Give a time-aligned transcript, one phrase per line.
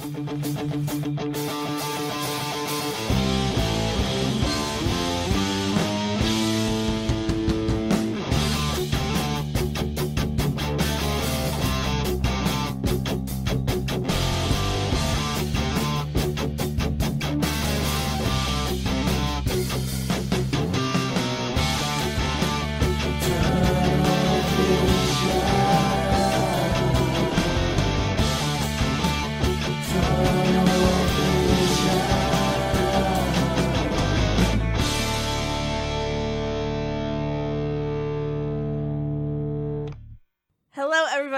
[0.00, 0.51] Hello,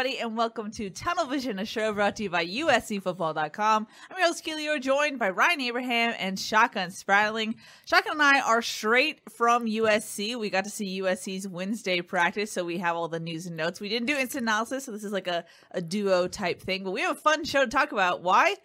[0.05, 3.87] everybody, and welcome to Tunnel Vision, a show brought to you by USCFootball.com.
[4.11, 4.79] I'm your host, Keely.
[4.79, 7.55] Joined by Ryan Abraham and Shotgun Spratling.
[7.87, 10.39] Shotgun and I are straight from USC.
[10.39, 13.81] We got to see USC's Wednesday practice, so we have all the news and notes.
[13.81, 16.91] We didn't do instant analysis, so this is like a, a duo type thing, but
[16.91, 18.21] we have a fun show to talk about.
[18.21, 18.57] Why?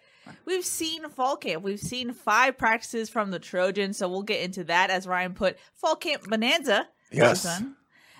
[0.44, 1.62] We've seen fall camp.
[1.62, 5.56] We've seen five practices from the Trojans, so we'll get into that as Ryan put
[5.74, 6.86] fall camp bonanza.
[7.10, 7.46] Yes.
[7.46, 7.62] Uh,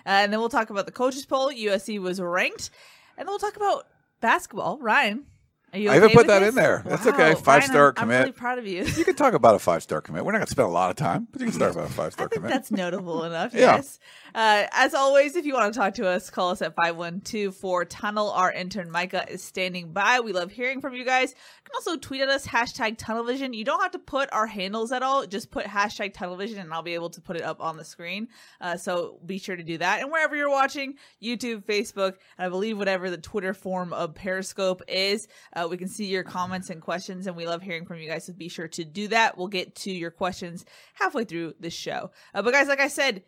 [0.05, 1.51] and then we'll talk about the coaches poll.
[1.51, 2.71] USC was ranked,
[3.17, 3.87] and then we'll talk about
[4.21, 4.77] basketball.
[4.79, 5.25] Ryan,
[5.73, 5.89] are you?
[5.89, 6.49] I even put that this?
[6.49, 6.83] in there.
[6.85, 7.13] That's Wow.
[7.13, 7.33] okay.
[7.35, 8.15] Five Ryan, star I'm, commit.
[8.15, 8.83] I'm really proud of you.
[8.83, 10.25] You can talk about a five star commit.
[10.25, 11.93] We're not going to spend a lot of time, but you can start about a
[11.93, 12.51] five I star think commit.
[12.51, 13.53] that's notable enough.
[13.53, 13.75] Yeah.
[13.77, 13.99] Yes.
[14.33, 18.31] Uh, as always, if you want to talk to us, call us at 512 Tunnel.
[18.31, 20.19] Our intern Micah is standing by.
[20.21, 21.31] We love hearing from you guys.
[21.31, 23.53] You can also tweet at us, hashtag Tunnelvision.
[23.53, 25.25] You don't have to put our handles at all.
[25.25, 28.27] Just put hashtag Tunnelvision and I'll be able to put it up on the screen.
[28.59, 30.01] Uh, so be sure to do that.
[30.01, 34.81] And wherever you're watching, YouTube, Facebook, and I believe whatever the Twitter form of Periscope
[34.87, 37.27] is, uh, we can see your comments and questions.
[37.27, 38.25] And we love hearing from you guys.
[38.25, 39.37] So be sure to do that.
[39.37, 42.11] We'll get to your questions halfway through this show.
[42.33, 43.23] Uh, but guys, like I said,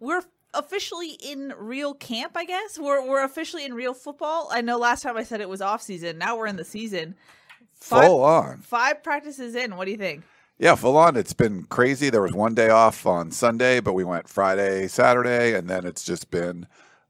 [0.00, 0.22] we're
[0.54, 2.78] officially in real camp, I guess.
[2.78, 4.48] We're we're officially in real football.
[4.50, 6.18] I know last time I said it was off season.
[6.18, 7.14] Now we're in the season.
[7.74, 8.58] Five, Full on.
[8.58, 9.76] Five practices in.
[9.76, 10.24] What do you think?
[10.58, 11.16] Yeah, full on.
[11.16, 12.08] It's been crazy.
[12.08, 16.02] There was one day off on Sunday, but we went Friday, Saturday, and then it's
[16.02, 16.66] just been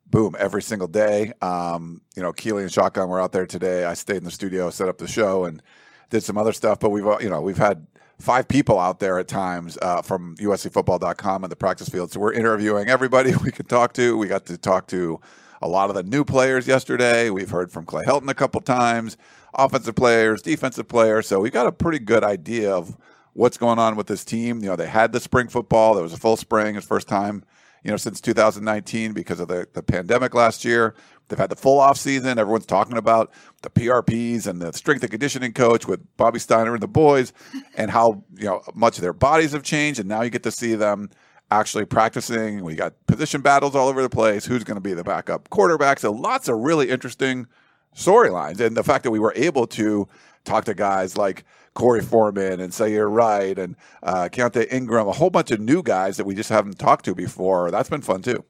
[0.07, 1.33] boom every single day.
[1.41, 3.85] Um, you know, Keely and Shotgun were out there today.
[3.85, 5.63] I stayed in the studio, set up the show, and
[6.11, 6.81] did some other stuff.
[6.81, 7.87] But we've you know we've had
[8.19, 12.11] five people out there at times uh, from USCFootball.com and the practice field.
[12.13, 14.17] So we're interviewing everybody we could talk to.
[14.17, 15.21] We got to talk to
[15.63, 17.31] a lot of the new players yesterday.
[17.31, 19.17] We've heard from Clay Helton a couple times,
[19.55, 21.27] offensive players, defensive players.
[21.27, 22.97] So we got a pretty good idea of
[23.33, 24.61] what's going on with this team.
[24.63, 25.95] You know, they had the spring football.
[25.95, 26.77] There was a full spring.
[26.77, 27.45] It's first time,
[27.83, 30.95] you know, since 2019 because of the, the pandemic last year.
[31.29, 32.39] They've had the full off season.
[32.39, 33.33] Everyone's talking about
[33.63, 37.33] the PRPs and the strength and conditioning coach with Bobby Steiner and the boys
[37.77, 39.99] and how, you know, much of their bodies have changed.
[39.99, 41.11] And now you get to see them
[41.51, 42.63] actually practicing.
[42.65, 44.47] We got position battles all over the place.
[44.47, 45.99] Who's going to be the backup quarterback?
[45.99, 47.47] So lots of really interesting
[47.95, 48.61] storylines.
[48.61, 50.09] And the fact that we were able to
[50.45, 51.45] talk to guys like
[51.77, 56.17] Korey Foreman and Ceyair Wright and uh, Keontae Ingram, a whole bunch of new guys
[56.17, 57.71] that we just haven't talked to before.
[57.71, 58.45] That's been fun too.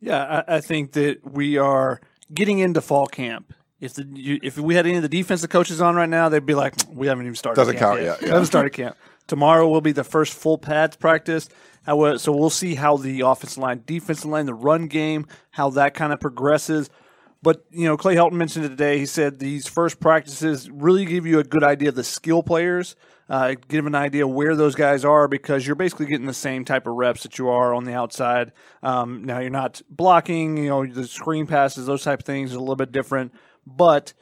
[0.00, 2.00] Yeah, I, I think that we are
[2.32, 3.54] getting into fall camp.
[3.78, 6.46] If the you, if we had any of the defensive coaches on right now, they'd
[6.46, 7.60] be like, "We haven't even started.
[7.60, 8.32] Doesn't camp count yet, We yeah.
[8.32, 8.96] haven't started camp.
[9.26, 11.48] Tomorrow will be the first full pads practice.
[11.86, 16.12] So we'll see how the offensive line, defensive line, the run game, how that kind
[16.12, 16.90] of progresses.
[17.42, 18.98] But you know, Clay Helton mentioned it today.
[18.98, 22.96] He said these first practices really give you a good idea of the skill players,
[23.28, 26.86] uh, give an idea where those guys are because you're basically getting the same type
[26.86, 28.52] of reps that you are on the outside.
[28.82, 32.56] Um, now you're not blocking, you know, the screen passes, those type of things are
[32.56, 33.32] a little bit different,
[33.66, 34.12] but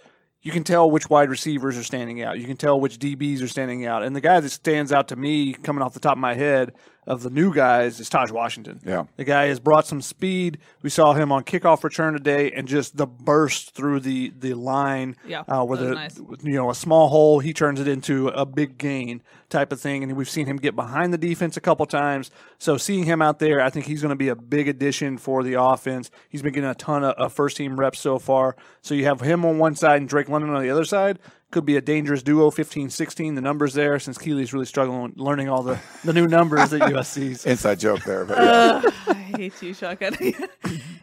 [0.44, 2.38] you can tell which wide receivers are standing out.
[2.38, 4.02] You can tell which DBs are standing out.
[4.02, 6.74] And the guy that stands out to me, coming off the top of my head,
[7.06, 8.80] of the new guys is Taj Washington.
[8.84, 9.04] Yeah.
[9.16, 10.58] The guy has brought some speed.
[10.82, 15.16] We saw him on kickoff return today and just the burst through the, the line.
[15.26, 16.18] Yeah, Uh, with a, nice.
[16.42, 20.02] you know, a small hole, he turns it into a big gain type of thing.
[20.02, 22.30] And we've seen him get behind the defense a couple times.
[22.58, 25.42] So seeing him out there, I think he's going to be a big addition for
[25.42, 26.10] the offense.
[26.28, 28.56] He's been getting a ton of, of first team reps so far.
[28.82, 31.18] So you have him on one side and Drake London on the other side.
[31.54, 33.36] Could be a dangerous duo, 15 16.
[33.36, 36.80] The numbers there, since Keely's really struggling with learning all the, the new numbers at
[36.80, 37.46] USC's.
[37.46, 38.24] Inside joke there.
[38.24, 38.82] But yeah.
[39.06, 40.16] I hate you, shotgun.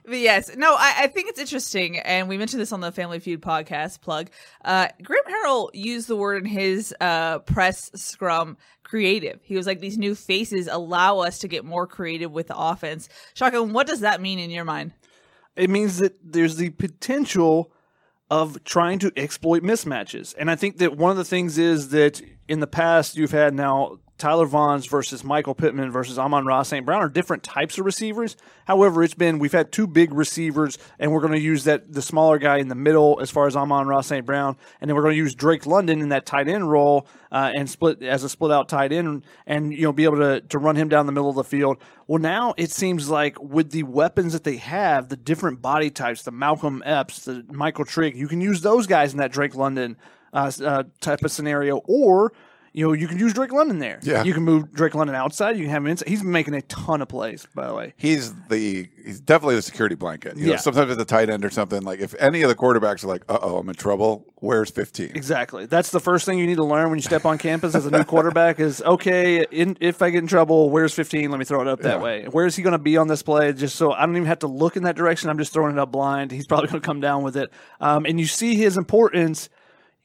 [0.04, 3.20] But yes, no, I, I think it's interesting, and we mentioned this on the Family
[3.20, 4.02] Feud podcast.
[4.02, 4.30] Plug.
[4.66, 9.40] Uh, Graham Harrell used the word in his uh, press scrum creative.
[9.44, 13.08] He was like, these new faces allow us to get more creative with the offense.
[13.36, 14.92] Shotgun, what does that mean in your mind?
[15.56, 17.72] It means that there's the potential
[18.32, 20.34] of trying to exploit mismatches.
[20.40, 23.54] And I think that one of the things is that in the past, you've had
[23.54, 26.86] now Tyler Vaughns versus Michael Pittman versus Amon-Ra St.
[26.86, 28.38] Brown are different types of receivers.
[28.66, 32.04] However, it's been we've had two big receivers, and we're going to use that the
[32.04, 34.24] smaller guy in the middle as far as Amon-Ra St.
[34.24, 37.52] Brown, and then we're going to use Drake London in that tight end role uh,
[37.56, 40.60] and split as a split out tight end, and you know be able to to
[40.60, 41.78] run him down the middle of the field.
[42.06, 46.22] Well, now it seems like with the weapons that they have, the different body types,
[46.22, 49.98] the Malcolm Epps, the Michael Trigg, you can use those guys in that Drake London
[50.32, 52.34] uh, uh, type of scenario, or
[52.74, 54.00] you know, you can use Drake London there.
[54.02, 54.24] Yeah.
[54.24, 55.58] You can move Drake London outside.
[55.58, 56.08] You can have him inside.
[56.08, 57.94] He's making a ton of plays, by the way.
[57.98, 60.38] He's the he's definitely the security blanket.
[60.38, 60.58] You know, Yeah.
[60.58, 63.24] sometimes at the tight end or something, like if any of the quarterbacks are like,
[63.28, 65.12] uh oh, I'm in trouble, where's 15?
[65.16, 65.66] Exactly.
[65.66, 67.92] That's the first thing you need to learn when you step on campus as a
[67.92, 71.30] new quarterback is okay, in, if I get in trouble, where's 15?
[71.30, 72.02] Let me throw it up that Yeah.
[72.04, 72.26] way.
[72.32, 73.52] Where is he going to be on this play?
[73.54, 75.30] Just so I don't even have to look in that direction.
[75.30, 76.32] I'm just throwing it up blind.
[76.32, 77.52] He's probably going to come down with it.
[77.82, 79.50] Um, and you see his importance.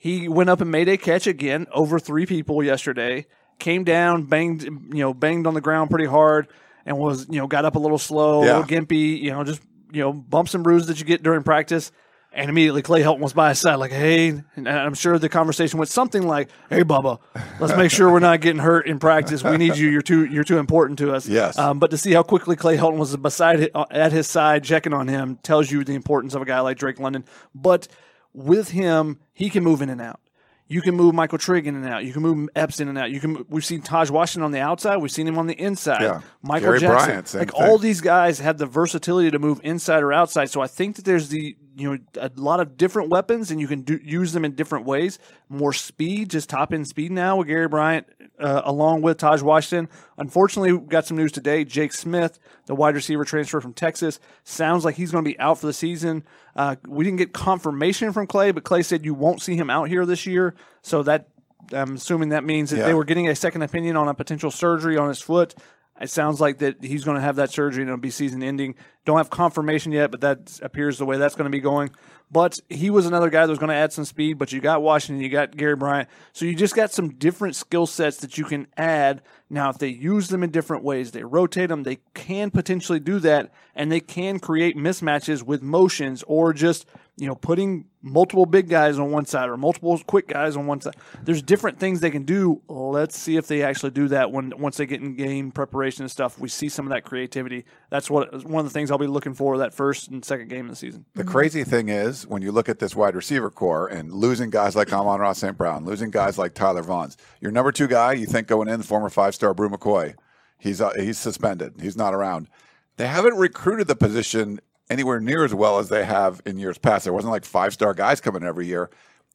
[0.07, 3.27] He went up and made a catch again over three people yesterday.
[3.59, 6.47] Came down, banged, you know, banged on the ground pretty hard,
[6.85, 9.61] and was, you know, got up a little slow, a little gimpy, you know, just,
[9.91, 11.91] you know, bumps and bruises that you get during practice.
[12.33, 15.79] And immediately Clay Helton was by his side, like, hey, and I'm sure the conversation
[15.79, 17.19] went something like, hey, Bubba,
[17.59, 19.43] let's make sure we're not getting hurt in practice.
[19.43, 19.89] We need you.
[19.89, 21.27] You're too, you're too important to us.
[21.27, 21.59] Yes.
[21.59, 25.09] Um, but to see how quickly Clay Helton was beside at his side, checking on
[25.09, 27.25] him, tells you the importance of a guy like Drake London.
[27.55, 27.89] But
[28.37, 30.21] with him, he can move in and out.
[30.69, 32.05] You can move Michael Trigg in and out.
[32.05, 33.13] You can move Epps in and out.
[33.13, 33.47] You can.
[33.49, 34.97] We've seen Taj Washington on the outside.
[34.97, 36.03] We've seen him on the inside.
[36.03, 36.23] Yeah.
[36.43, 37.07] Michael Gary Jackson.
[37.07, 37.65] Bryant, like thing.
[37.65, 40.51] all these guys have the versatility to move inside or outside.
[40.51, 43.69] So I think that there's the you know a lot of different weapons, and you
[43.69, 45.21] can do, use them in different ways.
[45.49, 49.89] More speed, just top end speed now with Gary Bryant, uh, along with Taj Washington.
[50.19, 51.65] Unfortunately, we got some news today.
[51.65, 55.59] Jake Smith, the wide receiver transfer from Texas, sounds like he's going to be out
[55.59, 56.25] for the season.
[56.55, 59.89] Uh, we didn't get confirmation from Clay, but Clay said you won't see him out
[59.89, 60.55] here this year.
[60.83, 61.29] So that
[61.73, 62.87] I'm assuming that means that Yeah.
[62.87, 65.55] they were getting a second opinion on a potential surgery on his foot.
[66.01, 68.75] It sounds like that he's going to have that surgery and it'll be season ending.
[69.07, 71.91] Don't have confirmation yet, but that appears the way that's going to be going.
[72.31, 74.39] But he was another guy that was going to add some speed.
[74.39, 77.87] But you got Washington, you got Gary Bryant, so you just got some different skill
[77.87, 79.23] sets that you can add.
[79.49, 83.21] Now, if they use them in different ways, they rotate them, they can potentially do
[83.21, 88.69] that, and they can create mismatches with motions or just you know putting multiple big
[88.69, 90.95] guys on one side or multiple quick guys on one side.
[91.25, 92.63] There's different things they can do.
[92.69, 96.11] Let's see if they actually do that when once they get in game preparation and
[96.11, 96.39] stuff.
[96.39, 97.65] We see some of that creativity.
[97.91, 100.67] That's what one of the things I'll be looking for that first and second game
[100.67, 101.05] of the season.
[101.15, 104.77] The crazy thing is, when you look at this wide receiver core and losing guys
[104.77, 105.57] like Amon-Ra St.
[105.57, 108.87] Brown, losing guys like Tyler Vaughns, your number two guy, you think going in, the
[108.87, 110.15] former five star Bru McCoy,
[110.59, 111.75] he's uh, he's suspended.
[111.81, 112.49] He's not around.
[112.97, 114.61] They haven't recruited the position
[114.91, 117.05] anywhere near as well as they have in years past.
[117.05, 118.91] There wasn't like five star guys coming every year.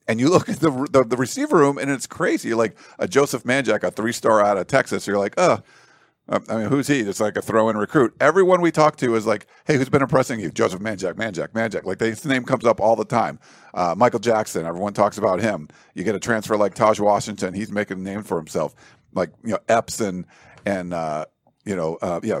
[0.08, 2.54] And you look at the, the the receiver room, and it's crazy.
[2.54, 5.06] Like a Joseph Manjack, a three star out of Texas.
[5.06, 5.62] You're like, oh,
[6.28, 7.02] I mean, who's he?
[7.02, 8.14] Just like a throw in recruit.
[8.20, 10.50] Everyone we talk to is like, hey, who's been impressing you?
[10.50, 11.84] Joseph Manjack, Manjack, Manjack.
[11.84, 13.40] Like his name comes up all the time.
[13.74, 15.68] Uh, Michael Jackson, everyone talks about him.
[15.94, 18.74] You get a transfer like Taj Washington, he's making a name for himself.
[19.14, 20.26] Like, you know, Epps and,
[20.64, 21.26] and uh,
[21.64, 22.40] you know, uh, yeah,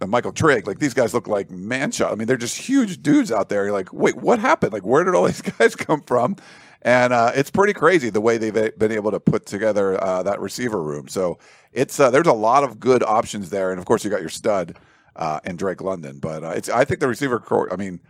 [0.00, 0.66] uh, Michael Trigg.
[0.66, 1.92] Like these guys look like man.
[2.04, 3.64] I mean, they're just huge dudes out there.
[3.64, 4.72] You're like, wait, what happened?
[4.72, 6.36] Like, where did all these guys come from?
[6.82, 10.40] And uh, it's pretty crazy the way they've been able to put together uh, that
[10.40, 11.08] receiver room.
[11.08, 11.38] So
[11.72, 14.30] it's uh, there's a lot of good options there, and of course you got your
[14.30, 14.76] stud
[15.16, 16.18] uh, in Drake London.
[16.20, 17.70] But uh, it's I think the receiver core.
[17.72, 18.00] I mean,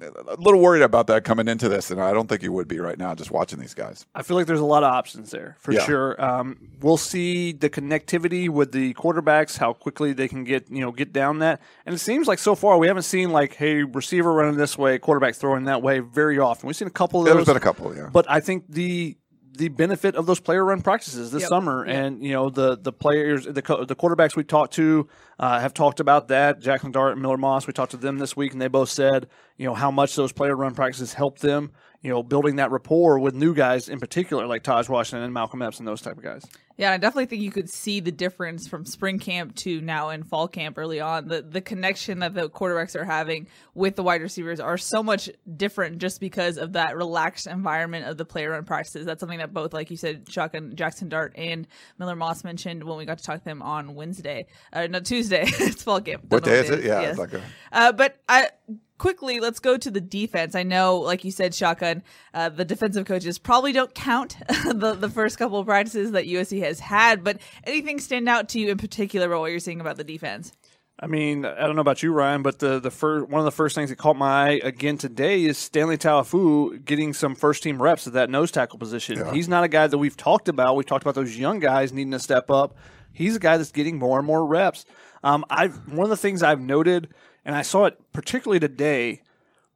[0.00, 2.78] a little worried about that coming into this, and I don't think you would be
[2.80, 4.06] right now just watching these guys.
[4.14, 5.84] I feel like there's a lot of options there for Yeah.
[5.84, 6.22] sure.
[6.24, 10.92] Um, we'll see the connectivity with the quarterbacks, how quickly they can get you know
[10.92, 11.60] get down that.
[11.86, 14.98] And it seems like so far we haven't seen like, hey, receiver running this way,
[14.98, 16.66] quarterback throwing that way very often.
[16.66, 17.46] We've seen a couple of There's those.
[17.46, 18.08] been a couple, yeah.
[18.12, 19.16] But I think the
[19.52, 21.48] the benefit of those player run practices this Yep.
[21.48, 25.58] summer, and you know the the players, the co- the quarterbacks we talked to uh,
[25.60, 26.60] have talked about that.
[26.60, 29.26] Jaxson Dart and Miller Moss, we talked to them this week, and they both said
[29.56, 31.72] you know how much those player run practices helped them.
[32.02, 35.62] You know, building that rapport with new guys in particular, like Taj Washington and Malcolm
[35.62, 36.44] Epps and those type of guys.
[36.78, 40.22] Yeah, I definitely think you could see the difference from spring camp to now in
[40.22, 41.26] fall camp early on.
[41.26, 45.28] The the connection that the quarterbacks are having with the wide receivers are so much
[45.56, 49.04] different just because of that relaxed environment of the player run practices.
[49.06, 51.66] That's something that both, like you said, Shotgun Jaxson Dart and
[51.98, 54.46] Miller Moss mentioned when we got to talk to them on Wednesday.
[54.72, 55.42] Uh, no, Tuesday.
[55.46, 56.26] it's fall camp.
[56.28, 56.84] What day is it?
[56.84, 57.18] Yeah, Yes.
[57.18, 57.42] like a,
[57.72, 58.50] Uh, but I
[58.98, 60.54] quickly, let's go to the defense.
[60.54, 62.02] I know, like you said, Shotgun,
[62.34, 66.60] uh, the defensive coaches probably don't count the, the first couple of practices that USC
[66.62, 69.96] has had, but anything stand out to you in particular about what you're seeing about
[69.96, 70.52] the defense?
[71.00, 73.52] I mean, I don't know about you, Ryan, but the the first one of the
[73.52, 77.80] first things that caught my eye again today is Stanley Ta'ufo'ou getting some first team
[77.80, 79.18] reps at that nose tackle position.
[79.18, 79.32] Yeah.
[79.32, 80.74] He's not a guy that we've talked about.
[80.74, 82.76] We've talked about those young guys needing to step up.
[83.12, 84.84] He's a guy that's getting more and more reps.
[85.22, 87.08] Um, I've one of the things I've noted,
[87.44, 89.22] and I saw it particularly today,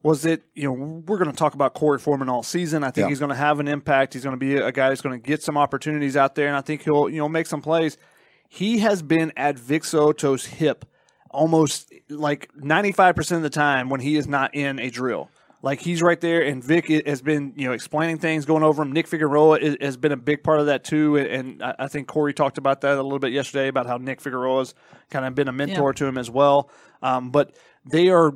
[0.02, 2.82] was that you know we're going to talk about Korey Foreman all season.
[2.84, 3.08] I think Yeah.
[3.08, 4.14] he's going to have an impact.
[4.14, 6.56] He's going to be a guy that's going to get some opportunities out there, and
[6.56, 7.96] I think he'll you know make some plays.
[8.48, 10.84] He has been at Vic So'oto's hip
[11.30, 15.30] almost like 95% of the time when he is not in a drill.
[15.64, 18.92] Like he's right there, and Vic has been, you know, explaining things, going over them.
[18.92, 22.34] Nick Figueroa is, has been a big part of that too, and- I think Korey
[22.34, 24.74] talked about that a little bit yesterday about how Nick Figueroa's
[25.08, 25.92] kind of been a mentor Yeah.
[25.98, 26.68] to him as well.
[27.00, 27.54] Um, but
[27.84, 28.32] they are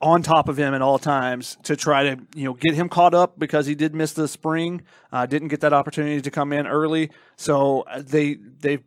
[0.00, 3.12] on top of him at all times to try to you know get him caught
[3.12, 4.80] up because he did miss the spring,
[5.12, 7.10] uh, didn't get that opportunity to come in early.
[7.36, 8.78] So uh, they they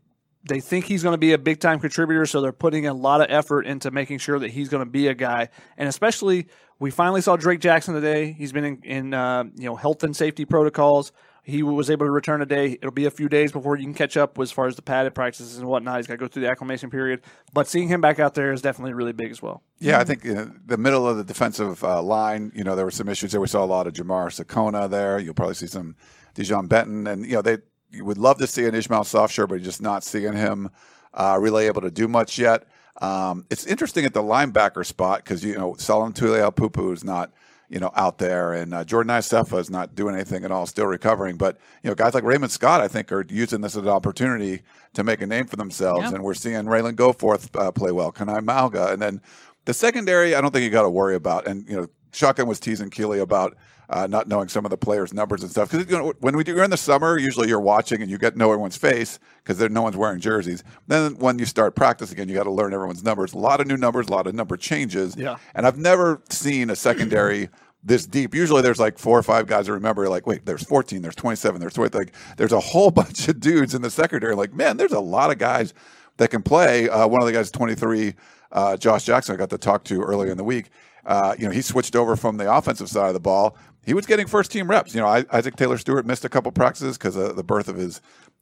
[0.47, 2.25] they think he's going to be a big time contributor.
[2.25, 5.07] So they're putting a lot of effort into making sure that he's going to be
[5.07, 6.47] a guy, and especially
[6.79, 8.33] we finally saw Drake Jackson today.
[8.33, 11.11] He's been in, in uh, you know health and safety protocols.
[11.43, 12.73] He was able to return today.
[12.73, 15.15] It'll be a few days before you can catch up as far as the padded
[15.15, 15.95] practices and whatnot.
[15.95, 17.21] He's got to go through the acclimation period,
[17.53, 19.63] but seeing him back out there is definitely really big as well.
[19.79, 22.91] Yeah, I think know, the middle of the defensive uh, line, you know, there were
[22.91, 23.39] some issues there.
[23.39, 25.19] We saw a lot of Jamar Sekona there.
[25.19, 25.95] You'll probably see some
[26.33, 27.59] Dijon Benton, and you know they
[27.91, 30.69] you would love to see an Ishmael Sopsher, but just not seeing him
[31.13, 32.67] uh, really able to do much yet.
[33.01, 37.31] Um, it's interesting at the linebacker spot because you know Solomon Tuliaupupu is not
[37.69, 40.87] you know out there, and uh, Jordan Iosefa is not doing anything at all, still
[40.87, 41.37] recovering.
[41.37, 44.63] But you know guys like Raymond Scott, I think, are using this as an opportunity
[44.93, 48.43] to make a name for themselves, and we're seeing Ralen Goforth uh, play well, Kana'i
[48.43, 49.21] Mauga, and then
[49.65, 51.45] the secondary, I don't think you got to worry about.
[51.45, 53.55] And you know, Shotgun was teasing Keely about
[53.89, 55.71] uh, not knowing some of the players' numbers and stuff.
[55.71, 58.17] Because you know, when we do, you're in the summer, usually you're watching and you
[58.17, 60.63] get to know everyone's face because no one's wearing jerseys.
[60.87, 63.33] Then when you start practice again, you got to learn everyone's numbers.
[63.33, 65.15] A lot of new numbers, a lot of number changes.
[65.15, 65.37] Yeah.
[65.55, 67.49] And I've never seen a secondary.
[67.83, 68.35] This deep.
[68.35, 70.01] Usually, there's like four or five guys that remember.
[70.01, 71.97] You're like, wait, there's 14, there's 27, there's 20.
[71.97, 74.35] Like, there's a whole bunch of dudes in the secondary.
[74.35, 75.73] Like, man, there's a lot of guys
[76.17, 76.89] that can play.
[76.89, 78.13] Uh, one of the guys, 23,
[78.51, 80.69] uh, Josh Jackson, I got to talk to earlier in the week.
[81.05, 83.55] Uh, you know, he switched over from the offensive side of the ball.
[83.87, 84.93] He was getting first team reps.
[84.93, 88.01] You know, Isaac Taylor Stewart missed a couple practices because the birth of his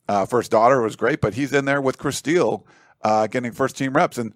[0.09, 2.65] uh, first daughter was great, but he's in there with Chris Steele
[3.03, 4.17] uh, getting first team reps.
[4.17, 4.33] And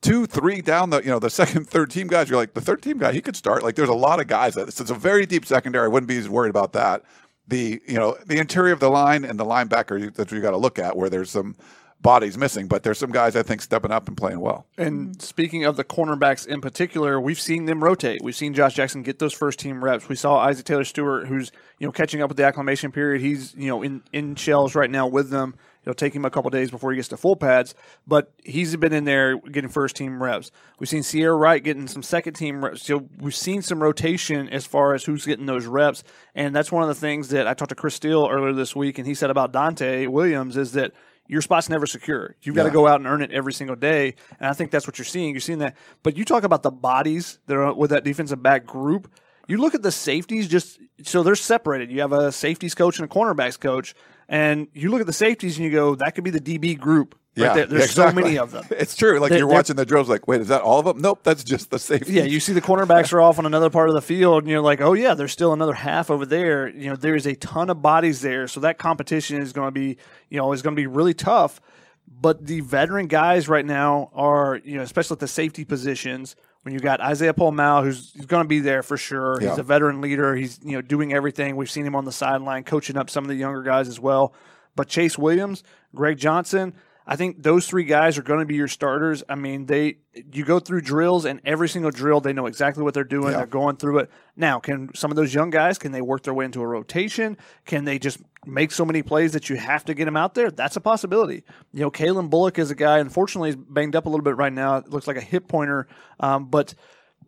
[0.00, 2.30] two, three down the you know the second, third team guys.
[2.30, 3.62] You're like the third team guy, he could start.
[3.62, 5.84] Like there's a lot of guys that it's a very deep secondary.
[5.84, 7.02] I wouldn't be as worried about that.
[7.46, 10.56] The you know the interior of the line and the linebacker that you got to
[10.56, 11.54] look at where there's some
[12.02, 14.66] bodies missing, but there's some guys I think stepping up and playing well.
[14.78, 15.20] And mm-hmm.
[15.20, 18.20] speaking of the cornerbacks in particular, we've seen them rotate.
[18.22, 20.08] We've seen Josh Jackson get those first team reps.
[20.08, 23.20] We saw Isaac Taylor Stewart, who's you know catching up with the acclimation period.
[23.20, 25.54] He's you know in in shells right now with them.
[25.82, 27.74] It'll take him a couple days before he gets to full pads,
[28.06, 30.50] but he's been in there getting first team reps.
[30.78, 32.84] We've seen Ceyair Wright getting some second team reps.
[32.84, 36.04] So we've seen some rotation as far as who's getting those reps,
[36.34, 38.98] and that's one of the things that I talked to Chris Steele earlier this week,
[38.98, 40.92] and he said about Donte Williams is that
[41.30, 42.34] your spot's never secure.
[42.42, 44.16] You've got to go out and earn it every single day.
[44.40, 45.30] And I think that's what you're seeing.
[45.30, 45.76] You're seeing that.
[46.02, 49.08] But you talk about the bodies that are with that defensive back group.
[49.46, 51.92] You look at the safeties, just so they're separated.
[51.92, 53.94] You have a safeties coach and a cornerbacks coach.
[54.28, 57.16] And you look at the safeties and you go, that could be the DB group.
[57.36, 57.66] Right there.
[57.66, 58.22] There's exactly.
[58.22, 58.64] so many of them.
[58.70, 59.18] It's true.
[59.20, 60.98] Like They- you're watching the drills, like, wait, is that all of them?
[60.98, 62.14] Nope, that's just the safety.
[62.14, 64.60] Yeah, you see the cornerbacks are off on another part of the field, and you're
[64.60, 66.68] like, oh yeah, there's still another half over there.
[66.68, 69.72] You know, there is a ton of bodies there, so that competition is going to
[69.72, 69.96] be,
[70.28, 71.60] you know, is going to be really tough.
[72.08, 76.36] But the veteran guys right now are, you know, especially at the safety positions.
[76.62, 79.38] When you got Isaiah Pola-Mao, who's going to be there for sure.
[79.40, 79.50] Yeah.
[79.50, 80.34] He's a veteran leader.
[80.36, 81.56] He's you know doing everything.
[81.56, 84.34] We've seen him on the sideline coaching up some of the younger guys as well.
[84.76, 86.74] But Chase Williams, Greg Johnson,
[87.10, 89.24] I think those three guys are going to be your starters.
[89.28, 89.96] I mean, they
[90.32, 93.32] you go through drills and every single drill they know exactly what they're doing.
[93.32, 93.38] Yeah.
[93.38, 94.10] They're going through it.
[94.36, 97.36] Now, can some of those young guys can they work their way into a rotation?
[97.64, 100.52] Can they just make so many plays that you have to get them out there?
[100.52, 101.42] That's a possibility.
[101.72, 102.98] You know, Calen Bullock is a guy.
[102.98, 104.76] Unfortunately, he's banged up a little bit right now.
[104.76, 105.88] It looks like a hip pointer,
[106.20, 106.76] um, but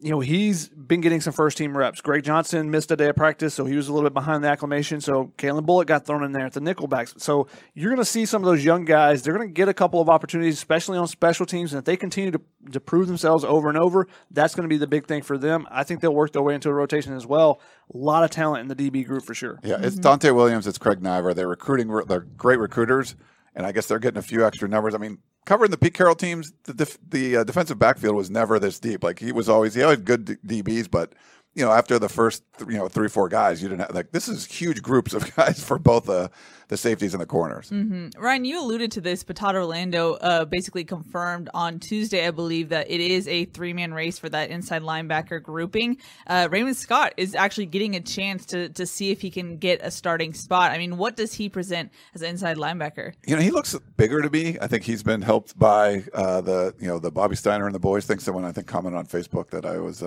[0.03, 2.01] you know, he's been getting some first team reps.
[2.01, 4.49] Greg Johnson missed a day of practice, so he was a little bit behind the
[4.49, 5.01] acclimation.
[5.01, 7.21] So Calen Bullock got thrown in there at the nickelbacks.
[7.21, 9.23] So you're going to see some of those young guys.
[9.23, 11.73] They're going to get a couple of opportunities, especially on special teams.
[11.73, 12.41] And if they continue to,
[12.73, 15.69] to prove themselves over and over, that's going to be the big thing for them.
[15.71, 17.61] I think they'll work their way into a rotation as well.
[17.95, 19.61] A lot of talent in the DB group for sure.
[19.63, 21.35] Yeah, it's Donte Williams, it's Craig Naivar.
[21.35, 23.15] They're recruiting, they're great recruiters,
[23.55, 24.95] and I guess they're getting a few extra numbers.
[24.95, 28.59] I mean, covering the Pete Carroll teams, the def- the uh, defensive backfield was never
[28.59, 29.03] this deep.
[29.05, 31.13] Like he was always he had good D- DBs, but
[31.55, 34.29] you know after the first you know three four guys, you didn't have, like this
[34.29, 36.31] is huge groups of guys for both the
[36.69, 37.69] the safeties and the corners.
[37.69, 38.19] Mm-hmm.
[38.19, 42.71] Ryan, you alluded to this, but Todd Orlando uh, basically confirmed on Tuesday, I believe,
[42.71, 45.99] that it is a three man race for that inside linebacker grouping.
[46.27, 49.81] Uh, Raymond Scott is actually getting a chance to to see if he can get
[49.83, 50.73] a starting spot.
[50.73, 53.13] I mean, what does he present as an inside linebacker?
[53.27, 54.57] You know, he looks bigger to me.
[54.59, 57.81] I think he's been helped by uh, the you know the Bobby Steiner and the
[57.81, 58.07] boys.
[58.07, 60.03] I think someone I think commented on Facebook that I was.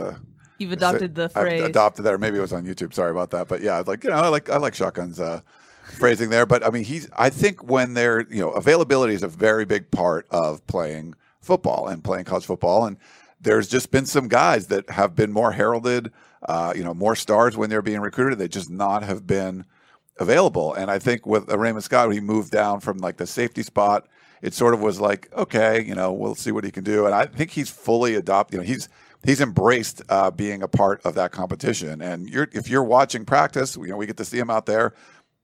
[0.55, 1.63] Uh, You've adopted the I've phrase.
[1.63, 2.93] adopted that, or maybe it was on YouTube.
[2.93, 5.41] Sorry about that, but yeah, like you know, I like I like shotguns uh,
[5.83, 6.45] phrasing there.
[6.45, 7.09] But I mean, he's.
[7.17, 11.87] I think when they're you know, availability is a very big part of playing football
[11.87, 12.97] and playing college football, and
[13.41, 16.11] there's just been some guys that have been more heralded,
[16.47, 18.39] uh, you know, more stars when they're being recruited.
[18.39, 19.65] They just not have been
[20.17, 20.73] available.
[20.73, 24.07] And I think with Raymond Scott, he moved down from like the safety spot.
[24.41, 27.05] It sort of was like, okay, you know, we'll see what he can do.
[27.05, 28.53] And I think he's fully adopted.
[28.53, 28.89] You know, he's
[29.25, 32.01] he's embraced uh, being a part of that competition.
[32.01, 34.93] And you're if you're watching practice, you know, we get to see him out there.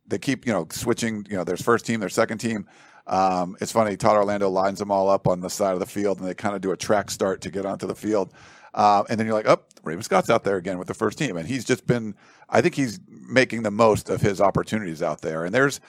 [0.07, 1.25] They keep you know switching.
[1.29, 2.67] You know, there's first team, there's second team.
[3.07, 3.97] Um, it's funny.
[3.97, 6.55] Todd Orlando lines them all up on the side of the field, and they kind
[6.55, 8.33] of do a track start to get onto the field.
[8.73, 11.35] Uh, and then you're like, oh, Raymond Scott's out there again with the first team,
[11.37, 12.15] and he's just been.
[12.49, 15.45] I think he's making the most of his opportunities out there.
[15.45, 15.79] And there's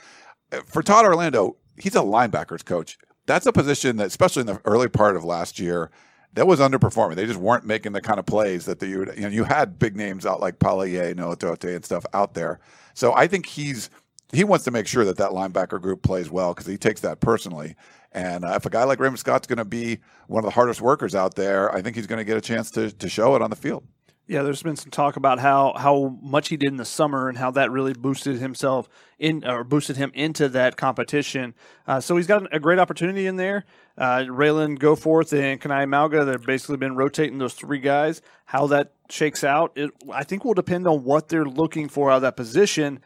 [0.66, 2.98] for Todd Orlando, he's a linebackers coach.
[3.26, 5.90] That's a position that, especially in the early part of last year,
[6.34, 7.16] that was underperforming.
[7.16, 9.96] They just weren't making the kind of plays that you you know you had big
[9.96, 12.60] names out like Palaye, Noah Tote, and stuff out there.
[12.94, 13.90] So I think he's
[14.32, 17.20] he wants to make sure that that linebacker group plays well because he takes that
[17.20, 17.76] personally.
[18.12, 20.80] And uh, if a guy like Raymond Scott's going to be one of the hardest
[20.80, 23.42] workers out there, I think he's going to get a chance to to show it
[23.42, 23.84] on the field.
[24.28, 27.36] Yeah, there's been some talk about how how much he did in the summer and
[27.36, 28.88] how that really boosted himself
[29.18, 31.54] in or boosted him into that competition.
[31.86, 33.64] Uh, so he's got a great opportunity in there.
[33.98, 38.22] Uh, Ralen Goforth and Kana'i Mauga, they've basically been rotating those three guys.
[38.46, 42.16] How that shakes out, it, I think will depend on what they're looking for out
[42.16, 43.00] of that position,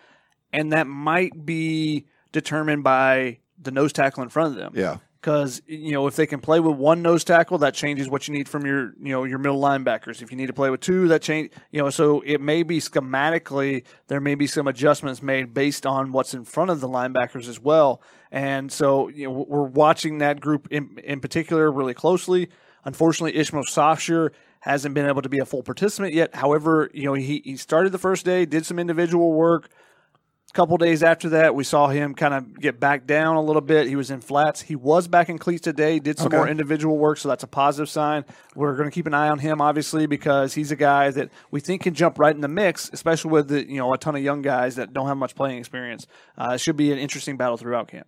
[0.53, 4.73] and that might be determined by the nose tackle in front of them.
[4.77, 4.99] Yeah.
[5.27, 8.35] Because you know if they can play with one nose tackle, that changes what you
[8.35, 10.23] need from your you know your middle linebackers.
[10.23, 12.79] If you need to play with two, that change you know so it may be
[12.79, 17.49] schematically there may be some adjustments made based on what's in front of the linebackers
[17.49, 18.01] as well.
[18.31, 22.49] And so you know we're watching that group in in particular really closely.
[22.85, 26.37] Unfortunately, Ishmael Sopsher hasn't been able to be a full participant yet.
[26.37, 29.71] However, you know he he started the first day, did some individual work
[30.57, 33.87] couple days after that, we saw him kind of get back down a little bit.
[33.87, 34.63] He was in flats.
[34.63, 36.37] He was back in cleats today, did some Okay.
[36.39, 38.25] more individual work, so that's a positive sign.
[38.55, 41.61] We're going to keep an eye on him, obviously, because he's a guy that we
[41.61, 44.23] think can jump right in the mix, especially with the, you know a ton of
[44.23, 46.07] young guys that don't have much playing experience.
[46.37, 48.07] Uh, it should be an interesting battle throughout camp.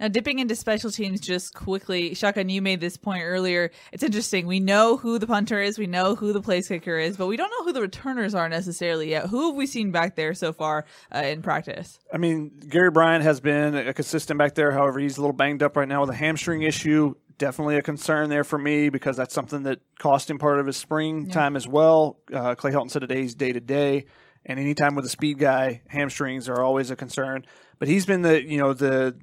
[0.00, 3.70] Now, dipping into special teams just quickly, Shotgun, you made this point earlier.
[3.92, 4.46] It's interesting.
[4.46, 7.36] We know who the punter is, we know who the place kicker is, but we
[7.36, 9.26] don't know who the returners are necessarily yet.
[9.26, 11.98] Who have we seen back there so far uh, in practice?
[12.10, 14.72] I mean, Gary Bryant has been a consistent back there.
[14.72, 17.14] However, he's a little banged up right now with a hamstring issue.
[17.36, 20.78] Definitely a concern there for me because that's something that cost him part of his
[20.78, 22.18] spring time as well.
[22.32, 24.06] Uh, Clay Helton said today he's day to day,
[24.46, 27.44] and anytime with a speed guy, hamstrings are always a concern.
[27.78, 29.16] But he's been the you know the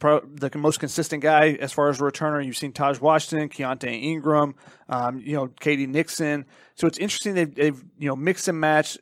[0.00, 2.44] pro, the most consistent guy as far as a returner.
[2.44, 4.56] You've seen Taj Washington, Keontae Ingram,
[4.88, 6.44] um, you know Katie Nixon.
[6.74, 8.98] So it's interesting they've, they've you know mixed and matched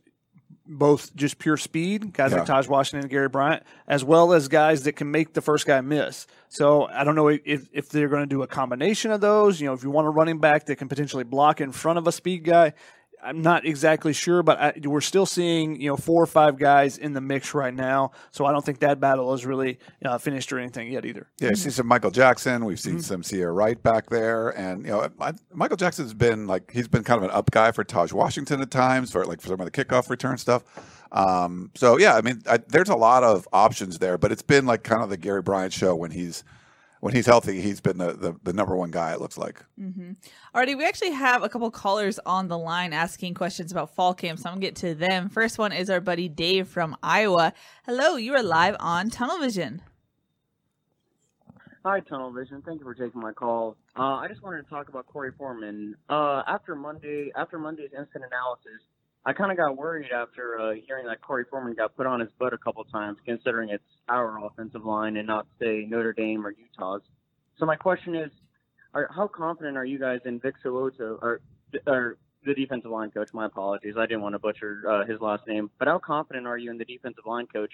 [0.70, 2.38] both just pure speed, guys Yeah.
[2.38, 5.64] like Taj Washington and Gary Bryant, as well as guys that can make the first
[5.66, 6.26] guy miss.
[6.50, 9.62] So I don't know if, if they're going to do a combination of those.
[9.62, 12.06] You know, if you want a running back that can potentially block in front of
[12.06, 12.74] a speed guy,
[13.22, 16.98] I'm not exactly sure, but I, we're still seeing you know four or five guys
[16.98, 18.12] in the mix right now.
[18.30, 21.26] So I don't think that battle is really uh, finished or anything yet either.
[21.40, 22.64] Yeah, we've seen some Michael Jackson.
[22.64, 22.98] We've Mm-hmm.
[22.98, 26.88] seen some Ceyair Wright back there, and you know, I, Michael Jackson's been like he's
[26.88, 29.60] been kind of an up guy for Taj Washington at times for like for some
[29.60, 30.62] of the kickoff return stuff.
[31.10, 34.66] Um, so yeah, I mean, I, there's a lot of options there, but it's been
[34.66, 36.44] like kind of the Gary Bryant show when he's
[37.00, 37.60] when he's healthy.
[37.60, 39.12] He's been the the, the number one guy.
[39.12, 39.64] It looks like.
[40.54, 44.38] Alrighty, we actually have a couple callers on the line asking questions about fall camp,
[44.38, 45.28] so I'm gonna get to them.
[45.28, 47.52] First one is our buddy Dave from Iowa.
[47.86, 49.82] Hello, you are live on Tunnel Vision.
[51.84, 52.62] Hi, Tunnel Vision.
[52.66, 53.76] Thank you for taking my call.
[53.96, 55.94] Uh, I just wanted to talk about Korey Foreman.
[56.08, 58.82] Uh, after Monday, after Monday's instant analysis,
[59.24, 62.30] I kind of got worried after uh, hearing that Korey Foreman got put on his
[62.38, 66.50] butt a couple times, considering it's our offensive line and not say Notre Dame or
[66.50, 67.02] Utah's.
[67.58, 68.30] So my question is,
[68.94, 71.40] are, how confident are you guys in Vic So'oto or
[71.86, 73.28] or the defensive line coach?
[73.34, 75.70] My apologies, I didn't want to butcher uh, his last name.
[75.78, 77.72] But how confident are you in the defensive line coach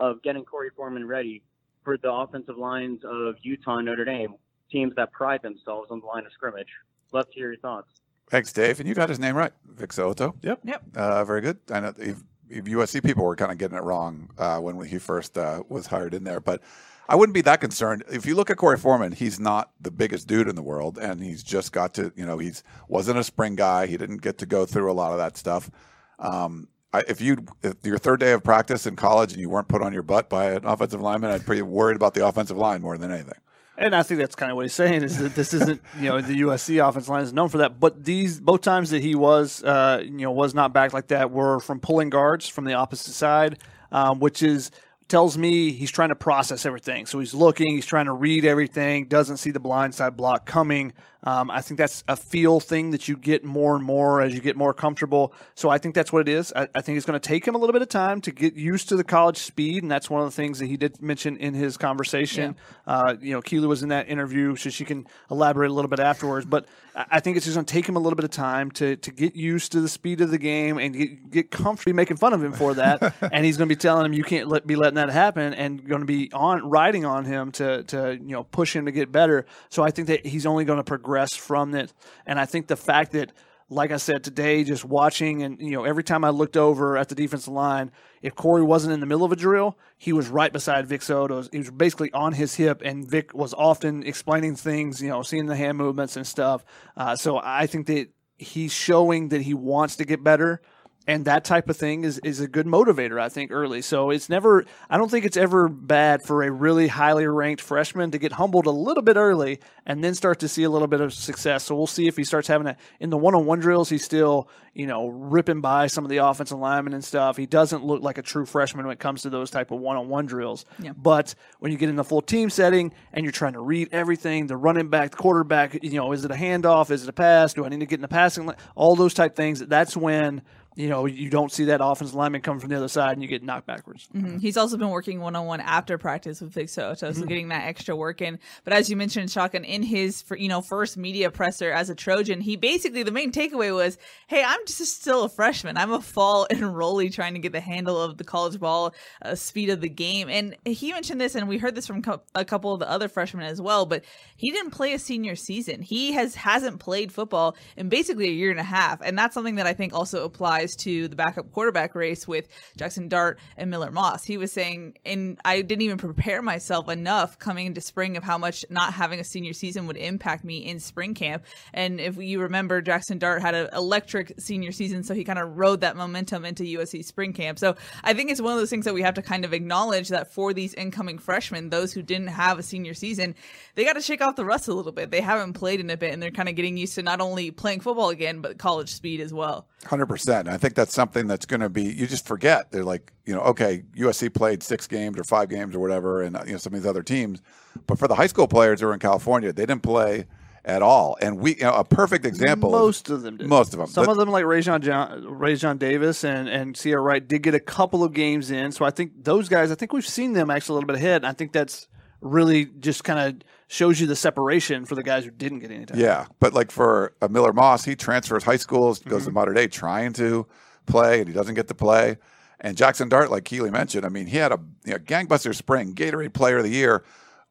[0.00, 1.42] of getting Korey Foreman ready
[1.84, 4.34] for the offensive lines of Utah and Notre Dame
[4.70, 6.68] teams that pride themselves on the line of scrimmage.
[7.12, 7.88] Love to hear your thoughts.
[8.28, 8.80] Thanks, Dave.
[8.80, 10.34] And you got his name right, Vic So'oto.
[10.42, 10.60] Yep.
[10.64, 10.82] Yep.
[10.96, 11.58] Uh, very good.
[11.70, 14.98] I know if, if USC people were kind of getting it wrong uh, when he
[14.98, 16.60] first uh, was hired in there, but
[17.08, 18.02] I wouldn't be that concerned.
[18.10, 21.22] If you look at Korey Foreman, he's not the biggest dude in the world, and
[21.22, 23.86] he's just got to, you know, he's wasn't a spring guy.
[23.86, 25.70] He didn't get to go through a lot of that stuff.
[26.18, 29.68] Um, I, if you if your third day of practice in college and you weren't
[29.68, 32.82] put on your butt by an offensive lineman, I'd be worried about the offensive line
[32.82, 33.38] more than anything.
[33.78, 36.20] And I think that's kind of what he's saying is that this isn't, you know,
[36.20, 37.78] the USC offense line is known for that.
[37.78, 41.30] But these both times that he was, uh, you know, was not back like that
[41.30, 43.58] were from pulling guards from the opposite side,
[43.92, 44.70] um, which is
[45.08, 47.06] tells me he's trying to process everything.
[47.06, 50.92] So he's looking, he's trying to read everything, doesn't see the blindside block coming.
[51.26, 54.40] Um, I think that's a feel thing that you get more and more as you
[54.40, 55.34] get more comfortable.
[55.56, 56.52] So I think that's what it is.
[56.54, 58.54] I, I think it's going to take him a little bit of time to get
[58.54, 61.36] used to the college speed, and that's one of the things that he did mention
[61.36, 62.54] in his conversation.
[62.86, 62.94] Yeah.
[62.94, 65.98] Uh, you know, Keely was in that interview, so she can elaborate a little bit
[65.98, 66.46] afterwards.
[66.46, 68.94] But I think it's just going to take him a little bit of time to
[68.94, 72.34] to get used to the speed of the game and get, get comfortable making fun
[72.34, 73.14] of him for that.
[73.32, 75.84] and he's going to be telling him you can't let, be letting that happen, and
[75.88, 79.10] going to be on riding on him to to you know push him to get
[79.10, 79.44] better.
[79.70, 81.92] So I think that he's only going to progress progress from it.
[82.26, 83.32] And I think the fact that,
[83.68, 87.08] like I said today, just watching and you know every time I looked over at
[87.08, 87.90] the defensive line,
[88.22, 91.48] if Korey wasn't in the middle of a drill, he was right beside Vic So'oto.
[91.50, 95.46] He was basically on his hip, and Vic was often explaining things, you know, seeing
[95.46, 96.64] the hand movements and stuff.
[96.96, 100.60] Uh, so I think that he's showing that he wants to get better
[101.06, 103.80] and that type of thing is, is a good motivator, I think, early.
[103.80, 108.10] So it's never, I don't think it's ever bad for a really highly ranked freshman
[108.10, 111.00] to get humbled a little bit early and then start to see a little bit
[111.00, 111.64] of success.
[111.64, 114.04] So we'll see if he starts having a, in the one on one drills, he's
[114.04, 117.36] still, you know, ripping by some of the offensive linemen and stuff.
[117.36, 119.96] He doesn't look like a true freshman when it comes to those type of one
[119.96, 120.64] on one drills.
[120.80, 120.92] Yeah.
[120.96, 124.48] But when you get in the full team setting and you're trying to read everything,
[124.48, 126.90] the running back, the quarterback, you know, is it a handoff?
[126.90, 127.54] Is it a pass?
[127.54, 128.52] Do I need to get in the passing?
[128.74, 129.60] All those type things.
[129.60, 130.42] That's when
[130.76, 133.28] you know, you don't see that offensive lineman come from the other side and you
[133.28, 134.08] get knocked backwards.
[134.14, 134.38] Mm-hmm.
[134.38, 137.24] He's also been working one on one after practice with Vic So'oto, so mm-hmm.
[137.24, 138.38] getting that extra work in.
[138.62, 142.42] But as you mentioned, Shotgun, in his you know first media presser as a Trojan,
[142.42, 145.78] he basically the main takeaway was, "Hey, I'm just still a freshman.
[145.78, 149.70] I'm a fall enrollee trying to get the handle of the college ball uh, speed
[149.70, 152.74] of the game." And he mentioned this, and we heard this from co- a couple
[152.74, 153.86] of the other freshmen as well.
[153.86, 154.04] But
[154.36, 155.80] he didn't play a senior season.
[155.80, 159.54] He has hasn't played football in basically a year and a half, and that's something
[159.54, 162.48] that I think also applies applies to the backup quarterback race with
[162.78, 164.24] Jaxson Dart and Miller Moss.
[164.24, 168.38] He was saying, and I didn't even prepare myself enough coming into spring of how
[168.38, 171.44] much not having a senior season would impact me in spring camp.
[171.72, 175.56] And if you remember, Jaxson Dart had an electric senior season, so he kind of
[175.56, 177.58] rode that momentum into USC spring camp.
[177.58, 180.08] So I think it's one of those things that we have to kind of acknowledge
[180.08, 183.34] that for these incoming freshmen, those who didn't have a senior season,
[183.74, 185.10] they got to shake off the rust a little bit.
[185.10, 187.50] They haven't played in a bit, and they're kind of getting used to not only
[187.50, 189.68] playing football again, but college speed as well.
[189.84, 190.48] Hundred percent.
[190.48, 191.84] I think that's something that's going to be.
[191.84, 192.70] You just forget.
[192.72, 196.36] They're like, you know, okay, USC played six games or five games or whatever, and
[196.36, 197.42] uh, you know some of these other teams.
[197.86, 200.26] But for the high school players who are in California, they didn't play
[200.64, 201.16] at all.
[201.20, 202.70] And we, you know, a perfect example.
[202.70, 203.46] Most of them did.
[203.46, 203.86] Most of them.
[203.86, 207.60] Some but, of them, like Rayshawn, John, Davis and and Ceyair Wright, did get a
[207.60, 208.72] couple of games in.
[208.72, 209.70] So I think those guys.
[209.70, 211.16] I think we've seen them actually a little bit ahead.
[211.16, 211.86] And I think that's
[212.26, 215.86] really just kind of shows you the separation for the guys who didn't get any
[215.86, 215.98] time.
[215.98, 219.30] Yeah, but like for a Miller Moss, he transfers high schools, goes mm-hmm.
[219.30, 220.46] to Mater Dei trying to
[220.86, 222.18] play, and he doesn't get to play.
[222.60, 225.94] And Jaxson Dart, like Keely mentioned, I mean, he had a you know, gangbuster spring,
[225.94, 227.04] Gatorade Player of the Year,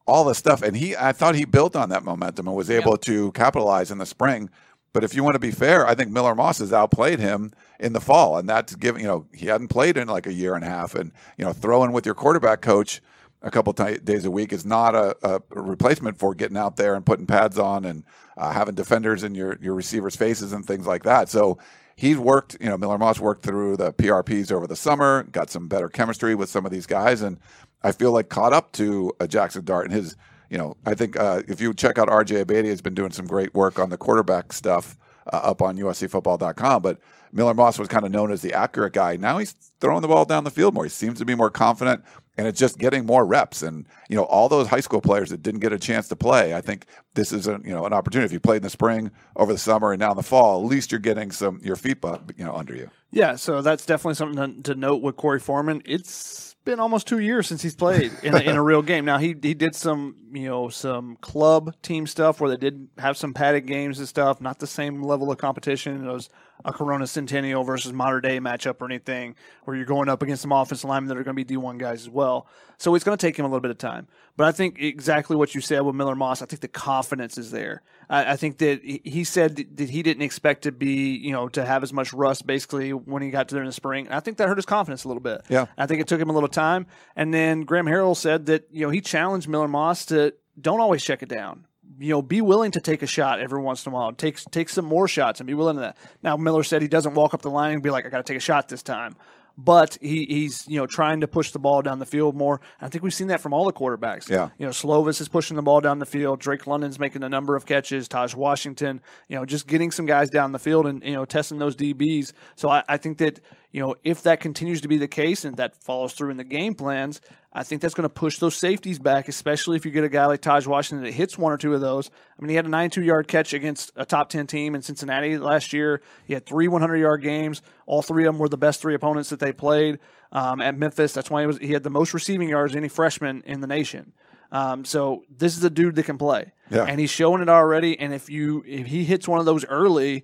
[0.08, 2.94] all this stuff, and he I thought he built on that momentum and was able
[2.94, 3.02] yep.
[3.02, 4.50] to capitalize in the spring.
[4.94, 7.92] But if you want to be fair, I think Miller Moss has outplayed him in
[7.92, 10.64] the fall, and that's given you know he hadn't played in like a year and
[10.64, 13.02] a half, and you know throwing with your quarterback coach
[13.46, 16.96] a couple t- days a week is not a, a, replacement for getting out there
[16.96, 18.04] and putting pads on and
[18.38, 21.30] uh, having defenders in your, your receivers' faces and things like that.
[21.30, 21.60] So
[21.96, 25.68] he's worked, you know, Miller Moss worked through the PRPs over the summer, got some
[25.68, 27.40] better chemistry with some of these guys, and
[27.84, 30.16] I feel like caught up to a Jaxson Dart and his,
[30.50, 33.28] you know, I think uh, if you check out RJ Abadi has been doing some
[33.28, 34.98] great work on the quarterback stuff
[35.32, 37.00] uh, up on USCFootball.com, but
[37.32, 39.18] Miller Moss was kind of known as the accurate guy.
[39.18, 40.86] Now he's throwing the ball down the field more.
[40.86, 42.04] He seems to be more confident
[42.38, 43.62] and it's just getting more reps.
[43.62, 46.54] And you know, all those high school players that didn't get a chance to play,
[46.54, 48.26] I think this is a you know an opportunity.
[48.26, 50.70] If you played in the spring, over the summer, and now in the fall, at
[50.70, 52.90] least you're getting some your feet, up, you know, under you.
[53.12, 55.82] Yeah, so that's definitely something to, to note with Korey Foreman.
[55.86, 59.06] It's been almost two years since he's played in a, in a real game.
[59.06, 63.16] Now he he did some you know some club team stuff where they did have
[63.18, 64.42] some padded games and stuff.
[64.42, 66.06] Not the same level of competition.
[66.06, 66.30] It was
[66.64, 70.52] a Corona Centennial versus Mater Dei matchup or anything where you're going up against some
[70.52, 72.48] offensive linemen that are going to be D1 guys as well.
[72.78, 74.08] So it's going to take him a little bit of time.
[74.38, 76.42] But I think exactly what you said with Miller Moss.
[76.42, 77.84] I think the confidence is there.
[78.10, 81.66] I, I think that he said that he didn't expect to be you know to
[81.66, 84.08] have as much rust basically when he got to there in the spring.
[84.08, 85.42] And I think that hurt his confidence a little bit.
[85.50, 85.68] Yeah.
[85.78, 86.88] I think it took him a little time.
[87.16, 91.04] And then Graham Harrell said that you know he challenged Miller Moss to don't always
[91.04, 91.66] check it down.
[92.00, 94.12] You know, be willing to take a shot every once in a while.
[94.14, 95.98] Take take some more shots and be willing to that.
[96.24, 98.34] Now Miller said he doesn't walk up the line and be like, I got to
[98.34, 99.16] take a shot this time.
[99.58, 102.60] But he, he's you know trying to push the ball down the field more.
[102.82, 104.30] I think we've seen that from all the quarterbacks.
[104.30, 104.50] Yeah.
[104.58, 106.42] You know, Slovis is pushing the ball down the field.
[106.42, 108.10] Drake London's making a number of catches.
[108.10, 111.58] Taj Washington, you know, just getting some guys down the field and you know testing
[111.58, 112.34] those DBs.
[112.56, 113.40] So I, I think that
[113.76, 116.46] you know if that continues to be the case and that follows through in the
[116.46, 117.20] game plans,
[117.52, 120.28] I think that's going to push those safeties back, especially if you get a guy
[120.28, 122.10] like Taj Washington that hits one or two of those.
[122.10, 125.38] I mean, he had a 92 yard catch against a top 10 team in Cincinnati
[125.38, 126.02] last year.
[126.24, 127.62] He had three 100 yard games.
[127.86, 130.00] All three of them were the best three opponents that they played
[130.32, 131.12] um, at Memphis.
[131.12, 134.14] That's why he was he had the most receiving yards any freshman in the nation.
[134.54, 136.86] Um, so this is a dude that can play, Yeah.
[136.86, 138.00] and he's showing it already.
[138.00, 140.24] And if you if he hits one of those early,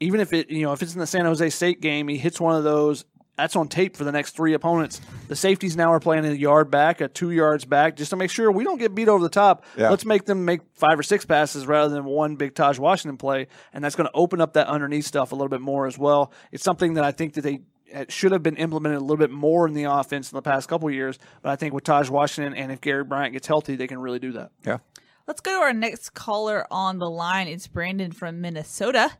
[0.00, 2.40] even if it you know if it's in the San Jose State game, he hits
[2.40, 3.04] one of those.
[3.36, 5.00] That's on tape for the next three opponents.
[5.26, 8.30] The safeties now are playing a yard back, a two yards back, just to make
[8.30, 9.64] sure we don't get beat over the top.
[9.76, 9.90] Yeah.
[9.90, 13.48] Let's make them make five or six passes rather than one big Taj Washington play,
[13.72, 16.32] and that's going to open up that underneath stuff a little bit more as well.
[16.52, 19.30] It's something that I think that they it should have been implemented a little bit
[19.30, 21.18] more in the offense in the past couple of years.
[21.42, 24.18] But I think with Taj Washington and if Gary Bryant gets healthy, they can really
[24.18, 24.50] do that.
[24.64, 24.78] Yeah.
[25.26, 27.48] Let's go to our next caller on the line.
[27.48, 29.10] It's Brandon from Minnesota.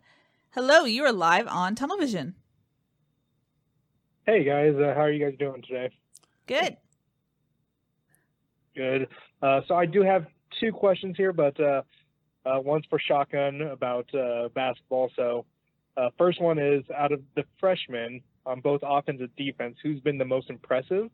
[0.55, 2.37] Hello, you are live on Tunnel Vision.
[4.25, 5.91] Hey guys, uh, how are you guys doing today?
[6.47, 6.77] Good.
[8.77, 9.09] Good.
[9.43, 10.27] Uh, so I do have
[10.61, 11.83] two questions here, but uh,
[12.47, 15.11] uh, one's for Shotgun about uh, basketball.
[15.17, 15.45] So
[15.97, 20.19] uh, first one is out of the freshmen on both offense and defense, who's been
[20.19, 21.11] the most impressive?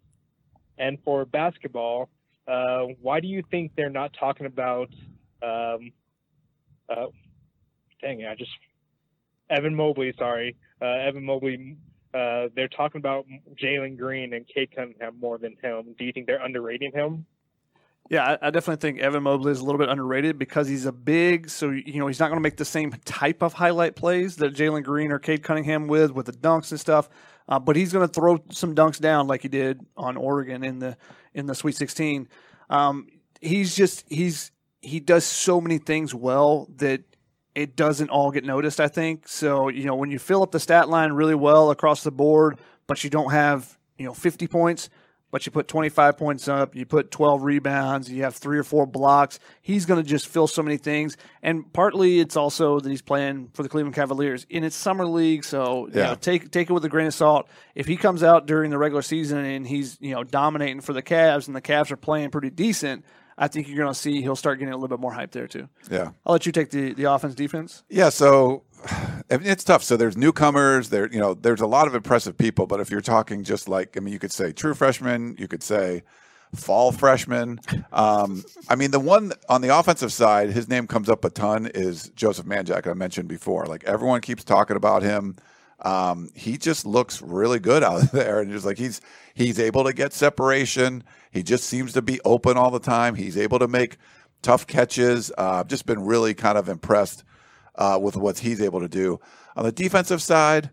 [0.76, 2.10] And for basketball,
[2.46, 4.90] uh, why do you think they're not talking about?
[5.42, 5.92] Um,
[6.90, 7.06] uh,
[8.02, 8.50] dang it, I just
[9.50, 10.14] Evan Mobley.
[10.18, 11.76] Sorry, uh, Evan Mobley.
[12.12, 13.26] Uh, they're talking about
[13.62, 15.94] Jalen Green and Cade Cunningham more than him.
[15.98, 17.26] Do you think they're underrating him?
[18.08, 20.92] Yeah, I, I definitely think Evan Mobley is a little bit underrated because he's a
[20.92, 24.36] big, so you know he's not going to make the same type of highlight plays
[24.36, 27.08] that Jalen Green or Cade Cunningham with with the dunks and stuff.
[27.48, 30.80] Uh, but he's going to throw some dunks down like he did on Oregon in
[30.80, 30.96] the
[31.34, 32.28] in the Sweet 16.
[32.68, 33.06] Um,
[33.40, 34.50] he's just he's
[34.82, 37.02] he does so many things well that
[37.54, 38.80] it doesn't all get noticed.
[38.80, 39.68] I think so.
[39.68, 43.02] You know, when you fill up the stat line really well across the board, but
[43.04, 44.88] you don't have you know 50 points
[45.32, 48.84] but you put 25 points up, you put 12 rebounds, you have three or four
[48.84, 49.38] blocks.
[49.62, 51.16] He's going to just fill so many things.
[51.40, 55.44] And partly it's also that he's playing for the Cleveland Cavaliers in its summer league.
[55.44, 56.06] So you Yeah.
[56.08, 57.48] know, take take it with a grain of salt.
[57.76, 61.02] If he comes out during the regular season and he's you know dominating for the
[61.02, 63.04] Cavs and the Cavs are playing pretty decent,
[63.40, 65.48] I think you're going to see he'll start getting a little bit more hype there
[65.48, 65.68] too.
[65.90, 66.10] Yeah.
[66.26, 67.82] I'll let you take the the offense defense.
[67.88, 68.64] Yeah, so
[69.30, 69.82] it's tough.
[69.82, 70.90] So there's newcomers.
[70.90, 72.66] There, you know, there's a lot of impressive people.
[72.66, 75.36] But if you're talking just like, I mean, you could say true freshmen.
[75.38, 76.02] You could say
[76.54, 77.60] fall freshman.
[77.92, 81.66] Um, I mean, the one on the offensive side, his name comes up a ton
[81.66, 82.86] is Joseph Manjack.
[82.86, 83.64] I mentioned before.
[83.64, 85.36] Like everyone keeps talking about him.
[85.82, 89.00] Um, he just looks really good out there, and just like he's
[89.32, 91.04] he's able to get separation.
[91.30, 93.14] He just seems to be open all the time.
[93.14, 93.96] He's able to make
[94.42, 95.30] tough catches.
[95.36, 97.24] Uh, I've just been really kind of impressed
[97.76, 99.20] uh, with what he's able to do.
[99.56, 100.70] On the defensive side,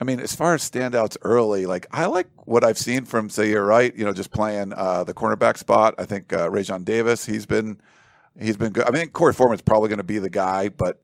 [0.00, 3.66] I mean, as far as standouts early, like I like what I've seen from Ceyair
[3.66, 5.94] Wright, you know, just playing uh, the cornerback spot.
[5.98, 7.80] I think uh, Raesjon Davis, he's been
[8.38, 8.86] he's been good.
[8.86, 11.02] I mean, Korey Foreman's probably going to be the guy, but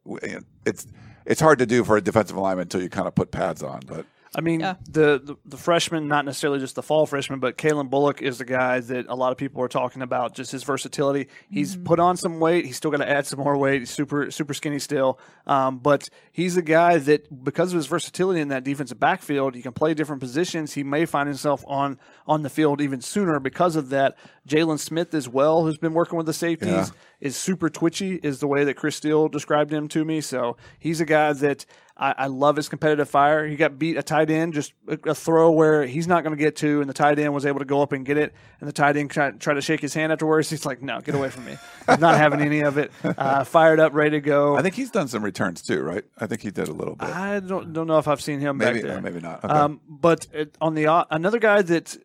[0.65, 0.87] it's
[1.27, 3.81] it's hard to do for a defensive lineman until you kind of put pads on.
[3.87, 4.75] But I mean, Yeah.
[4.91, 8.45] the, the the freshman, not necessarily just the fall freshman, but Calen Bullock is the
[8.45, 10.35] guy that a lot of people are talking about.
[10.35, 11.29] Just his versatility.
[11.49, 12.67] He's put on some weight.
[12.67, 13.81] He's still got to add some more weight.
[13.81, 18.41] He's super super skinny still, um, but he's a guy that because of his versatility
[18.41, 20.75] in that defensive backfield, he can play different positions.
[20.75, 24.17] He may find himself on on the field even sooner because of that.
[24.49, 26.87] Jaylin Smith as well, who's been working with the safeties Yeah.
[27.21, 30.21] is super twitchy, is the way that Chris Steele described him to me.
[30.21, 31.67] So he's a guy that
[31.99, 33.47] I, I love his competitive fire.
[33.47, 36.43] He got beat a tight end, just a, a throw where he's not going to
[36.43, 38.35] get to, and the tight end was able to go up and get it.
[38.61, 40.51] And the tight end tried, tried to shake his hand afterwards.
[40.57, 41.57] He's like, "No, get away from me!
[41.89, 44.57] I'm not having any of it." Uh, fired up, ready to go.
[44.57, 46.05] I think he's done some returns too, right?
[46.19, 47.09] I think he did a little bit.
[47.09, 49.01] I don't don't know if I've seen him maybe back there.
[49.01, 49.43] maybe not.
[49.43, 49.53] Okay.
[49.53, 51.97] Um, but it, on the another guy that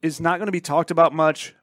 [0.00, 1.54] is not going to be talked about much.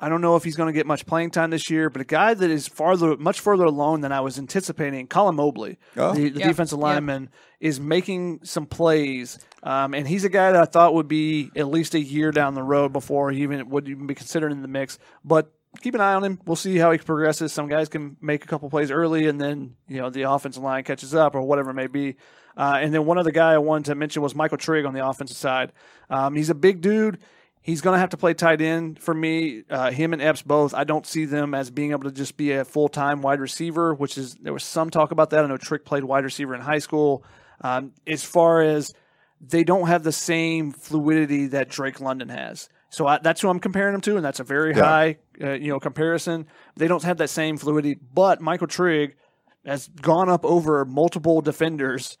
[0.00, 2.04] I don't know if he's going to get much playing time this year, but a
[2.04, 6.12] guy that is farther, much further along than I was anticipating, Colin Mobley, Oh.
[6.14, 6.82] the, the Yep, defensive yep.
[6.84, 7.30] lineman,
[7.60, 11.66] is making some plays, um, and he's a guy that I thought would be at
[11.68, 14.68] least a year down the road before he even would even be considered in the
[14.68, 14.98] mix.
[15.24, 16.38] But keep an eye on him.
[16.46, 17.52] We'll see how he progresses.
[17.52, 20.84] Some guys can make a couple plays early, and then you know the offensive line
[20.84, 22.14] catches up or whatever it may be.
[22.56, 25.06] Uh, and then one other guy I wanted to mention was Michael Trigg on the
[25.06, 25.72] offensive side.
[26.10, 27.18] Um, he's a big dude.
[27.60, 29.64] He's going to have to play tight end for me.
[29.68, 30.72] Uh, him and Epps both.
[30.74, 33.92] I don't see them as being able to just be a full time wide receiver,
[33.94, 35.44] which is there was some talk about that.
[35.44, 37.24] I know Trigg played wide receiver in high school.
[37.60, 38.92] Um, as far as
[39.40, 42.68] they don't have the same fluidity that Drake London has.
[42.90, 44.84] So I, that's who I'm comparing them to, and that's a very Yeah.
[44.84, 46.46] high, uh, you know, comparison.
[46.76, 49.16] They don't have that same fluidity, but Michael Trigg
[49.66, 52.16] has gone up over multiple defenders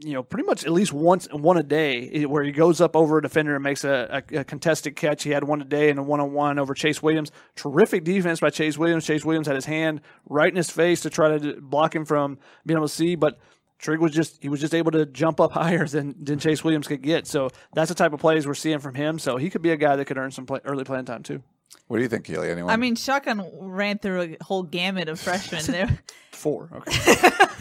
[0.00, 2.94] you know, pretty much at least once one a day, eh, where he goes up
[2.94, 5.22] over a defender and makes a, a, a contested catch.
[5.22, 7.30] He had one today and a one on one over Chase Williams.
[7.54, 9.06] Terrific defense by Chase Williams.
[9.06, 12.38] Chase Williams had his hand right in his face to try to block him from
[12.66, 13.38] being able to see, but
[13.78, 16.88] Trigg was just he was just able to jump up higher than than Chase Williams
[16.88, 17.26] could get.
[17.26, 19.18] So that's the type of plays we're seeing from him.
[19.18, 21.42] So he could be a guy that could earn some play, early playing time too.
[21.88, 22.50] What do you think, Keely?
[22.50, 22.72] Anyone?
[22.72, 25.98] I mean, Shotgun ran through a whole gamut of freshmen there.
[26.32, 26.68] Four.
[26.72, 27.14] Okay.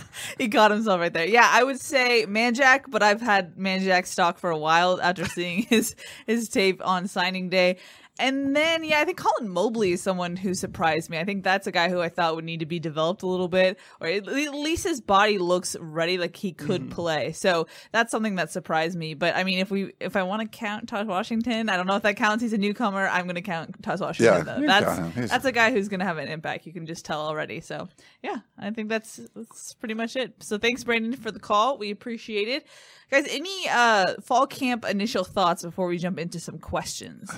[0.37, 1.27] he caught himself right there.
[1.27, 5.61] Yeah, I would say Manjack, but I've had Manjack stock for a while after seeing
[5.69, 7.77] his his tape on signing day.
[8.17, 11.17] And then, yeah, I think Colin Mobley is someone who surprised me.
[11.17, 13.49] I think that's a guy who I thought would need to be developed a little
[13.49, 16.89] bit, or at least his body looks ready, like he could Mm-hmm.
[16.91, 17.32] play.
[17.34, 19.15] So that's something that surprised me.
[19.15, 21.95] But I mean, if we if I want to count Todd Washington, I don't know
[21.97, 22.41] if that counts.
[22.41, 23.08] He's a newcomer.
[23.08, 24.34] I'm going to count Todd Washington.
[24.38, 24.65] Yeah, though.
[24.65, 25.30] that's.
[25.32, 26.65] That's a guy who's going to have an impact.
[26.65, 27.60] You can just tell already.
[27.60, 27.89] So
[28.23, 30.41] yeah, I think that's that's pretty much it.
[30.41, 31.78] So thanks, Brandon, for the call.
[31.78, 32.65] We appreciate it,
[33.12, 33.25] guys.
[33.30, 37.30] Any uh fall camp initial thoughts before we jump into some questions?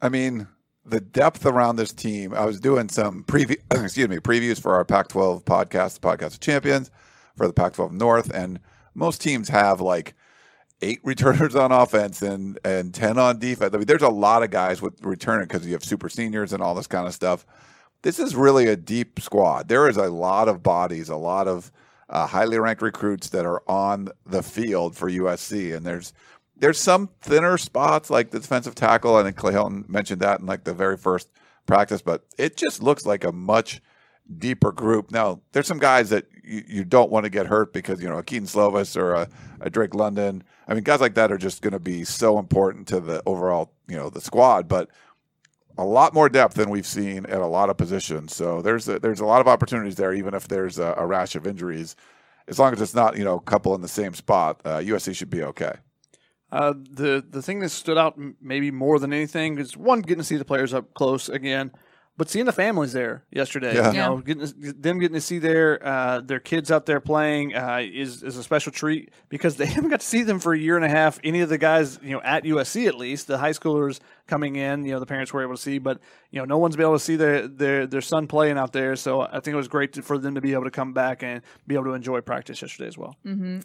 [0.00, 0.48] I mean,
[0.84, 2.32] the depth around this team.
[2.32, 6.40] I was doing some preview, excuse me, previews for our Pac-12 podcast, the Podcast of
[6.40, 6.90] Champions,
[7.36, 8.60] for the Pac-12 North, and
[8.94, 10.14] most teams have like
[10.82, 13.74] eight returners on offense and and ten on defense.
[13.74, 16.62] I mean, there's a lot of guys with returning because you have super seniors and
[16.62, 17.44] all this kind of stuff.
[18.02, 19.68] This is really a deep squad.
[19.68, 21.72] There is a lot of bodies, a lot of
[22.08, 26.12] uh, highly ranked recruits that are on the field for USC, and there's
[26.58, 29.16] there's some thinner spots like the defensive tackle.
[29.16, 31.28] I think Clay Helton mentioned that in like the very first
[31.66, 33.80] practice, but it just looks like a much
[34.38, 35.10] deeper group.
[35.10, 38.18] Now, there's some guys that you, you don't want to get hurt because, you know,
[38.18, 39.28] a Kedon Slovis or a,
[39.60, 40.42] a Drake London.
[40.66, 43.72] I mean, guys like that are just going to be so important to the overall,
[43.86, 44.90] you know, the squad, but
[45.78, 48.34] a lot more depth than we've seen at a lot of positions.
[48.34, 51.34] So there's a, there's a lot of opportunities there, even if there's a, a rash
[51.34, 51.94] of injuries.
[52.48, 55.14] As long as it's not, you know, a couple in the same spot, uh, USC
[55.14, 55.74] should be okay.
[56.56, 60.24] Uh, the the thing that stood out maybe more than anything is one getting to
[60.24, 61.70] see the players up close again,
[62.16, 63.74] but seeing the families there yesterday.
[63.74, 63.92] Yeah.
[63.92, 67.54] You know, getting to, them getting to see their uh, their kids out there playing
[67.54, 70.58] uh, is is a special treat because they haven't got to see them for a
[70.58, 71.20] year and a half.
[71.22, 74.84] Any of the guys, you know, at USC at least, the high schoolers coming in,
[74.84, 76.00] you know, the parents were able to see, but
[76.30, 78.96] you know, no one's been able to see their their their son playing out there.
[78.96, 81.22] So I think it was great to, for them to be able to come back
[81.22, 83.16] and be able to enjoy practice yesterday as well.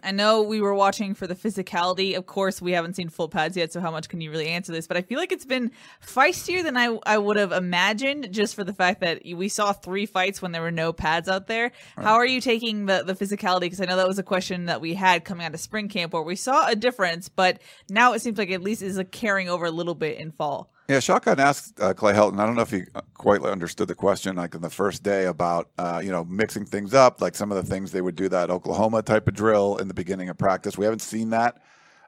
[0.04, 2.18] I know we were watching for the physicality.
[2.18, 4.72] Of course, we haven't seen full pads yet, so how much can you really answer
[4.72, 4.88] this?
[4.88, 5.72] But I feel like it's been
[6.06, 10.06] feistier than I, I would have imagined just for the fact that we saw three
[10.06, 11.72] fights when there were no pads out there.
[11.96, 13.62] How are you taking the, the physicality?
[13.62, 16.14] Because I know that was a question that we had coming out of spring camp
[16.14, 19.48] where we saw a difference, but now it seems like at least is like carrying
[19.48, 20.72] over a little bit in fall.
[20.90, 22.40] Yeah, Shotgun asked uh, Clay Helton.
[22.40, 25.70] I don't know if he quite understood the question, like in the first day about
[25.78, 28.50] uh, you know mixing things up, like some of the things they would do that
[28.50, 30.78] Oklahoma type of drill in the beginning of practice.
[30.78, 31.62] We haven't seen that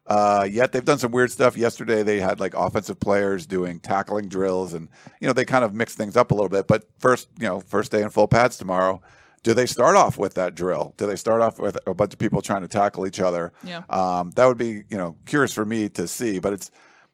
[0.08, 0.72] uh, yet.
[0.72, 1.58] They've done some weird stuff.
[1.58, 4.90] Yesterday, they had like offensive players doing tackling drills, and
[5.20, 6.68] you know they kind of mixed things up a little bit.
[6.68, 9.02] But first, you know, first day in full pads tomorrow.
[9.44, 10.94] Do they start off with that drill?
[10.96, 13.52] Do they start off with a bunch of people trying to tackle each other?
[13.62, 13.84] Yeah.
[13.90, 16.72] Um, that would be, you know, curious for me to see, but it's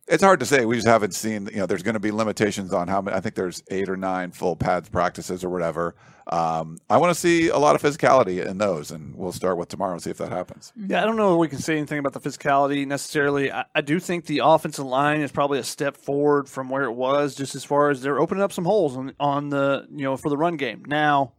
[0.09, 0.65] it's hard to say.
[0.65, 1.47] We just haven't seen.
[1.51, 3.15] You know, there's going to be limitations on how many.
[3.15, 5.95] I think there's eight or nine full pads practices or whatever.
[6.29, 9.67] Um, I want to see a lot of physicality in those, and we'll start with
[9.67, 10.71] tomorrow and see if that happens.
[10.75, 13.51] Yeah, I don't know if we can say anything about the physicality necessarily.
[13.51, 16.91] I, I do think the offensive line is probably a step forward from where it
[16.91, 20.17] was, just as far as they're opening up some holes on, on the you know
[20.17, 20.83] for the run game.
[20.85, 21.33] Now,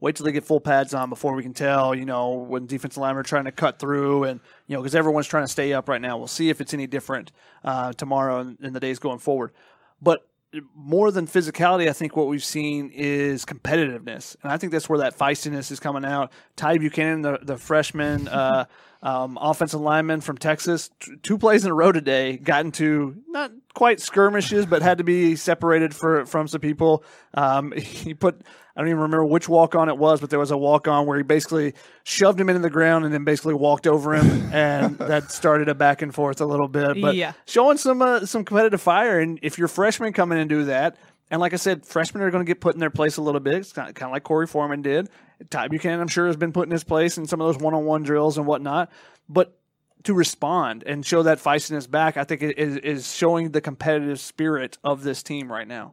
[0.00, 1.94] wait till they get full pads on before we can tell.
[1.94, 5.28] You know when defensive linemen are trying to cut through, and you know because everyone's
[5.28, 6.18] trying to stay up right now.
[6.18, 7.30] We'll see if it's any different
[7.62, 9.52] uh, tomorrow and in the days going forward.
[10.00, 10.26] But
[10.74, 14.98] more than physicality, I think what we've seen is competitiveness, and I think that's where
[15.00, 16.32] that feistiness is coming out.
[16.56, 18.66] Ty Buchanan, the the freshman uh,
[19.04, 23.50] Um, offensive lineman from Texas, t- two plays in a row today, got into not
[23.74, 27.02] quite skirmishes, but had to be separated for, from some people.
[27.34, 28.42] Um, he put,
[28.76, 31.06] I don't even remember which walk on it was, but there was a walk on
[31.06, 34.96] where he basically shoved him into the ground and then basically walked over him, and
[34.98, 37.00] that started a back and forth a little bit.
[37.00, 37.32] But Yeah.
[37.46, 40.96] showing some uh, some competitive fire, and if your freshmen come in and do that,
[41.30, 43.40] and like I said, freshmen are going to get put in their place a little
[43.40, 43.54] bit.
[43.54, 45.08] It's kind of, kind of like Korey Foreman did.
[45.50, 48.02] Ty Buchanan, I'm sure, has been put in his place in some of those one-on-one
[48.02, 48.90] drills and whatnot.
[49.28, 49.56] But
[50.04, 54.20] to respond and show that feistiness back, I think it is, is showing the competitive
[54.20, 55.92] spirit of this team right now.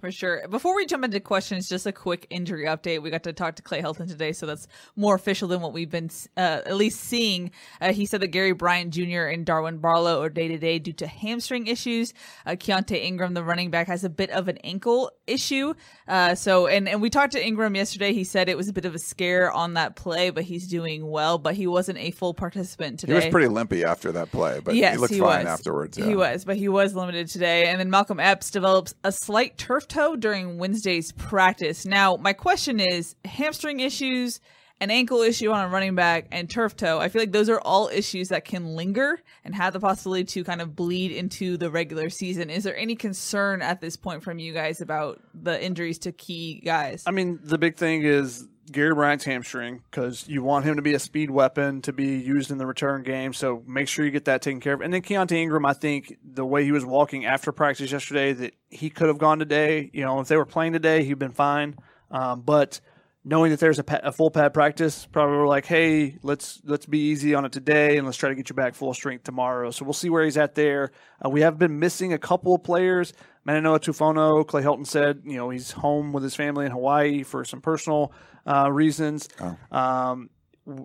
[0.00, 0.46] For sure.
[0.48, 3.02] Before we jump into questions, just a quick injury update.
[3.02, 5.90] We got to talk to Clay Helton today, so that's more official than what we've
[5.90, 7.50] been uh, at least seeing.
[7.80, 9.22] Uh, he said that Gary Bryant Jr.
[9.22, 12.12] and Darwin Barlow are day to day due to hamstring issues.
[12.44, 15.74] Uh, Keontae Ingram, the running back, has a bit of an ankle issue.
[16.06, 18.12] Uh, so, and, and we talked to Ingram yesterday.
[18.12, 21.08] He said it was a bit of a scare on that play, but he's doing
[21.08, 21.38] well.
[21.38, 23.12] But he wasn't a full participant today.
[23.12, 25.58] He was pretty limpy after that play, but yes, he looked he fine was.
[25.58, 25.98] afterwards.
[25.98, 26.06] Yeah.
[26.06, 27.66] He was, but he was limited today.
[27.66, 31.86] And then Malcolm Epps develops a slight turf toe during Wednesday's practice.
[31.86, 34.40] Now, my question is hamstring issues,
[34.80, 37.00] an ankle issue on a running back, and turf toe.
[37.00, 40.44] I feel like those are all issues that can linger and have the possibility to
[40.44, 42.50] kind of bleed into the regular season.
[42.50, 46.60] Is there any concern at this point from you guys about the injuries to key
[46.64, 47.04] guys?
[47.06, 50.94] I mean, the big thing is Gary Bryant's hamstring because you want him to be
[50.94, 53.32] a speed weapon to be used in the return game.
[53.32, 54.80] So make sure you get that taken care of.
[54.80, 58.54] And then Keontae Ingram, I think the way he was walking after practice yesterday, that
[58.68, 59.90] he could have gone today.
[59.92, 61.76] You know, if they were playing today, he'd been fine.
[62.10, 62.80] Um, but
[63.24, 66.98] knowing that there's a, pa- a full pad practice, probably like, hey, let's let's be
[67.10, 69.70] easy on it today and let's try to get you back full strength tomorrow.
[69.70, 70.92] So we'll see where he's at there.
[71.24, 73.12] Uh, we have been missing a couple of players.
[73.46, 77.44] Maninoa Tufono, Clay Helton said, you know, he's home with his family in Hawaii for
[77.44, 78.12] some personal
[78.44, 79.28] uh, reasons.
[79.70, 80.30] Um,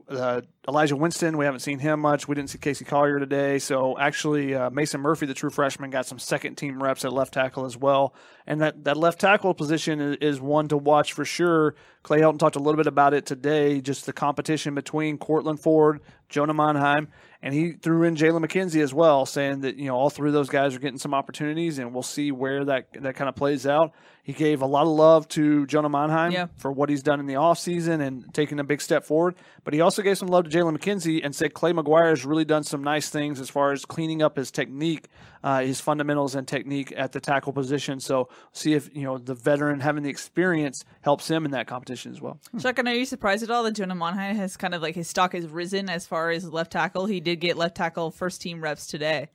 [0.07, 2.27] uh, Elijah Winston, we haven't seen him much.
[2.27, 3.57] We didn't see Casey Collier today.
[3.57, 7.33] So actually, uh, Mason Murphy, the true freshman, got some second team reps at left
[7.33, 8.13] tackle as well.
[8.45, 11.73] And that, that left tackle position is, is one to watch for sure.
[12.03, 15.99] Clay Helton talked a little bit about it today, just the competition between Cortland Ford,
[16.31, 17.07] Jonah Monheim,
[17.43, 20.33] and he threw in Jalen McKenzie as well, saying that you know all three of
[20.33, 23.67] those guys are getting some opportunities, and we'll see where that that kind of plays
[23.67, 23.93] out.
[24.23, 26.45] He gave a lot of love to Jonah Monheim Yeah.
[26.57, 29.33] for what he's done in the offseason and taking a big step forward.
[29.63, 32.45] But he also gave some love to Jalen McKenzie and said Clay McGuire has really
[32.45, 35.07] done some nice things as far as cleaning up his technique,
[35.43, 37.99] uh, his fundamentals and technique at the tackle position.
[37.99, 42.11] So see if you know the veteran having the experience helps him in that competition
[42.11, 42.39] as well.
[42.59, 45.07] Chuck, and are you surprised at all that Jonah Monheim has kind of like his
[45.07, 47.05] stock has risen as far as left tackle?
[47.05, 49.29] He did get left tackle first team reps today.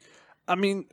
[0.48, 0.86] I mean,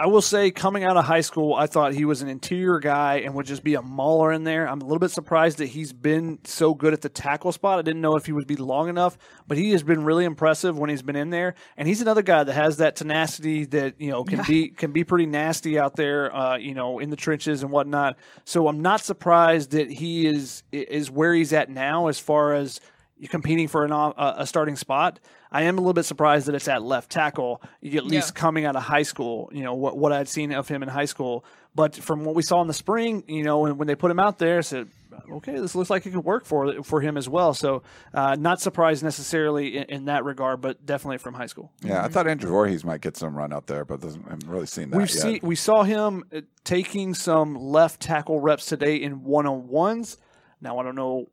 [0.00, 3.16] I will say, coming out of high school, I thought he was an interior guy
[3.16, 4.68] and would just be a mauler in there.
[4.68, 7.80] I'm a little bit surprised that he's been so good at the tackle spot.
[7.80, 10.78] I didn't know if he would be long enough, but he has been really impressive
[10.78, 11.56] when he's been in there.
[11.76, 15.02] And he's another guy that has that tenacity that you know can be can be
[15.02, 18.18] pretty nasty out there, uh, you know, in the trenches and whatnot.
[18.44, 22.80] So I'm not surprised that he is is where he's at now as far as
[23.28, 25.18] competing for an, a starting spot.
[25.50, 28.40] I am a little bit surprised that it's at left tackle, at least Yeah.
[28.40, 29.48] coming out of high school.
[29.52, 31.44] You know what what I'd seen of him in high school,
[31.74, 34.18] but from what we saw in the spring, you know, when, when they put him
[34.20, 34.88] out there, I said,
[35.32, 37.54] okay, this looks like it could work for for him as well.
[37.54, 41.72] So uh, not surprised necessarily in, in that regard, but definitely from high school.
[41.82, 44.48] Yeah, I thought Andrew Voorhees might get some run out there, but doesn't, I haven't
[44.50, 45.18] really seen that We've yet.
[45.18, 50.18] seen we saw him uh, taking some left tackle reps today in one on ones.
[50.60, 51.28] Now I don't know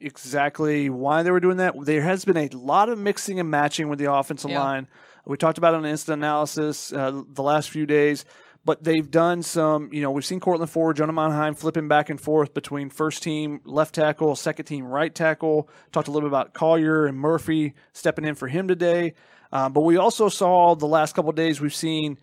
[0.00, 1.74] exactly why they were doing that.
[1.84, 4.62] There has been a lot of mixing and matching with the offensive Yeah.
[4.62, 4.88] line.
[5.26, 8.24] We talked about it on instant analysis uh, the last few days,
[8.64, 9.90] but they've done some.
[9.92, 13.60] You know, we've seen Cortland Ford, Jonah Monheim flipping back and forth between first team
[13.64, 15.68] left tackle, second team right tackle.
[15.92, 19.14] Talked a little bit about Collier and Murphy stepping in for him today.
[19.52, 22.18] Um, but we also saw the last couple of days we've seen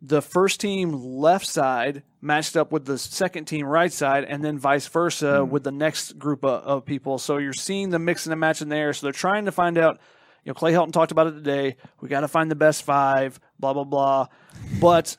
[0.00, 4.58] the first team left side matched up with the second team right side, and then
[4.58, 5.50] vice versa hmm.
[5.50, 7.18] with the next group of, of people.
[7.18, 8.92] So you're seeing the mix and the match in there.
[8.92, 9.98] So they're trying to find out.
[10.44, 11.76] You know, Clay Helton talked about it today.
[12.00, 13.38] We got to find the best five.
[13.58, 14.28] Blah blah blah.
[14.80, 15.16] But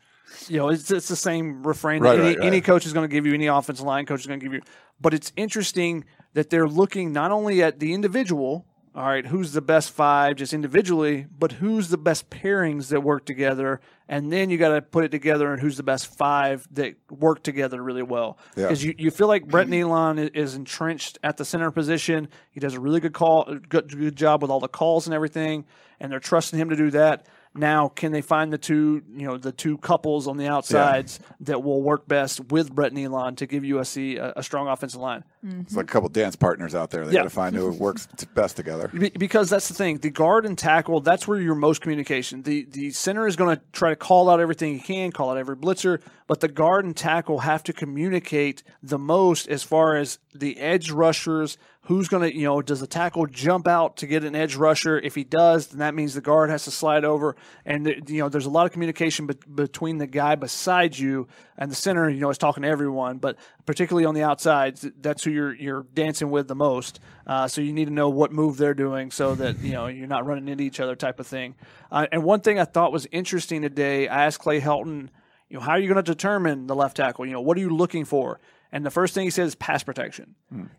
[0.47, 2.47] you know, it's, it's the same refrain Right, that any, right, right.
[2.47, 4.53] any coach is going to give you, any offensive line coach is going to give
[4.53, 4.61] you.
[5.01, 8.65] But it's interesting that they're looking not only at the individual,
[8.99, 13.23] all right, who's the best five just individually, but who's the best pairings that work
[13.23, 13.79] together,
[14.09, 17.41] and then you got to put it together and who's the best five that work
[17.41, 18.37] together really well.
[18.57, 18.63] Yeah.
[18.63, 22.27] Because you, you feel like Brett Neilon is entrenched at the center position.
[22.51, 25.63] He does a really good call, good, good job with all the calls and everything,
[26.01, 27.25] and they're trusting him to do that.
[27.59, 31.61] Now, can they find the two, you know, the two couples on the outsides that
[31.61, 35.25] will work best with Brett Neilon to give USC a, a strong offensive line?
[35.45, 35.61] Mm-hmm.
[35.61, 37.05] It's like a couple dance partners out there.
[37.05, 37.19] They Yeah.
[37.19, 38.87] got to find who works best together.
[38.87, 39.97] Be- because that's the thing.
[39.97, 42.43] The guard and tackle, that's where your most communication.
[42.43, 45.37] The the center is going to try to call out everything he can, call out
[45.37, 50.19] every blitzer, but the guard and tackle have to communicate the most as far as
[50.33, 51.57] the edge rushers.
[51.89, 54.99] Who's going to, you know, does the tackle jump out to get an edge rusher?
[54.99, 57.35] If he does, then that means the guard has to slide over.
[57.65, 61.27] And, you know, there's a lot of communication be- between the guy beside you
[61.57, 65.23] and the center, you know, is talking to everyone, but particularly on the outsides, that's
[65.23, 66.99] who you're, you're dancing with the most.
[67.25, 70.05] Uh, so you need to know what move they're doing so that, you know, you're
[70.05, 71.55] not running into each other type of thing.
[71.91, 75.09] Uh, and one thing I thought was interesting today, I asked Clay Helton,
[75.49, 77.25] you know, how are you going to determine the left tackle?
[77.25, 78.39] You know, what are you looking for?
[78.71, 80.35] And the first thing he says is pass protection,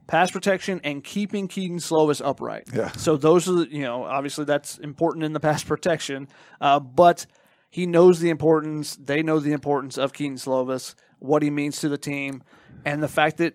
[0.06, 2.68] pass protection, and keeping Kedon Slovis upright.
[2.72, 2.92] Yeah.
[2.92, 6.28] So those are, the, you know, obviously that's important in the pass protection,
[6.60, 7.26] uh, but
[7.68, 8.96] he knows the importance.
[8.96, 12.44] They know the importance of Kedon Slovis, what he means to the team,
[12.84, 13.54] and the fact that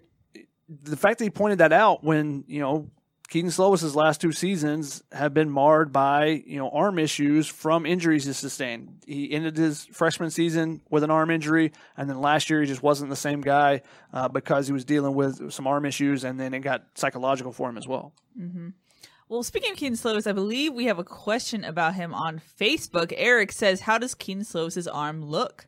[0.68, 2.90] the fact that he pointed that out when you know
[3.28, 8.26] Kedon Slovis's last two seasons have been marred by you know arm issues from injuries
[8.26, 9.04] he sustained.
[9.06, 12.84] He ended his freshman season with an arm injury, and then last year he just
[12.84, 13.82] wasn't the same guy
[14.14, 17.70] uh, because he was dealing with some arm issues, and then it got psychological for
[17.70, 18.14] him as well.
[19.28, 23.12] Well, speaking of Kedon Slovis, I believe we have a question about him on Facebook.
[23.18, 25.68] Eric says, "How does Kedon Slovis' arm look?"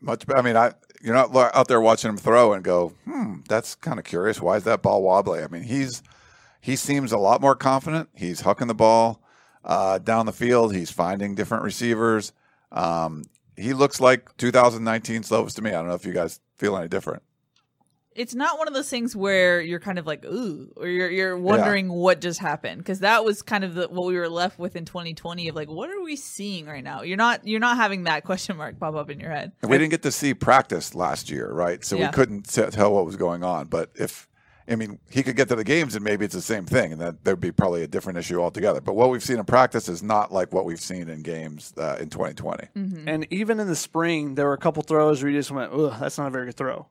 [0.00, 0.24] Much.
[0.34, 3.98] I mean, I you're not out there watching him throw and go, hmm, that's kind
[3.98, 4.40] of curious.
[4.40, 5.42] Why is that ball wobbly?
[5.42, 6.02] I mean, he's
[6.60, 8.08] he seems a lot more confident.
[8.14, 9.22] He's hucking the ball
[9.64, 10.74] uh, down the field.
[10.74, 12.32] He's finding different receivers.
[12.72, 13.24] Um,
[13.56, 15.70] he looks like 2019 Slovis to me.
[15.70, 17.22] I don't know if you guys feel any different.
[18.12, 21.38] It's not one of those things where you're kind of like, ooh, or you're you're
[21.38, 24.74] wondering what just happened because that was kind of the, what we were left with
[24.74, 27.02] in 2020 of like, what are we seeing right now?
[27.02, 29.52] You're not you're not having that question mark pop up in your head.
[29.62, 31.84] We didn't get to see practice last year, right?
[31.84, 32.08] So Yeah.
[32.08, 33.68] we couldn't tell what was going on.
[33.68, 34.28] But if
[34.68, 37.00] I mean, he could get to the games and maybe it's the same thing, and
[37.00, 38.80] that there'd be probably a different issue altogether.
[38.80, 41.96] But what we've seen in practice is not like what we've seen in games uh,
[42.00, 42.68] in 2020.
[43.08, 45.94] And even in the spring, there were a couple throws where you just went, "Ugh,
[45.98, 46.86] that's not a very good throw."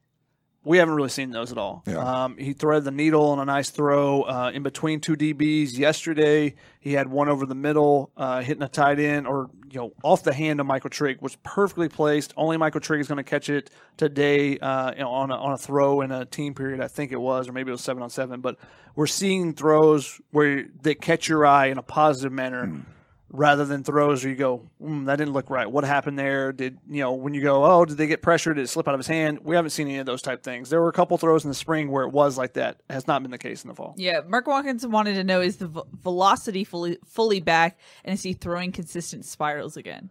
[0.64, 1.84] We haven't really seen those at all.
[1.88, 1.98] Yeah.
[1.98, 6.56] Um, he threaded the needle on a nice throw uh, in between two DBs yesterday.
[6.82, 10.24] He had one over the middle, uh, hitting a tight end or you know off
[10.24, 12.34] the hand of Michael Trigg, was perfectly placed.
[12.36, 15.54] Only Michael Trigg is going to catch it today uh, you know, on a, on
[15.54, 16.82] a throw in a team period.
[16.82, 18.42] I think it was, or maybe it was seven on seven.
[18.42, 18.58] But
[18.96, 22.84] we're seeing throws where they catch your eye in a positive manner
[23.32, 25.70] rather than throws where you go, mm, that didn't look right.
[25.70, 26.52] What happened there?
[26.52, 28.56] Did you know when you go, oh, did they get pressured?
[28.56, 29.40] Did it slip out of his hand?
[29.44, 30.70] We haven't seen any of those type things.
[30.70, 32.82] There were a couple throws in the spring where it was like that.
[32.90, 33.94] It has not been the case in the fall.
[33.98, 38.24] Yeah, Mark Watkins wanted to know is the v- velocity fully fully back, and is
[38.24, 40.10] he throwing consistent spirals again?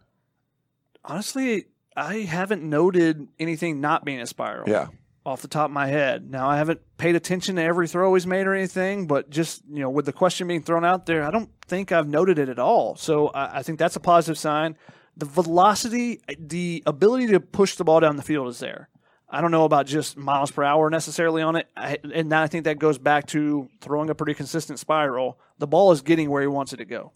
[1.03, 1.65] Honestly,
[1.95, 4.69] I haven't noted anything not being a spiral.
[4.69, 4.87] Yeah.
[5.25, 6.31] Off the top of my head.
[6.31, 9.79] Now I haven't paid attention to every throw he's made or anything, but just you
[9.81, 12.57] know, with the question being thrown out there, I don't think I've noted it at
[12.57, 12.95] all.
[12.95, 14.77] So I, I think that's a positive sign.
[15.17, 18.87] The velocity, the ability to push the ball down the field is there.
[19.29, 22.63] I don't know about just miles per hour necessarily on it, I, and I think
[22.63, 25.37] that goes back to throwing a pretty consistent spiral.
[25.59, 27.11] The ball is getting where he wants it to go.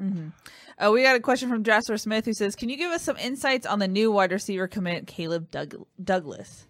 [0.00, 3.16] Uh, we got a question from Jasper Smith who says, "Can you give us some
[3.18, 6.66] insights on the new wide receiver commit, Caleb Doug- Douglas?"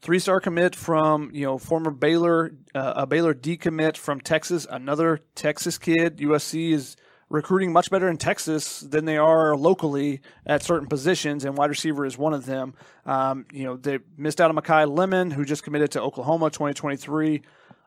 [0.00, 5.20] Three star commit from you know former Baylor, uh, a Baylor decommit from Texas, another
[5.34, 6.18] Texas kid.
[6.18, 6.96] USC is
[7.28, 12.06] recruiting much better in Texas than they are locally at certain positions, and wide receiver
[12.06, 12.74] is one of them.
[13.06, 17.42] Um, you know they missed out on Makai Lemon, who just committed to Oklahoma 2023,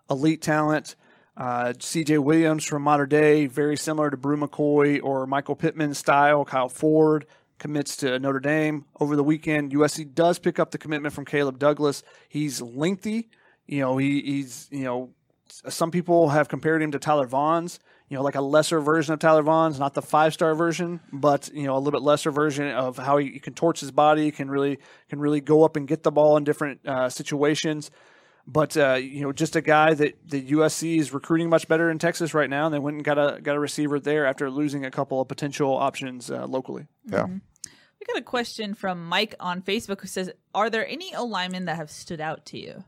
[0.09, 0.95] elite talent.
[1.37, 2.17] Uh, C.J.
[2.17, 6.43] Williams from Mater Dei, very similar to Bru McCoy or Michael Pittman style.
[6.43, 7.25] Kyle Ford
[7.61, 9.71] commits to Notre Dame over the weekend.
[9.71, 12.03] USC does pick up the commitment from Caleb Douglas.
[12.27, 13.29] He's lengthy.
[13.67, 15.11] You know, he, he's you know,
[15.47, 17.79] some people have compared him to Tyler Vaughns.
[18.09, 21.49] You know, like a lesser version of Tyler Vaughns, not the five star version, but
[21.53, 24.49] you know, a little bit lesser version of how he, he contorts his body, can
[24.49, 27.89] really can really go up and get the ball in different uh, situations.
[28.47, 31.99] But uh, you know, just a guy that the USC is recruiting much better in
[31.99, 34.83] Texas right now, and they went and got a got a receiver there after losing
[34.83, 36.87] a couple of potential options uh, locally.
[37.05, 37.27] Yeah.
[38.01, 41.65] We got a question from Mike on Facebook who says, "Are there any O linemen
[41.65, 42.83] that have stood out to you?"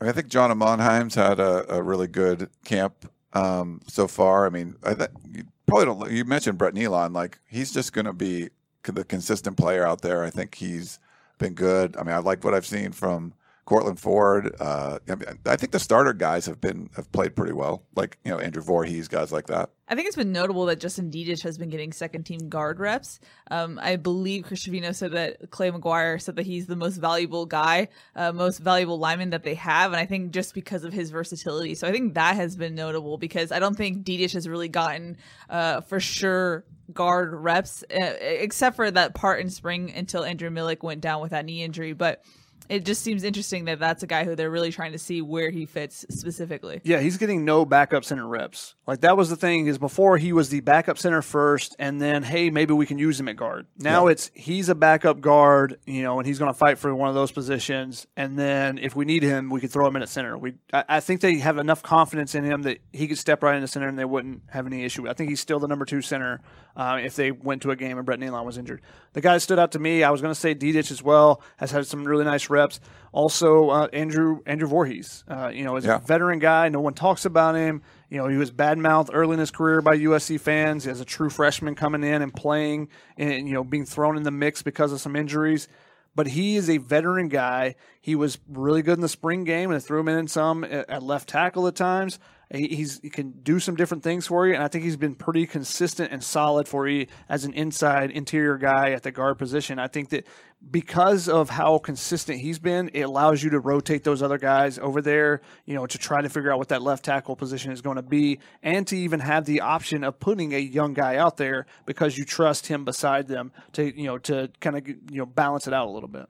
[0.00, 4.46] I, I think John Monheim's had a, a really good camp um, so far.
[4.46, 6.10] I mean, I th- you probably don't.
[6.10, 8.48] You mentioned Brett Neilon, like he's just going to be
[8.84, 10.24] the consistent player out there.
[10.24, 10.98] I think he's
[11.36, 11.94] been good.
[11.98, 13.34] I mean, I like what I've seen from
[13.68, 14.56] Cortland Ford.
[14.58, 18.16] Uh, I, mean, I think the starter guys have been have played pretty well, like
[18.24, 19.68] you know Andrew Voorhees, guys like that.
[19.86, 23.20] I think it's been notable that Justin Dedich has been getting second team guard reps.
[23.50, 27.44] Um, I believe Chris Trevino said that Clay McGuire said that he's the most valuable
[27.44, 31.10] guy, uh, most valuable lineman that they have, and I think just because of his
[31.10, 31.74] versatility.
[31.74, 35.18] So I think that has been notable because I don't think Dedich has really gotten
[35.50, 36.64] uh, for sure
[36.94, 41.32] guard reps, uh, except for that part in spring until Andrew Milik went down with
[41.32, 42.24] that knee injury, but
[42.68, 45.50] it just seems interesting that that's a guy who they're really trying to see where
[45.50, 46.80] he fits specifically.
[46.84, 48.74] Yeah, he's getting no backup center reps.
[48.86, 52.22] Like that was the thing is before he was the backup center first, and then
[52.22, 53.66] hey, maybe we can use him at guard.
[53.78, 54.12] Now yeah.
[54.12, 57.14] it's he's a backup guard, you know, and he's going to fight for one of
[57.14, 58.06] those positions.
[58.16, 60.36] And then if we need him, we could throw him in at center.
[60.36, 63.54] We I, I, think they have enough confidence in him that he could step right
[63.54, 65.08] into center and they wouldn't have any issue.
[65.08, 66.40] I think he's still the number two center
[66.76, 68.80] uh, if they went to a game and Brett Neilon was injured.
[69.12, 71.70] The guy stood out to me, I was going to say Dedich as well, has
[71.70, 72.80] had some really nice reps.
[73.12, 75.96] Also, uh, Andrew Andrew Voorhees, uh, you know, is yeah.
[75.96, 76.68] a veteran guy.
[76.68, 77.82] No one talks about him.
[78.10, 81.00] You know, he was bad badmouthed early in his career by USC fans he as
[81.00, 84.62] a true freshman coming in and playing and, you know, being thrown in the mix
[84.62, 85.68] because of some injuries.
[86.14, 87.76] But he is a veteran guy.
[88.00, 91.28] He was really good in the spring game and threw him in some at left
[91.28, 92.18] tackle at times.
[92.50, 95.46] He's he can do some different things for you, and I think he's been pretty
[95.46, 99.78] consistent and solid for you as an inside interior guy at the guard position.
[99.78, 100.26] I think that
[100.70, 105.02] because of how consistent he's been, it allows you to rotate those other guys over
[105.02, 107.96] there, you know, to try to figure out what that left tackle position is going
[107.96, 111.66] to be, and to even have the option of putting a young guy out there
[111.84, 115.66] because you trust him beside them to you know to kind of you know balance
[115.66, 116.26] it out a little bit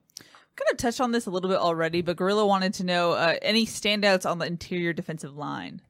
[0.56, 3.36] kind of touched on this a little bit already, but Gorilla wanted to know uh,
[3.42, 5.80] any standouts on the interior defensive line.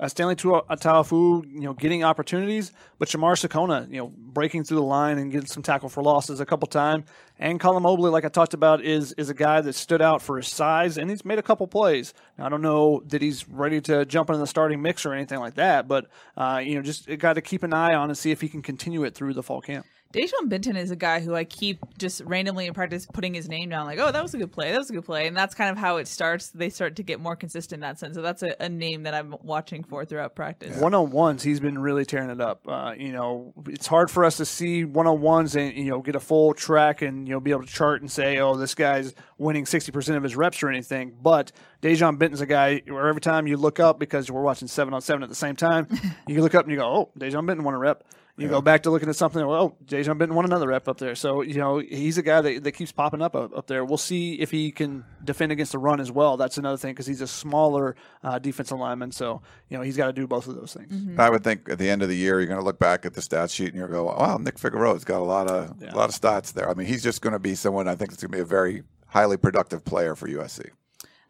[0.00, 4.82] Uh, Stanley Ta'ufo'ou, you know, getting opportunities, but Jamar Sekona, you know, breaking through the
[4.82, 7.04] line and getting some tackle for losses a couple times.
[7.38, 10.36] And Colin Mobley, like I talked about, is is a guy that stood out for
[10.36, 12.12] his size and he's made a couple plays.
[12.38, 15.38] Now, I don't know that he's ready to jump into the starting mix or anything
[15.38, 18.30] like that, but uh, you know, just got to keep an eye on and see
[18.30, 19.86] if he can continue it through the fall camp.
[20.14, 23.70] Dejon Benton is a guy who I keep just randomly in practice putting his name
[23.70, 25.56] down, like, oh, that was a good play, that was a good play, and that's
[25.56, 26.50] kind of how it starts.
[26.50, 28.14] They start to get more consistent in that sense.
[28.14, 30.78] So that's a, a name that I'm watching for throughout practice.
[30.78, 32.60] One on ones, he's been really tearing it up.
[32.68, 36.00] Uh, you know, it's hard for us to see one on ones and you know
[36.00, 38.76] get a full track and you know be able to chart and say, oh, this
[38.76, 41.12] guy's winning sixty percent of his reps or anything.
[41.20, 41.50] But
[41.82, 45.00] Dejon Benton's a guy where every time you look up because we're watching seven on
[45.00, 45.88] seven at the same time,
[46.28, 48.04] you look up and you go, oh, Dejon Benton won a rep.
[48.36, 48.50] You yeah.
[48.50, 49.46] go back to looking at something.
[49.46, 51.14] Well, Dejon Benton won another rep up there.
[51.14, 53.84] So you know he's a guy that, that keeps popping up up there.
[53.84, 56.36] We'll see if he can defend against the run as well.
[56.36, 59.12] That's another thing because he's a smaller uh, defensive lineman.
[59.12, 60.92] So you know he's got to do both of those things.
[60.92, 61.20] Mm-hmm.
[61.20, 63.14] I would think at the end of the year you're going to look back at
[63.14, 65.94] the stat sheet and you'll go, "Wow, Nick Figueroa's got a lot of yeah.
[65.94, 68.10] a lot of stats there." I mean, he's just going to be someone I think
[68.10, 70.70] is going to be a very highly productive player for USC.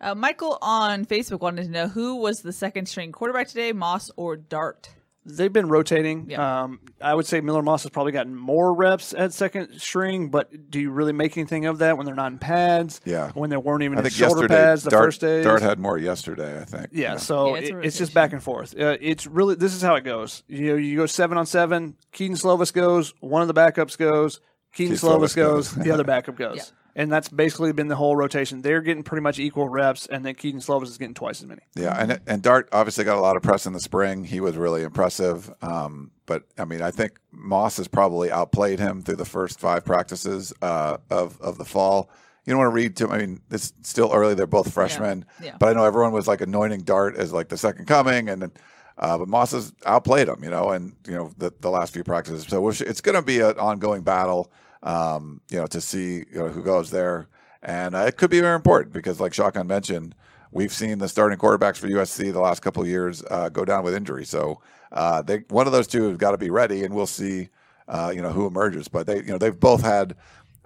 [0.01, 4.11] Uh, Michael on Facebook wanted to know who was the second string quarterback today, Moss
[4.17, 4.89] or Dart.
[5.27, 6.31] They've been rotating.
[6.31, 6.63] Yeah.
[6.63, 10.71] Um, I would say Miller Moss has probably gotten more reps at second string, but
[10.71, 13.01] do you really make anything of that when they're not in pads?
[13.05, 13.31] Yeah.
[13.33, 15.43] When they weren't even I in shoulder pads the Dart, first day.
[15.43, 16.89] Dart had more yesterday, I think.
[16.93, 17.17] Yeah, yeah.
[17.17, 18.79] so yeah, it's, it, it's, just back and forth.
[18.79, 20.43] Uh, it's really, this is how it goes.
[20.47, 24.41] You know, you go seven on seven, Kedon Slovis goes, one of the backups goes,
[24.73, 28.63] Kedon Slovis goes, the other backup goes and that's basically been the whole rotation.
[28.63, 31.63] They're getting pretty much equal reps, and then Kedon Slovis is getting twice as many.
[31.75, 34.25] Yeah, and and Dart obviously got a lot of press in the spring.
[34.25, 35.53] He was really impressive.
[35.63, 39.85] Um, but I mean, I think Moss has probably outplayed him through the first five
[39.85, 42.11] practices uh, of of the fall.
[42.47, 43.11] You don't want to read too.
[43.11, 44.35] I mean, it's still early.
[44.35, 45.47] They're both freshmen, yeah.
[45.47, 45.57] Yeah.
[45.59, 48.53] but I know everyone was like anointing Dart as like the second coming, and then.
[48.97, 52.05] Uh, but Moss has outplayed him, you know, and you know the, the last few
[52.05, 52.47] practices.
[52.47, 54.53] So it's going to be an ongoing battle
[54.85, 57.29] um, you know, to see you know, who goes there.
[57.63, 60.15] And uh, it could be very important because, like Shotgun mentioned,
[60.53, 63.83] we've seen the starting quarterbacks for USC the last couple of years uh, go down
[63.83, 64.25] with injury.
[64.25, 64.61] So
[64.93, 67.49] uh, they one of those two has got to be ready, and we'll see,
[67.89, 68.87] uh, you know, who emerges.
[68.87, 70.15] But they, you know, they've both had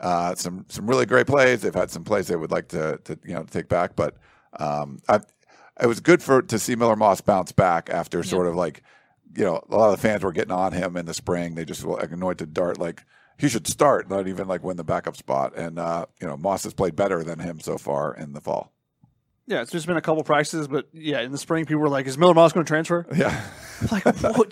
[0.01, 1.63] uh, some some really great plays.
[1.63, 3.95] They've had some plays they would like to, to you know take back.
[3.95, 4.17] But
[4.59, 5.21] um, I,
[5.81, 8.25] it was good for to see Miller Moss bounce back after yeah.
[8.25, 8.83] sort of like,
[9.37, 11.55] you know, a lot of the fans were getting on him in the spring.
[11.55, 13.05] They just anointed Dart like
[13.39, 15.57] he should start, not even like win the backup spot.
[15.57, 18.73] And uh, you know, Moss has played better than him so far in the fall.
[19.47, 22.07] Yeah, it's just been a couple practices, but yeah, in the spring, people were like,
[22.07, 23.49] "Is Miller Moss going to transfer?" Yeah,
[23.91, 24.05] like,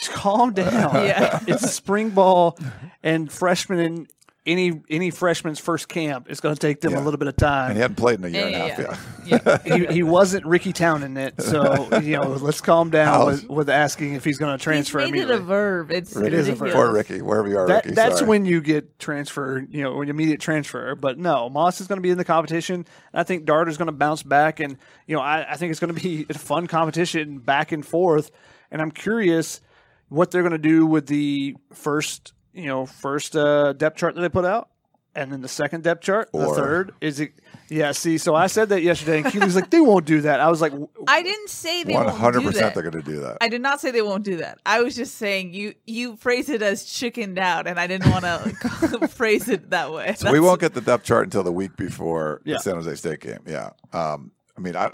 [0.09, 0.95] calm down.
[1.05, 2.59] yeah, it's spring ball,
[3.03, 4.11] and freshmen, and
[4.47, 7.01] any any freshman's first camp, it's going to take them Yeah.
[7.01, 7.71] a little bit of time.
[7.71, 9.19] And he hadn't played in a year Yeah, and a half.
[9.27, 9.59] yeah, Yeah.
[9.67, 9.77] yeah.
[9.89, 13.69] he, he wasn't Ricky Town in it, so you know, let's calm down with, with
[13.69, 15.91] asking if he's going to transfer He's made it a verb.
[15.91, 16.73] It's Ricky, is a verb.
[16.73, 17.95] Poor Ricky, wherever you are, That, Ricky.
[17.95, 18.29] that's sorry.
[18.29, 20.95] when you get transferred, you know, an immediate transfer.
[20.95, 22.77] But no, Moss is going to be in the competition.
[22.77, 24.77] And I think Dart is going to bounce back, and
[25.07, 28.31] you know, I, I think it's going to be a fun competition back and forth.
[28.71, 29.61] And I'm curious
[30.09, 34.21] what they're going to do with the first, you know, first uh, depth chart that
[34.23, 34.71] they put out,
[35.15, 36.95] and then the second depth chart, the Or- third.
[37.01, 37.33] Is it?
[37.69, 37.91] Yeah.
[37.93, 40.39] See, so I said that yesterday, and Keely's like, they won't do that.
[40.41, 40.73] I was like,
[41.09, 42.75] I didn't say they One won't hundred do percent, that.
[42.81, 43.39] they're going to do that.
[43.41, 44.59] I did not say they won't do that.
[44.65, 48.25] I was just saying you you phrase it as chickened out, and I didn't want
[48.25, 50.15] to phrase it that way.
[50.17, 52.55] So we won't get the depth chart until the week before Yeah.
[52.55, 53.41] the San Jose State game.
[53.47, 53.71] Yeah.
[53.93, 54.91] Um, I mean, I,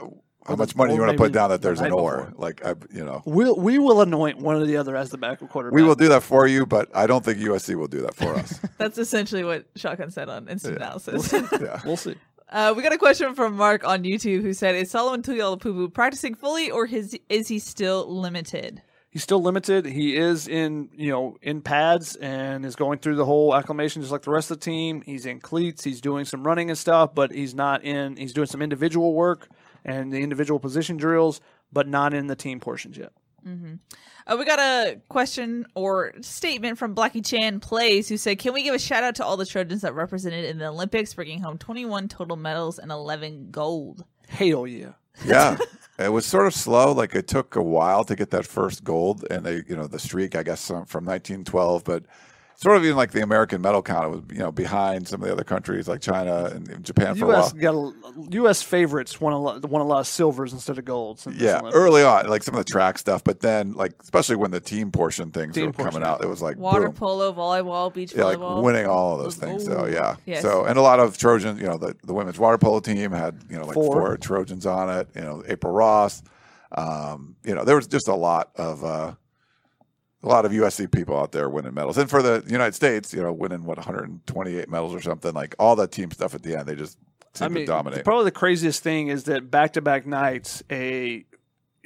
[0.46, 2.32] how much money or you want to put down that there's an night or?
[2.36, 5.48] Like, I, you know, we'll we will anoint one or the other as the backup
[5.50, 5.74] quarterback.
[5.74, 8.34] we will do that for you, but I don't think USC will do that for
[8.34, 8.58] us.
[8.78, 10.86] That's essentially what Shotgun said on instant Yeah.
[10.86, 11.32] analysis.
[11.60, 11.80] yeah.
[11.84, 12.16] We'll see.
[12.48, 16.34] Uh, we got a question from Mark on YouTube who said, "Is Solomon Tuliaupupu practicing
[16.34, 19.84] fully, or his, is he still limited?" He's still limited.
[19.84, 24.10] He is in, you know, in pads and is going through the whole acclimation just
[24.10, 25.02] like the rest of the team.
[25.02, 25.84] He's in cleats.
[25.84, 28.16] He's doing some running and stuff, but he's not in.
[28.16, 29.48] He's doing some individual work
[29.84, 31.40] and the individual position drills,
[31.72, 33.12] but not in the team portions yet.
[33.44, 38.62] Uh, we got a question or statement from Blackie Chan Plays who said, "Can we
[38.62, 41.58] give a shout out to all the Trojans that represented in the Olympics, bringing home
[41.58, 44.92] 21 total medals and 11 gold?" Hell yeah!
[45.24, 45.56] Yeah.
[45.98, 46.92] It was sort of slow.
[46.92, 49.98] Like it took a while to get that first gold, and they, you know, the
[49.98, 51.84] streak, I guess, um, from 1912.
[51.84, 52.04] But
[52.62, 55.26] sort of even like the American medal count, it was, you know, behind some of
[55.26, 57.52] the other countries like China and Japan for a U.S.
[57.52, 57.60] while.
[57.60, 58.62] got a, U.S.
[58.62, 61.26] favorites won a lot, won a lot of silvers instead of golds.
[61.26, 61.74] Yeah, Olympics.
[61.76, 64.90] early on, like some of the track stuff, but then, like especially when the team
[64.92, 66.92] portion things Team were coming out, it was like Water boom.
[66.94, 69.64] polo, volleyball, beach yeah, like volleyball, winning all of those things.
[69.64, 70.42] So yeah, Yes.
[70.42, 71.60] so and a lot of Trojans.
[71.60, 73.92] You know, the, the women's water polo team had you know like Four.
[74.00, 75.08] four, Trojans on it.
[75.14, 76.22] You know, April Ross.
[76.74, 79.12] Um, you know, there was just a lot of uh,
[80.22, 83.22] a lot of USC people out there winning medals, and for the United States, you
[83.22, 85.32] know, winning what 128 medals or something.
[85.32, 86.98] Like all that team stuff at the end, they just
[87.40, 88.04] I mean, to dominate.
[88.04, 91.24] probably the craziest thing is that back to back nights, a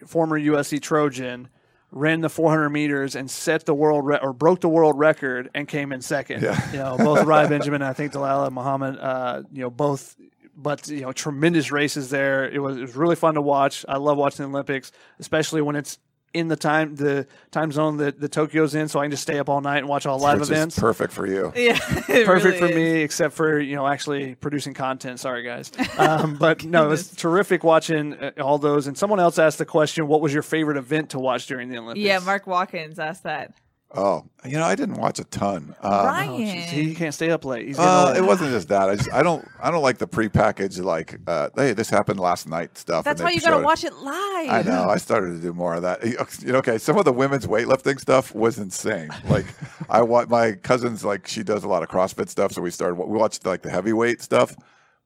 [0.06, 1.48] former USC Trojan
[1.90, 5.66] ran the 400 meters and set the world re- or broke the world record and
[5.66, 6.42] came in second.
[6.42, 6.72] Yeah.
[6.72, 10.16] You know, both Rai Benjamin and I think Dalilah Muhammad, uh, you know, both,
[10.56, 12.48] but, you know, tremendous races there.
[12.48, 13.84] It was, it was really fun to watch.
[13.88, 15.98] I love watching the Olympics, especially when it's
[16.34, 18.88] in the time, the time zone that the Tokyo's in.
[18.88, 20.78] So I can just stay up all night and watch all live Which is events.
[20.78, 21.52] perfect for you.
[21.56, 22.74] Yeah, perfect really for is.
[22.76, 25.20] me, except for you know actually producing content.
[25.20, 25.72] Sorry, guys.
[25.98, 27.16] Um, but no, it's Goodness.
[27.22, 28.86] terrific watching uh, all those.
[28.86, 31.78] And someone else asked the question, "What was your favorite event to watch during the
[31.78, 33.54] Olympics?" Yeah, Mark Watkins asked that.
[33.94, 35.74] Oh, you know, I didn't watch a ton.
[35.82, 37.66] Oh, Ryan, jeez, he can't stay up late.
[37.68, 38.90] He's Uh, it wasn't just that.
[38.90, 42.48] I just I don't I don't like the prepackaged like uh, hey this happened last
[42.48, 43.04] night stuff.
[43.04, 44.50] that's why you gotta watch it live.
[44.50, 44.88] I know.
[44.90, 46.04] I started to do more of that.
[46.04, 49.08] You know, okay, some of the women's weightlifting stuff was insane.
[49.28, 49.46] Like
[49.88, 52.96] I want my cousin's like she does a lot of CrossFit stuff, so we started
[52.96, 54.56] we watched like the heavyweight stuff.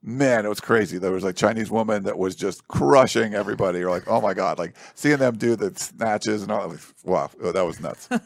[0.02, 0.96] Man, it was crazy.
[0.96, 3.80] There was like Chinese woman that was just crushing everybody.
[3.80, 4.58] You're like, oh my god!
[4.58, 6.74] Like seeing them do the snatches and all.
[7.04, 8.08] Wow, that was nuts.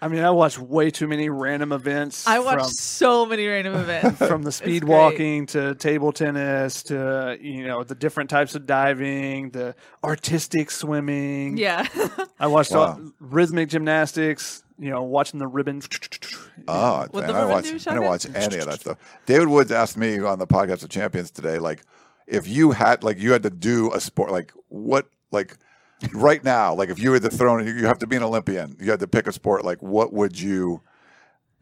[0.00, 2.26] I mean, I watched way too many random events.
[2.26, 4.18] I watched so many random events.
[4.18, 8.66] from, from the speed walking to table tennis to you know the different types of
[8.66, 9.74] diving, the
[10.04, 11.56] artistic swimming.
[11.56, 11.86] yeah,
[12.38, 12.78] I watched Wow.
[12.80, 14.62] all, rhythmic gymnastics.
[14.78, 15.80] You know, watching the ribbon.
[16.68, 18.98] Oh, What damn, the I, watch, do, I didn't watch any of that stuff.
[19.24, 21.82] David Woods asked me on the podcast of Champions today, like,
[22.26, 25.56] if you had, like, you had to do a sport, like, what, like,
[26.12, 28.90] right now, like, if you were the throne, you have to be an Olympian, you
[28.90, 30.82] had to pick a sport, like, what would you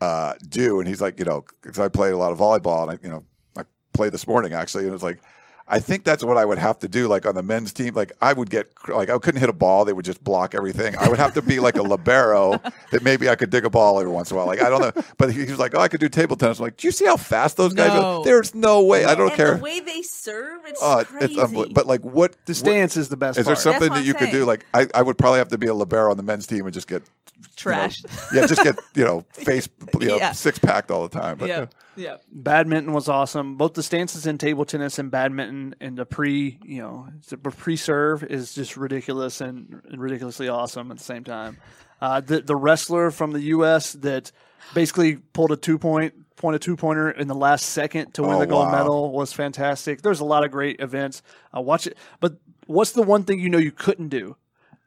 [0.00, 0.80] uh, do?
[0.80, 3.10] And he's like, you know, because I played a lot of volleyball, and I, you
[3.10, 3.24] know,
[3.56, 3.62] I
[3.92, 5.20] played this morning actually, and it's like.
[5.66, 7.94] I think that's what I would have to do, like on the men's team.
[7.94, 10.94] Like I would get, like I couldn't hit a ball; they would just block everything.
[10.98, 12.60] I would have to be like a libero
[12.90, 14.46] that maybe I could dig a ball every once in a while.
[14.46, 16.58] Like I don't know, but he he was like, "Oh, I could do table tennis."
[16.58, 17.94] I'm like, do you see how fast those guys?
[17.94, 18.20] No.
[18.20, 18.24] Are?
[18.24, 19.06] There's no way.
[19.06, 19.54] I don't and care.
[19.54, 21.32] the way they serve, it's Oh, crazy.
[21.32, 21.72] it's unbelievable.
[21.74, 23.38] But like, what The stance is the best.
[23.38, 23.62] is there part.
[23.62, 24.44] something that I'm you could do?
[24.44, 26.74] Like I, I would probably have to be a libero on the men's team and
[26.74, 28.32] just get you know, Trashed.
[28.34, 29.66] yeah, just get you know face
[29.98, 30.32] you know Yeah.
[30.32, 31.38] six packed all the time.
[31.38, 32.16] But yeah, yeah.
[32.30, 33.56] Badminton was awesome.
[33.56, 38.22] Both the stances in table tennis and badminton and the pre, you know, the pre-serve
[38.24, 41.58] is just ridiculous and ridiculously awesome at the same time.
[42.00, 43.92] Uh, the the wrestler from the U.S.
[43.94, 44.30] that
[44.74, 48.32] basically pulled a two point point a two pointer in the last second to win
[48.32, 48.78] Oh, the gold wow.
[48.78, 50.02] medal was fantastic.
[50.02, 51.22] There's a lot of great events.
[51.56, 52.36] Uh, watch it, but
[52.66, 54.36] what's the one thing you know you couldn't do?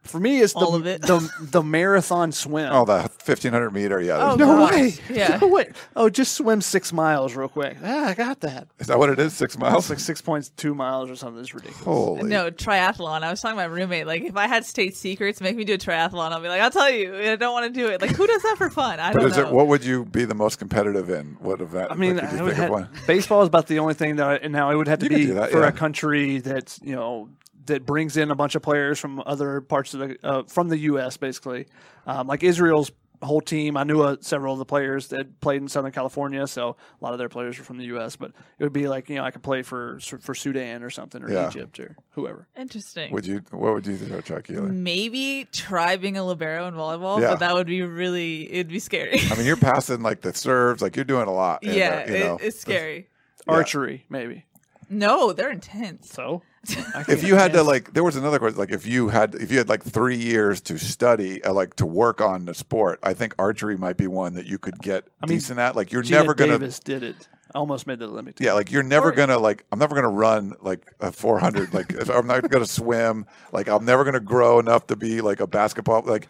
[0.08, 1.02] For me, it's the All of it.
[1.02, 2.70] the, the marathon swim.
[2.72, 4.02] Oh, the 1500 meter.
[4.02, 4.18] Yeah.
[4.32, 4.72] Oh, no gosh.
[4.72, 4.94] way!
[5.10, 5.38] Yeah.
[5.42, 5.72] No way!
[5.96, 7.78] Oh, just swim six miles real quick.
[7.84, 8.68] Ah, I got that.
[8.80, 9.34] Is that what it is?
[9.34, 9.70] Six miles?
[9.70, 9.90] It's miles?
[9.90, 11.40] like six point two miles or something.
[11.42, 11.84] It's ridiculous.
[11.84, 12.24] Holy.
[12.24, 13.24] No, triathlon.
[13.24, 14.08] I was talking to my roommate.
[14.08, 16.32] Like, if I had state secrets, make me do a triathlon.
[16.32, 17.16] I'll be like, I'll tell you.
[17.16, 18.02] I don't want to do it.
[18.02, 19.00] Like, who does that for fun?
[19.00, 19.48] I But don't is know.
[19.48, 21.38] it, what would you be the most competitive in?
[21.40, 21.92] What event?
[21.92, 24.28] I mean, Like, I would have, baseball is about the only thing that.
[24.28, 25.68] I, and now it would have to You be do that, for yeah.
[25.68, 27.30] a country that's you know
[27.68, 30.78] that brings in a bunch of players from other parts of the uh, from the
[30.80, 31.18] U.S.
[31.18, 31.68] Basically,
[32.06, 32.92] um, like Israel's
[33.24, 33.76] whole team.
[33.78, 37.14] I knew uh, several of the players that played in Southern California, so a lot
[37.14, 38.16] of their players are from the U.S.
[38.16, 41.24] But it would be like you know I could play for for Sudan or something
[41.24, 41.48] or Yeah.
[41.48, 42.48] Egypt or whoever.
[42.56, 43.12] Interesting.
[43.14, 43.42] Would you?
[43.52, 44.70] What would you do, Chuck Keely?
[44.72, 47.30] Maybe try being a libero in volleyball, Yeah.
[47.32, 49.20] but that would be really, it'd be scary.
[49.32, 51.64] I mean, you're passing like the serves, like you're doing a lot.
[51.64, 53.08] and, uh, yeah, you know, it, it's scary.
[53.48, 54.46] Archery, maybe.
[54.90, 56.12] No, they're intense.
[56.12, 56.42] So
[57.08, 59.58] if you had to like there was another question like if you had if you
[59.58, 63.34] had like three years to study uh, like to work on the sport i think
[63.40, 66.12] archery might be one that you could get I mean, decent at like you're Geena
[66.12, 67.28] never gonna Davis did it.
[67.56, 68.48] Almost made the Olympic team.
[68.48, 72.10] yeah like you're never gonna like i'm never gonna run like a 400 like if
[72.10, 76.02] i'm not gonna swim like i'm never gonna grow enough to be like a basketball
[76.06, 76.28] like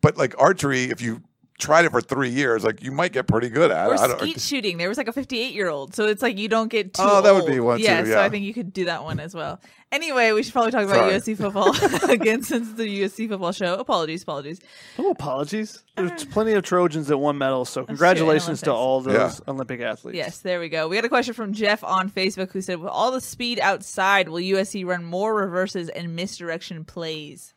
[0.00, 1.22] but like archery if you
[1.58, 4.06] tried it for three years like you might get pretty good at Or it I
[4.08, 4.76] don't, skeet shooting.
[4.78, 7.02] There was like a 58 year old, so it's like you don't get too.
[7.04, 7.66] Oh, that would be old.
[7.66, 8.20] one too, Yeah, so.
[8.20, 9.60] I think you could do that one as well.
[9.92, 11.12] Anyway, we should probably talk about Sorry.
[11.14, 13.74] USC football again since it's the USC football show.
[13.74, 14.60] Apologies, apologies.
[14.98, 15.82] No apologies.
[15.96, 19.50] There's plenty of Trojans that won medals, so congratulations to all those Yeah.
[19.52, 20.16] Olympic athletes.
[20.16, 20.88] Yes, there we go.
[20.88, 24.28] We got a question from Jeff on Facebook who said, "With all the speed outside,
[24.28, 27.54] will USC run more reverses and misdirection plays?"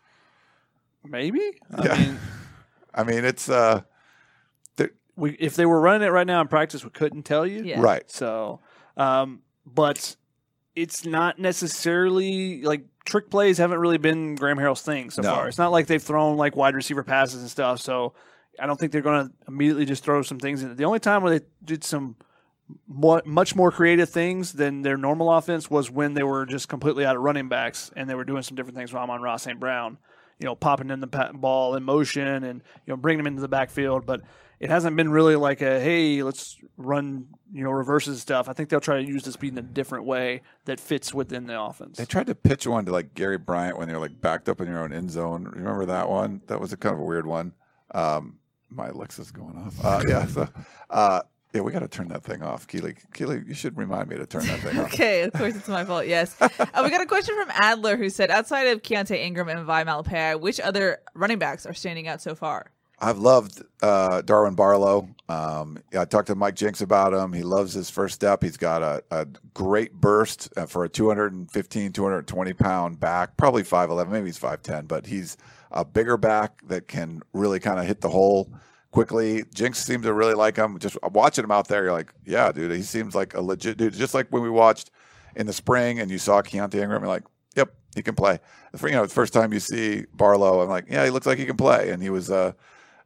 [1.04, 1.41] Maybe.
[1.76, 1.97] I Yeah.
[1.97, 2.20] mean,
[2.93, 3.82] i mean it's uh
[5.20, 7.63] we if they were running it right now in practice, we couldn't tell you.
[7.63, 7.82] Yeah.
[7.82, 8.59] right So,
[8.97, 10.15] um, but
[10.76, 15.32] it's not necessarily like trick plays haven't really been Graham Harrell's thing so No.
[15.32, 15.47] far.
[15.47, 17.80] It's not like they've thrown like wide receiver passes and stuff.
[17.82, 18.13] So
[18.59, 20.76] I don't think they're going to immediately just throw some things in.
[20.76, 22.15] The only time where they did some
[22.88, 27.05] more, much more creative things than their normal offense was when they were just completely
[27.05, 29.59] out of running backs and they were doing some different things with Amon-Ra St.
[29.59, 29.97] Brown,
[30.39, 33.47] you know, popping in the ball in motion and, you know, bringing them into the
[33.47, 34.05] backfield.
[34.05, 34.22] But
[34.60, 38.49] it hasn't been really like a, hey, let's run, you know, reverses stuff.
[38.49, 41.47] I think they'll try to use the speed in a different way that fits within
[41.47, 41.97] the offense.
[41.97, 44.60] They tried to pitch one to like Gary Bryant when they were like backed up
[44.60, 45.45] in your own end zone.
[45.45, 46.41] Remember that one?
[46.47, 47.53] That was a kind of a weird one.
[47.91, 48.39] Um,
[48.70, 49.84] my Alexa's going off.
[49.84, 50.26] Uh, yeah.
[50.28, 50.47] So,
[50.89, 51.22] uh,
[51.53, 52.68] yeah, we got to turn that thing off.
[52.68, 54.93] Keely, Keely, you should remind me to turn that thing off.
[54.93, 56.05] Okay, of course it's my fault.
[56.05, 56.49] Yes, uh,
[56.84, 60.39] we got a question from Adler who said, "Outside of Keontae Ingram and Vi Malepeai,
[60.39, 62.72] which other running backs are standing out so far?"
[63.02, 65.10] I've loved uh, Darwin Barlow.
[65.30, 67.32] Um, I talked to Mike Jinks about him.
[67.32, 68.43] He loves his first step.
[68.43, 74.10] He's got a, a great burst uh, for a 215, 220 pound back, probably 5'11,
[74.10, 75.38] maybe he's 5'10, but he's
[75.72, 78.52] a bigger back that can really kind of hit the hole
[78.91, 79.43] quickly.
[79.54, 80.78] Jinks seems to really like him.
[80.80, 83.93] Just watching him out there, you're like, yeah, dude, he seems like a legit dude.
[83.93, 84.91] Just like when we watched
[85.36, 87.24] in the spring and you saw Keontae Ingram, you're like,
[87.56, 88.39] yep, he can play.
[88.82, 91.45] You know, the first time you see Barlow, I'm like, yeah, he looks like he
[91.45, 91.91] can play.
[91.91, 92.54] And he was, uh,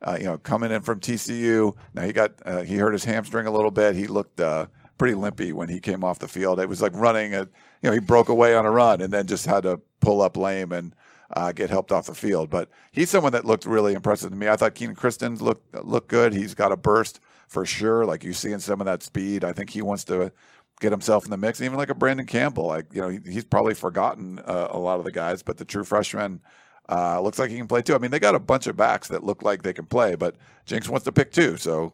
[0.04, 1.76] uh, you know, coming in from TCU.
[1.94, 3.96] Now he got uh, he hurt his hamstring a little bit.
[3.96, 6.60] He looked uh, pretty limpy when he came off the field.
[6.60, 7.34] It was like running.
[7.34, 7.42] A,
[7.82, 10.38] you know, he broke away on a run and then just had to pull up
[10.38, 10.96] lame and
[11.36, 12.50] uh, get helped off the field.
[12.50, 14.48] But he's someone that looked really impressive to me.
[14.48, 16.34] I thought Kenan Christon's looked looked good.
[16.34, 18.06] He's got a burst for sure.
[18.06, 19.44] Like you see in some of that speed.
[19.44, 20.32] I think he wants to
[20.80, 21.62] get himself in the mix.
[21.62, 22.68] Even like a Brandon Campbell.
[22.68, 25.66] Like you know, he, he's probably forgotten uh, a lot of the guys, but the
[25.66, 26.42] true freshman.
[26.90, 27.96] Uh, looks like he can play too.
[27.96, 30.36] I mean, they got a bunch of backs that look like they can play, but
[30.66, 31.94] Jinks wants to pick two, so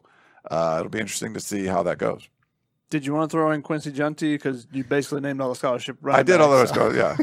[0.50, 2.28] uh, it'll be interesting to see how that goes.
[2.90, 5.96] Did you want to throw in Quincy Jountti because you basically named all the scholarship?
[6.00, 6.14] Right?
[6.14, 7.16] I running did all those, backs, so- go, yeah,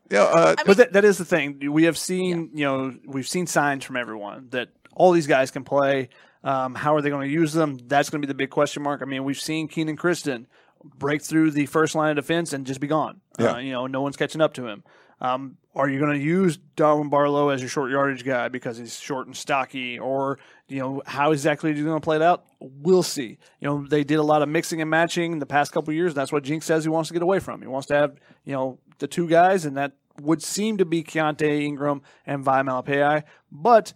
[0.10, 0.22] yeah.
[0.24, 1.58] Uh, I But that, that is the thing.
[1.72, 5.64] We have seen, you know, we've seen signs from everyone that all these guys can
[5.64, 6.10] play.
[6.44, 7.78] Um, how are they going to use them?
[7.86, 9.00] That's going to be the big question mark.
[9.00, 10.46] I mean, we've seen Kenan Christon
[10.84, 13.20] break through the first line of defense and just be gone.
[13.38, 13.52] Yeah.
[13.52, 14.84] Uh, you know, no one's catching up to him.
[15.20, 18.98] Um, are you going to use Darwin Barlow as your short yardage guy because he's
[18.98, 20.38] short and stocky, or
[20.68, 22.44] you know how exactly are you going to play it out?
[22.60, 23.38] We'll see.
[23.60, 26.12] You know, they did a lot of mixing and matching the past couple of years.
[26.12, 27.60] And that's what Jinks says he wants to get away from.
[27.60, 31.02] He wants to have you know the two guys, and that would seem to be
[31.02, 33.24] Keontae Ingram and Vi Malepeai.
[33.50, 33.92] But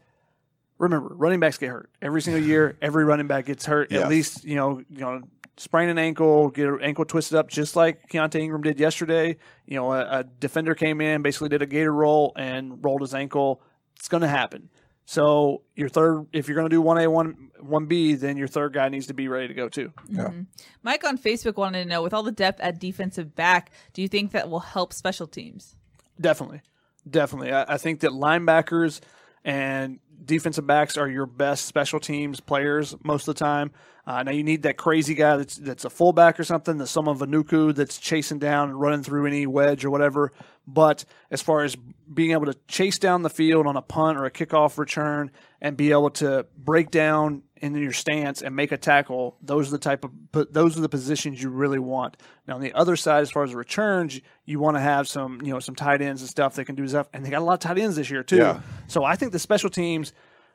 [0.78, 2.76] remember, running backs get hurt every single year.
[2.82, 3.90] Every running back gets hurt.
[3.90, 4.02] Yes.
[4.02, 5.22] At least you know you know
[5.60, 9.36] sprain an ankle, get an ankle twisted up, just like Keontae Ingram did yesterday.
[9.66, 13.12] You know, a, a defender came in, basically did a gator roll and rolled his
[13.14, 13.60] ankle.
[13.96, 14.70] It's going to happen.
[15.04, 18.48] So your third, if you're going to do one A, one one B, then your
[18.48, 19.92] third guy needs to be ready to go too.
[20.08, 20.28] yeah.
[20.28, 20.42] Mm-hmm.
[20.82, 24.08] Mike on Facebook wanted to know, with all the depth at defensive back, do you
[24.08, 25.76] think that will help special teams?
[26.18, 26.62] Definitely.
[27.08, 27.52] Definitely.
[27.52, 29.00] I, I think that linebackers
[29.44, 33.72] and defensive backs are your best special teams players most of the time.
[34.10, 37.06] Uh, now you need that crazy guy that's that's a fullback or something, the some
[37.06, 40.32] of Anuku that's chasing down and running through any wedge or whatever.
[40.66, 41.76] But as far as
[42.12, 45.30] being able to chase down the field on a punt or a kickoff return
[45.60, 49.72] and be able to break down in your stance and make a tackle, those are
[49.72, 50.10] the type of
[50.50, 52.16] those are the positions you really want.
[52.48, 55.40] Now on the other side, as far as the returns, you want to have some
[55.40, 57.44] you know some tight ends and stuff that can do stuff, and they got a
[57.44, 58.38] lot of tight ends this year too.
[58.38, 58.60] Yeah.
[58.88, 60.12] So I think the special teams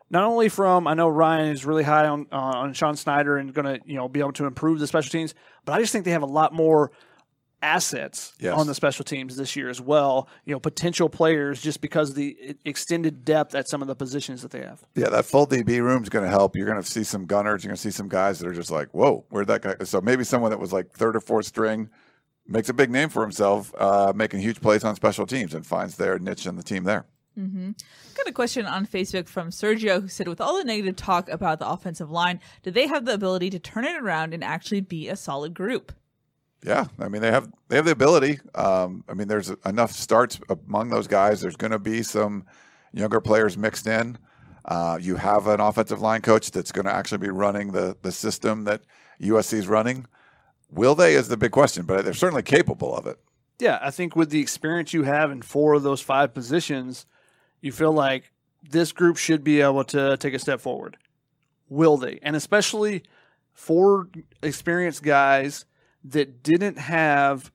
[0.10, 3.54] not only from I know Ryan is really high on uh, on Sean Snyder and
[3.54, 5.34] going to you know be able to improve the special teams,
[5.66, 6.92] but I just think they have a lot more
[7.62, 8.54] assets Yes.
[8.58, 10.28] on the special teams this year as well.
[10.46, 14.42] You know, potential players just because of the extended depth at some of the positions
[14.44, 14.84] that they have.
[14.96, 16.56] Yeah, that full DB room is going to help.
[16.56, 17.64] You're going to see some gunners.
[17.64, 19.76] You're going to see some guys that are just like, whoa, where'd that guy?
[19.84, 21.90] So maybe someone that was like third or fourth string
[22.48, 25.98] makes a big name for himself, uh, making huge plays on special teams and finds
[25.98, 27.06] their niche in the team there.
[27.36, 31.60] Got a question on Facebook from Sergio who said, with all the negative talk about
[31.60, 35.10] the offensive line, do they have the ability to turn it around and actually be
[35.10, 35.92] a solid group?
[36.64, 38.40] Yeah, I mean they have they have the ability.
[38.56, 41.42] Um, I mean, there's enough starts among those guys.
[41.42, 42.46] There's going to be some
[42.92, 44.18] younger players mixed in.
[44.64, 48.12] Uh, you have an offensive line coach that's going to actually be running the the
[48.12, 48.82] system that
[49.22, 50.08] USC is running.
[50.72, 53.20] Will they is the big question, but they're certainly capable of it.
[53.60, 57.06] Yeah, I think with the experience you have in four of those five positions,
[57.62, 58.32] you feel like
[58.70, 60.98] this group should be able to take a step forward.
[61.70, 62.20] Will they?
[62.22, 63.04] And especially
[63.54, 64.10] for
[64.44, 65.66] experienced guys
[66.04, 67.52] that didn't have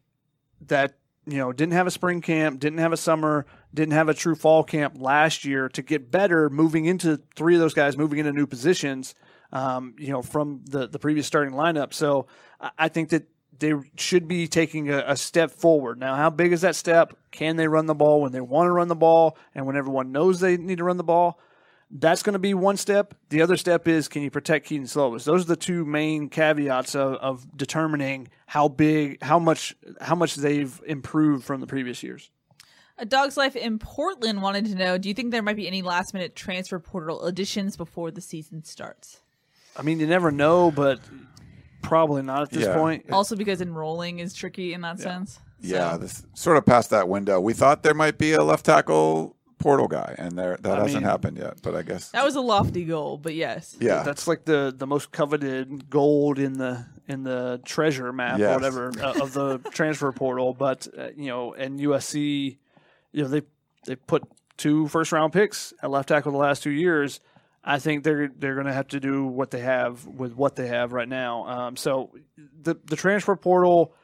[0.66, 4.14] that, you know, didn't have a spring camp, didn't have a summer, didn't have a
[4.14, 8.18] true fall camp last year to get better moving into three of those guys moving
[8.18, 9.14] into new positions,
[9.52, 11.92] um, you know, from the, the previous starting lineup.
[11.92, 12.26] So
[12.60, 13.28] I, I think that
[13.60, 15.98] they should be taking a, a step forward.
[15.98, 17.16] Now, how big is that step?
[17.30, 20.12] Can they run the ball when they want to run the ball and when everyone
[20.12, 21.38] knows they need to run the ball?
[21.90, 23.14] That's going to be one step.
[23.30, 25.24] The other step is can you protect Kedon Slovis?
[25.24, 30.36] Those are the two main caveats of, of determining how big, how much, how much
[30.36, 32.30] they've improved from the previous years.
[32.96, 35.82] A Dog's Life in Portland wanted to know, do you think there might be any
[35.82, 39.20] last minute transfer portal additions before the season starts?
[39.76, 41.00] I mean, you never know, but
[41.82, 42.74] probably not at this Yeah.
[42.74, 43.06] point.
[43.12, 45.38] Also because enrolling is tricky in that sense.
[45.60, 47.38] Yeah, this sort of past that window.
[47.40, 51.02] We thought there might be a left tackle portal guy, and there that I hasn't
[51.02, 51.60] mean- happened yet.
[51.62, 53.76] But I guess that was a lofty goal, but yes.
[53.78, 58.54] yeah, That's like the the most coveted gold in the in the treasure map or
[58.54, 60.54] whatever uh, of the transfer portal.
[60.54, 62.56] But uh, you know, and USC,
[63.12, 63.42] you know they
[63.84, 64.22] they put
[64.56, 67.20] two first round picks at left tackle the last two years.
[67.62, 70.68] I think they're they're going to have to do what they have with what they
[70.68, 71.46] have right now.
[71.46, 73.94] Um, so the the transfer portal,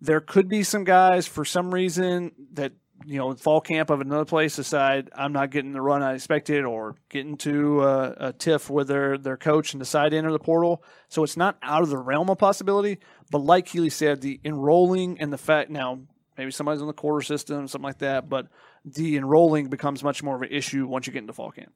[0.00, 2.72] there could be some guys for some reason that
[3.06, 6.64] you know fall camp of another place decide I'm not getting the run I expected
[6.64, 10.38] or getting to a, a tiff with their their coach and decide to enter the
[10.38, 10.82] portal.
[11.08, 12.98] So it's not out of the realm of possibility.
[13.30, 16.00] But like Keely said, the enrolling and the fact now
[16.36, 18.46] maybe somebody's on the quarter system, something like that, but
[18.84, 21.72] the enrolling becomes much more of an issue once you get into fall camp.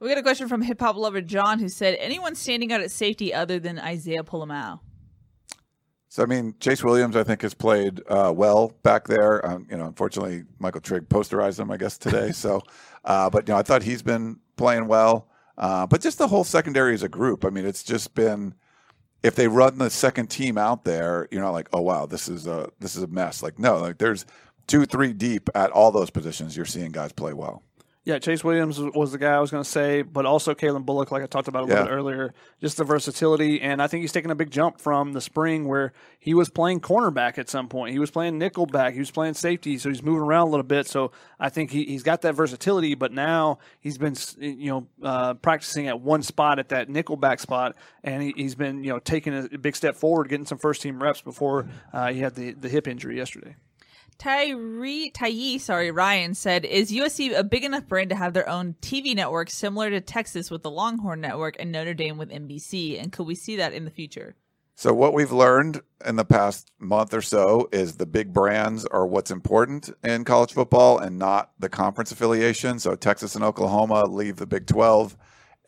[0.00, 2.90] We got a question from hip hop lover John who said, anyone standing out at
[2.90, 4.80] safety other than Isaiah Pola-Mao?
[6.14, 9.44] So I mean, Chase Williams, I think, has played uh, well back there.
[9.44, 12.30] Um, you know, unfortunately, Michael Trigg posterized him, I guess, today.
[12.30, 12.62] so,
[13.04, 15.28] uh, but you know, I thought he's been playing well.
[15.58, 17.44] Uh, but just the whole secondary as a group.
[17.44, 18.54] I mean, it's just been.
[19.24, 22.46] If they run the second team out there, you're not like, oh wow, this is
[22.46, 23.42] a this is a mess.
[23.42, 24.24] Like no, like there's
[24.68, 26.56] two, three deep at all those positions.
[26.56, 27.64] You're seeing guys play well.
[28.06, 31.10] Yeah, Chase Williams was the guy I was going to say, but also Calen Bullock,
[31.10, 31.88] like I talked about a little Yeah.
[31.88, 33.62] bit earlier, just the versatility.
[33.62, 36.80] And I think he's taken a big jump from the spring where he was playing
[36.80, 37.92] cornerback at some point.
[37.94, 38.92] He was playing nickel back.
[38.92, 39.78] He was playing safety.
[39.78, 40.86] So he's moving around a little bit.
[40.86, 45.32] So I think he, he's got that versatility, but now he's been, you know, uh,
[45.34, 47.74] practicing at one spot at that nickel back spot.
[48.02, 51.02] And he, he's been, you know, taking a big step forward, getting some first team
[51.02, 53.56] reps before uh, he had the, the hip injury yesterday.
[54.18, 58.74] Tyree, Tye, sorry, Ryan said, "Is USC a big enough brand to have their own
[58.80, 62.98] TV network similar to Texas with the Longhorn Network and Notre Dame with NBC?
[62.98, 64.36] And could we see that in the future?"
[64.76, 69.06] So what we've learned in the past month or so is the big brands are
[69.06, 72.80] what's important in college football and not the conference affiliation.
[72.80, 75.16] So Texas and Oklahoma leave the Big 12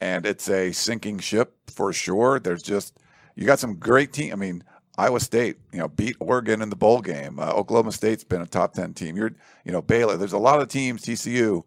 [0.01, 2.41] and it's a sinking ship for sure.
[2.41, 2.99] There's just
[3.37, 4.33] you got some great team.
[4.33, 4.65] I mean,
[4.99, 7.39] Iowa State, you know, beat Oregon in the bowl game.
[7.39, 9.17] Uh, Oklahoma State's been a top 10 team.
[9.17, 9.33] You're,
[9.65, 10.17] you know, Baylor.
[10.17, 11.65] There's a lot of teams TCU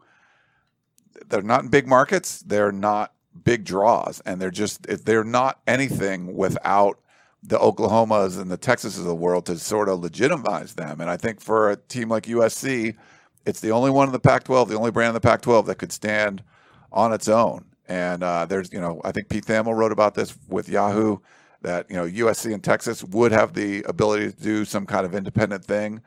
[1.27, 2.39] they're not in big markets.
[2.39, 3.13] They're not
[3.43, 6.99] big draws, and they're just they're not anything without
[7.41, 10.99] the Oklahomas and the Texases of the world to sort of legitimize them.
[10.99, 12.95] And I think for a team like USC,
[13.45, 15.93] it's the only one in the Pac-12, the only brand in the Pac-12 that could
[15.93, 16.43] stand
[16.91, 17.63] on its own.
[17.87, 21.19] And uh, there's, you know, I think Pete Thamel wrote about this with Yahoo
[21.61, 25.13] that you know USC and Texas would have the ability to do some kind of
[25.13, 26.01] independent thing.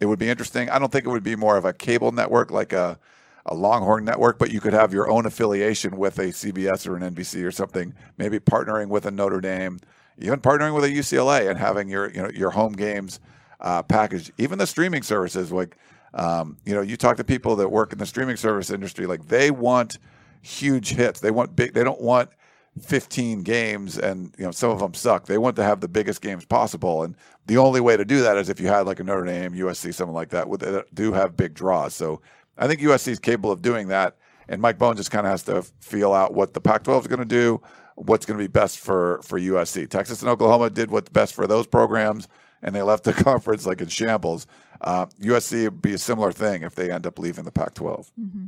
[0.00, 0.70] It would be interesting.
[0.70, 2.98] I don't think it would be more of a cable network like a
[3.46, 7.14] a Longhorn network, but you could have your own affiliation with a CBS or an
[7.14, 7.94] NBC or something.
[8.18, 9.80] Maybe partnering with a Notre Dame,
[10.18, 13.20] even partnering with a UCLA, and having your you know your home games
[13.60, 14.32] uh, packaged.
[14.38, 15.76] Even the streaming services, like
[16.14, 19.26] um, you know, you talk to people that work in the streaming service industry, like
[19.28, 19.98] they want
[20.42, 21.20] huge hits.
[21.20, 21.74] They want big.
[21.74, 22.30] They don't want
[22.78, 25.26] 15 games and you know some of them suck.
[25.26, 27.16] They want to have the biggest games possible, and
[27.46, 29.94] the only way to do that is if you had like a Notre Dame, USC,
[29.94, 31.94] something like that, with that do have big draws.
[31.94, 32.20] So
[32.56, 34.16] I think USC is capable of doing that,
[34.48, 37.20] and Mike Bohn just kind of has to feel out what the Pac-12 is going
[37.20, 37.60] to do,
[37.96, 39.88] what's going to be best for for USC.
[39.88, 42.28] Texas and Oklahoma did what's best for those programs,
[42.62, 44.46] and they left the conference like in shambles.
[44.80, 48.10] Uh, USC would be a similar thing if they end up leaving the Pac-12.
[48.20, 48.46] Mm-hmm.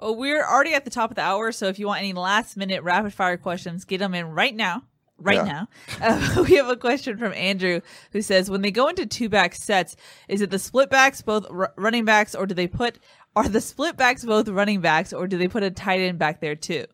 [0.00, 2.56] Oh, we're already at the top of the hour, so if you want any last
[2.56, 4.82] minute rapid fire questions, get them in right now.
[5.22, 5.44] Right Yeah.
[5.44, 5.68] now,
[6.00, 7.82] uh, we have a question from Andrew
[8.12, 9.94] who says, "When they go into two back sets,
[10.28, 12.98] is it the split backs, both r- running backs, or do they put
[13.36, 16.40] are the split backs both running backs, or do they put a tight end back
[16.40, 16.86] there too?"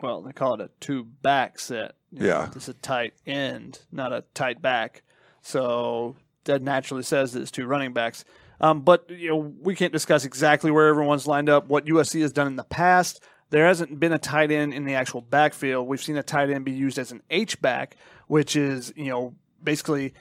[0.00, 1.96] Well, they call it a two back set.
[2.12, 2.50] You Yeah.
[2.54, 5.02] It's a tight end, not a tight back.
[5.40, 8.24] So that naturally says that it's two running backs.
[8.62, 11.68] Um, but you know, we can't discuss exactly where everyone's lined up.
[11.68, 14.94] What USC has done in the past, there hasn't been a tight end in the
[14.94, 15.88] actual backfield.
[15.88, 17.96] We've seen a tight end be used as an H back,
[18.28, 20.14] which is you know basically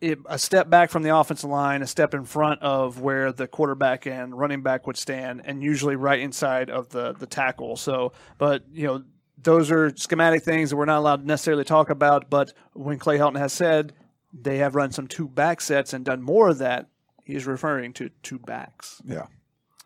[0.00, 3.46] it, a step back from the offensive line, a step in front of where the
[3.46, 7.76] quarterback and running back would stand, and usually right inside of the the tackle.
[7.76, 9.04] So, but you know,
[9.42, 12.30] those are schematic things that we're not allowed to necessarily talk about.
[12.30, 13.92] But when Clay Helton has said
[14.32, 16.88] they have run some two back sets and done more of that,
[17.26, 19.02] he's referring to two backs.
[19.04, 19.26] Yeah,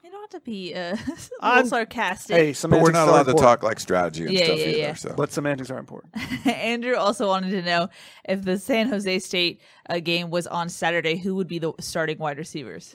[0.04, 2.36] You don't have to be uh, a little I'm- sarcastic.
[2.36, 4.58] Hey, but semantics we're not are allowed to important, talk like strategy and Yeah, stuff
[4.58, 4.78] yeah, either.
[4.78, 4.94] yeah.
[4.94, 6.14] So But semantics are important.
[6.46, 7.88] Andrew also wanted to know
[8.28, 12.18] if the San Jose State uh, game was on Saturday, who would be the starting
[12.18, 12.94] wide receivers?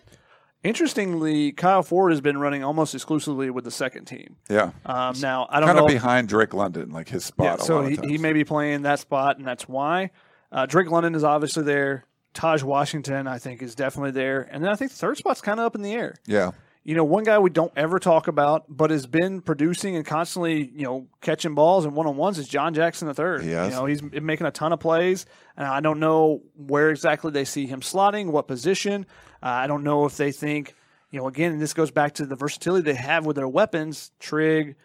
[0.64, 4.36] Interestingly, Kyle Ford has been running almost exclusively with the second team.
[4.50, 5.74] yeah, Um, now I don't know.
[5.74, 7.46] kind know of behind Drake London, like his spot.
[7.46, 8.10] Yeah, a so lot of he, times.
[8.10, 10.10] he may be playing that spot, and that's why.
[10.52, 12.06] Uh, Drake London is obviously there.
[12.36, 14.47] Taj Washington, I think, is definitely there.
[14.51, 16.15] And then I think the third spot's kind of up in the air.
[16.27, 16.51] yeah.
[16.88, 20.69] You know, one guy we don't ever talk about, but has been producing and constantly,
[20.75, 23.43] you know, catching balls and one on ones is John Jackson III.
[23.43, 23.73] He has.
[23.73, 25.25] You know, he's making a ton of plays,
[25.57, 29.07] and I don't know where exactly they see him slotting, what position.
[29.41, 30.75] Uh, I don't know if they think,
[31.09, 34.11] you know, again, and this goes back to the versatility they have with their weapons,
[34.19, 34.75] Trigg,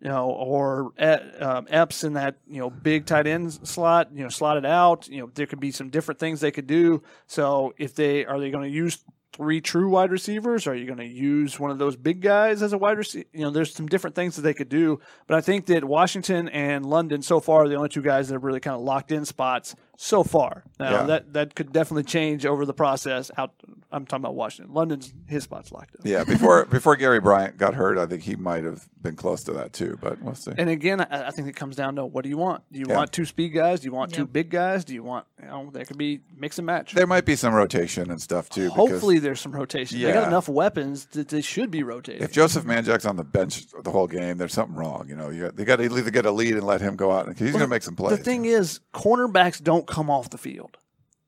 [0.00, 4.22] you know, or E- um, Epps in that you know big tight end slot, you
[4.22, 5.08] know, slotted out.
[5.08, 7.02] You know, there could be some different things they could do.
[7.26, 10.66] So if they are they going to use three true wide receivers?
[10.66, 13.28] Are you going to use one of those big guys as a wide receiver?
[13.32, 15.00] You know, there's some different things that they could do.
[15.26, 18.34] But I think that Washington and London so far are the only two guys that
[18.34, 20.62] have really kind of locked in spots so far.
[20.78, 21.02] Now Yeah.
[21.06, 23.32] that that could definitely change over the process.
[23.36, 23.52] Out,
[23.90, 24.72] I'm talking about Washington.
[24.72, 26.02] London's his spot's locked up.
[26.04, 29.52] Yeah, before before Gary Bryant got hurt, I think he might have been close to
[29.54, 29.98] that too.
[30.00, 30.52] But we'll see.
[30.56, 32.62] And again, I, I think it comes down to what do you want?
[32.70, 32.94] Do you Yeah.
[32.96, 33.80] want two speed guys?
[33.80, 34.84] Do you want two big guys?
[34.84, 36.92] Do you want you know there could be mix and match.
[36.94, 38.64] There might be some rotation and stuff too.
[38.70, 40.00] because Hopefully, there's some rotation.
[40.00, 42.22] They got enough weapons that they should be rotating.
[42.22, 45.06] if Joseph Manjack's on the bench the whole game, there's something wrong.
[45.08, 47.10] You know, you got, they got to either get a lead and let him go
[47.10, 48.16] out, and he's going to make some plays.
[48.18, 50.76] The thing is, cornerbacks don't come off the field.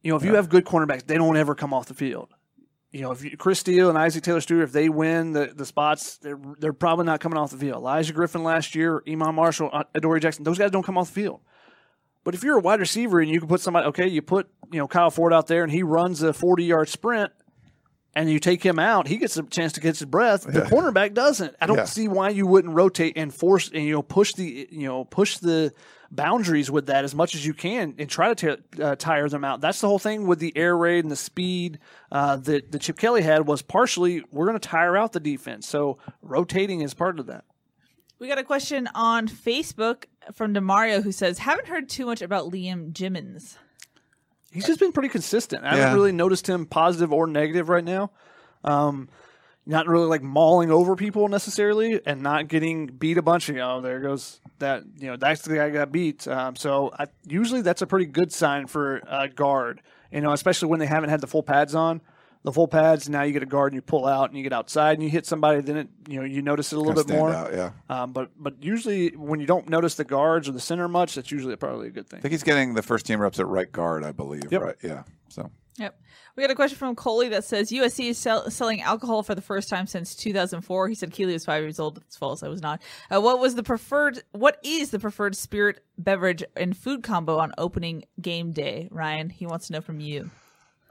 [0.03, 2.29] You know, if you have good cornerbacks, they don't ever come off the field.
[2.93, 5.67] You know, if you, Chris Steele and Isaac Taylor Stewart, if they win the, the
[5.67, 7.83] spots, they're they're probably not coming off the field.
[7.83, 11.21] Olaijah Griffin last year, Iman Marshall, uh, Adoree Jackson, those guys don't come off the
[11.21, 11.41] field.
[12.25, 14.79] But if you're a wide receiver and you can put somebody, okay, you put you
[14.79, 17.33] know Kyle Ford out there and he runs a 40 yard sprint,
[18.15, 20.43] and you take him out, he gets a chance to catch his breath.
[20.43, 21.55] The cornerback doesn't.
[21.61, 21.85] I don't Yeah.
[21.85, 25.39] see why you wouldn't rotate and force and you know push the you know push
[25.39, 25.73] the
[26.11, 29.45] boundaries with that as much as you can and try to tear, uh, tire them
[29.45, 29.61] out.
[29.61, 31.79] That's the whole thing with the air raid and the speed
[32.11, 35.69] uh, that the Chip Kelly had was partially we're going to tire out the defense.
[35.69, 37.45] So rotating is part of that.
[38.19, 40.05] We got a question on Facebook
[40.35, 43.57] from Demario who says, "Haven't heard too much about Liam Jimmons."
[44.51, 45.65] He's just been pretty consistent.
[45.65, 45.77] I Yeah.
[45.83, 48.11] haven't really noticed him positive or negative right now.
[48.65, 49.09] Um,
[49.67, 53.49] not really like mauling over people necessarily, and not getting beat a bunch.
[53.49, 54.83] Of you know, there goes that.
[54.99, 56.27] You know, that's the guy got beat.
[56.27, 59.83] Um, so I, usually that's a pretty good sign for a guard.
[60.11, 62.01] You know, especially when they haven't had the full pads on.
[62.43, 63.07] The full pads.
[63.09, 65.11] Now you get a guard and you pull out and you get outside and you
[65.11, 65.61] hit somebody.
[65.61, 67.31] Then it, you know, you notice it a little Kinda bit more.
[67.35, 67.71] out, yeah.
[67.91, 71.31] Um, but but usually when you don't notice the guards or the center much, that's
[71.31, 72.19] usually probably a good thing.
[72.19, 74.51] I think he's getting the first team reps at right guard, I believe.
[74.51, 74.63] Yep.
[74.63, 74.77] Right?
[74.83, 75.03] Yeah.
[75.29, 75.99] So Yep.
[76.37, 79.43] We got a question from Coley that says USC is sell- selling alcohol for the
[79.43, 80.89] first time since 2004.
[80.89, 81.99] He said Keely was five years old.
[82.07, 82.43] It's false.
[82.43, 82.81] I was not.
[83.15, 84.23] Uh, what was the preferred?
[84.33, 88.89] What is the preferred spirit, beverage, and food combo on opening game day?
[88.91, 90.31] Ryan, he wants to know from you.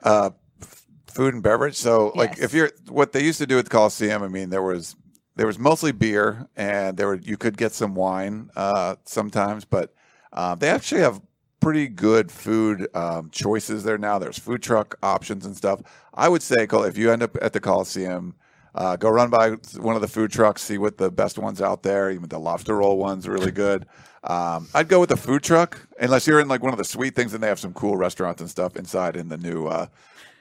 [0.03, 0.31] Uh,
[0.61, 1.75] f- food and beverage.
[1.75, 2.45] So, like, Yes.
[2.45, 4.95] if you're what they used to do at the Coliseum, I mean, there was
[5.35, 9.93] there was mostly beer, and there were you could get some wine uh, sometimes, but
[10.33, 11.21] uh, they actually have
[11.59, 14.19] pretty good food um, choices there now.
[14.19, 15.81] There's food truck options and stuff.
[16.13, 18.35] I would say, if you end up at the Coliseum.
[18.75, 19.49] Uh, go run by
[19.79, 22.11] one of the food trucks, see what the best ones out there.
[22.11, 23.87] Even the lobster roll one's are really good.
[24.23, 27.15] Um, I'd go with the food truck, unless you're in like one of the sweet
[27.15, 29.87] things, and they have some cool restaurants and stuff inside in the new uh,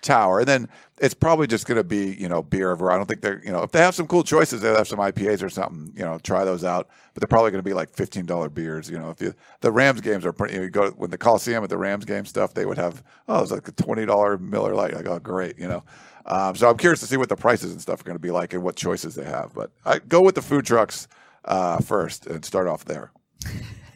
[0.03, 0.41] tower.
[0.41, 0.69] And then
[1.01, 2.93] it's probably just going to be you know beer everywhere.
[2.93, 4.99] I don't think they're you know if they have some cool choices, they have some
[4.99, 5.93] IPAs or something.
[5.97, 6.89] You know, try those out.
[7.15, 8.91] But they're probably going to be like fifteen dollar beers.
[8.91, 10.55] You know, if you the Rams games are pretty.
[10.55, 13.03] You, know, you go when the Coliseum at the Rams game stuff, they would have
[13.29, 14.95] oh it's like a twenty dollar Miller Lite.
[14.95, 15.85] Like oh great, you know.
[16.27, 18.31] Um, so I'm curious to see what the prices and stuff are going to be
[18.31, 19.55] like and what choices they have.
[19.55, 21.09] But I go with the food trucks
[21.47, 23.13] uh, first and start off there.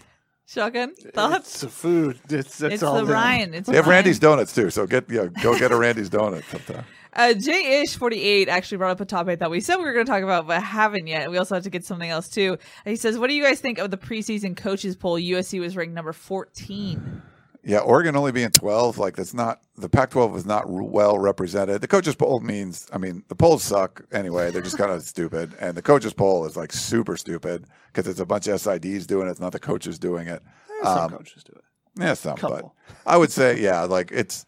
[0.53, 1.51] Shotgun thoughts?
[1.55, 2.21] It's the food.
[2.29, 3.15] It's, that's It's all the there.
[3.15, 3.55] Ryan.
[3.55, 4.05] It's They have Ryan.
[4.05, 6.85] Randy's Donuts too, so get yeah, go get a Randy's Donut sometime.
[7.15, 9.93] Uh, J Ish forty eight actually brought up a topic that we said we were
[9.93, 11.31] going to talk about, but haven't yet.
[11.31, 12.57] We also have to get something else too.
[12.87, 15.19] He says, "What do you guys think of the preseason coaches poll?
[15.19, 17.21] USC was ranked number fourteen.
[17.65, 21.81] Yeah, Oregon only being 12, like that's not the Pac-12 is not well represented.
[21.81, 24.51] The coaches poll means, I mean, the polls suck anyway.
[24.51, 28.19] They're just kind of stupid, and the coaches poll is like super stupid because it's
[28.19, 29.31] a bunch of SIDs doing it.
[29.31, 30.43] It's not the coaches doing it.
[30.83, 31.65] Some Um, coaches do it.
[32.03, 32.65] Yeah, some, but
[33.07, 34.45] I would say, yeah, like it's.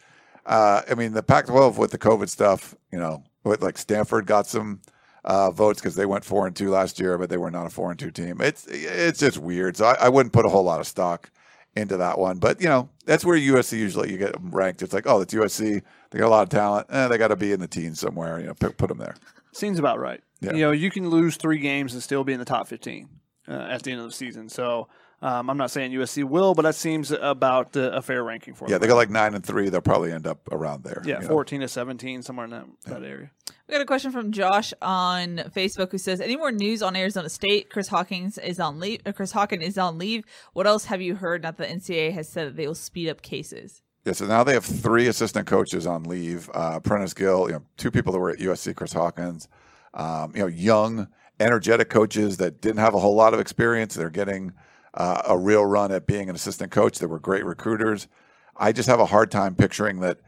[0.47, 4.47] Uh, I mean, the Pac-12 with the COVID stuff, you know, with like Stanford got
[4.47, 4.81] some
[5.25, 7.71] uh, votes because they went four and two last year, but they were not a
[7.71, 8.41] four and two team.
[8.41, 9.77] It's it's just weird.
[9.77, 11.31] So I, I wouldn't put a whole lot of stock
[11.77, 12.39] into that one.
[12.39, 14.83] But you know, that's where USC usually you get them ranked.
[14.83, 15.83] It's like, oh, it's USC.
[16.11, 16.87] They got a lot of talent.
[16.91, 18.39] Eh, they got to be in the teens somewhere.
[18.39, 19.15] You know, put, put them there.
[19.53, 20.23] Seems about right.
[20.41, 20.53] Yeah.
[20.53, 23.09] You know, you can lose three games and still be in the top 15
[23.49, 24.49] uh, at the end of the season.
[24.49, 24.89] So
[25.25, 28.67] um, I'm not saying USC will, but that seems about uh, a fair ranking for
[28.67, 28.83] Yeah, them.
[28.83, 29.69] they got like nine and three.
[29.71, 31.03] They'll probably end up around there.
[31.05, 31.29] yeah, you know.
[31.29, 33.31] 14 to 17, somewhere in that, that area.
[33.67, 37.31] We got a question from Josh on Facebook who says, "Any more news on Arizona
[37.31, 37.71] State?
[37.71, 39.01] Chris Hawkins is on leave.
[39.07, 40.25] Uh, Chris Hawkins is on leave.
[40.53, 41.43] What else have you heard?
[41.43, 43.81] Not that the NCAA has said that they will speed up cases.
[44.05, 46.51] Yeah, so now they have three assistant coaches on leave.
[46.53, 49.49] Uh, Prentice Gill, you know, two people that were at USC, Chris Hawkins,
[49.95, 51.09] um, you know, young,
[51.41, 53.95] energetic coaches that didn't have a whole lot of experience.
[53.95, 54.53] They're getting
[54.95, 56.99] uh, a real run at being an assistant coach.
[56.99, 58.09] They were great recruiters.
[58.57, 60.21] I just have a hard time picturing that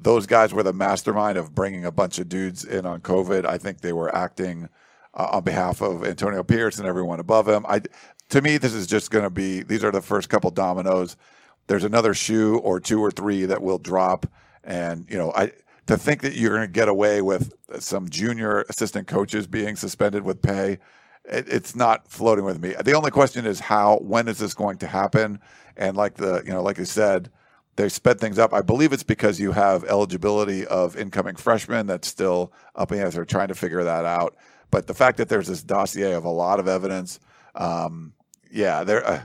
[0.00, 3.44] those guys were the mastermind of bringing a bunch of dudes in on COVID.
[3.44, 4.68] I think they were acting
[5.14, 7.66] uh, on behalf of Antonio Pierce and everyone above him.
[7.68, 7.82] I,
[8.30, 9.62] to me, this is just going to be.
[9.62, 11.16] These are the first couple dominoes.
[11.66, 14.26] There's another shoe or two or three that will drop,
[14.64, 15.52] and you know, I
[15.86, 20.22] to think that you're going to get away with some junior assistant coaches being suspended
[20.22, 20.78] with pay.
[21.24, 22.74] It, it's not floating with me.
[22.84, 23.98] The only question is how.
[23.98, 25.40] When is this going to happen?
[25.76, 27.30] And like the you know, like I said,
[27.76, 28.52] they sped things up.
[28.52, 33.04] I believe it's because you have eligibility of incoming freshmen that's still up in the
[33.04, 33.10] air.
[33.10, 34.36] They're trying to figure that out.
[34.70, 37.20] But the fact that there's this dossier of a lot of evidence,
[37.54, 38.14] um,
[38.50, 39.06] yeah, there.
[39.06, 39.22] Uh,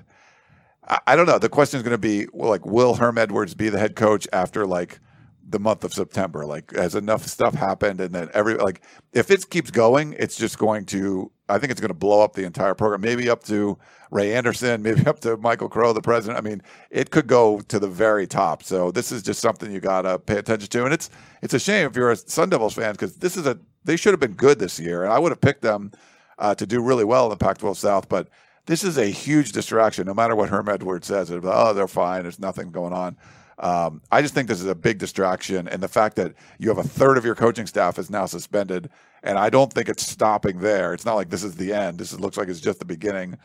[0.88, 1.40] I, I don't know.
[1.40, 4.28] The question is going to be well, like, will Herm Edwards be the head coach
[4.32, 5.00] after like
[5.48, 6.46] the month of September?
[6.46, 8.82] Like, has enough stuff happened, and then every like,
[9.14, 11.32] if it keeps going, it's just going to.
[11.50, 13.00] I think it's going to blow up the entire program.
[13.02, 13.78] Maybe up to
[14.12, 16.38] Ray Anderson, maybe up to Michael Crow, the president.
[16.38, 16.62] I mean,
[16.92, 18.64] it could go to the very top.
[18.64, 21.10] So this is just something you got to pay attention to, and it's
[21.42, 24.14] it's a shame if you're a Sun Devils fan because this is a they should
[24.14, 25.92] have been good this year, and I would have picked them
[26.38, 28.30] uh, to do really well in the Pac-12 South, but
[28.66, 30.06] this is a huge distraction.
[30.06, 32.24] No matter what Herm Edwards says, it's, oh, they're fine.
[32.24, 33.18] There's nothing going on.
[33.60, 36.78] Um, I just think this is a big distraction, and the fact that you have
[36.78, 38.90] a third of your coaching staff is now suspended,
[39.24, 40.94] and I don't think it's stopping there.
[40.94, 41.98] It's not like this is the end.
[41.98, 43.38] This is, looks like it's just the beginning.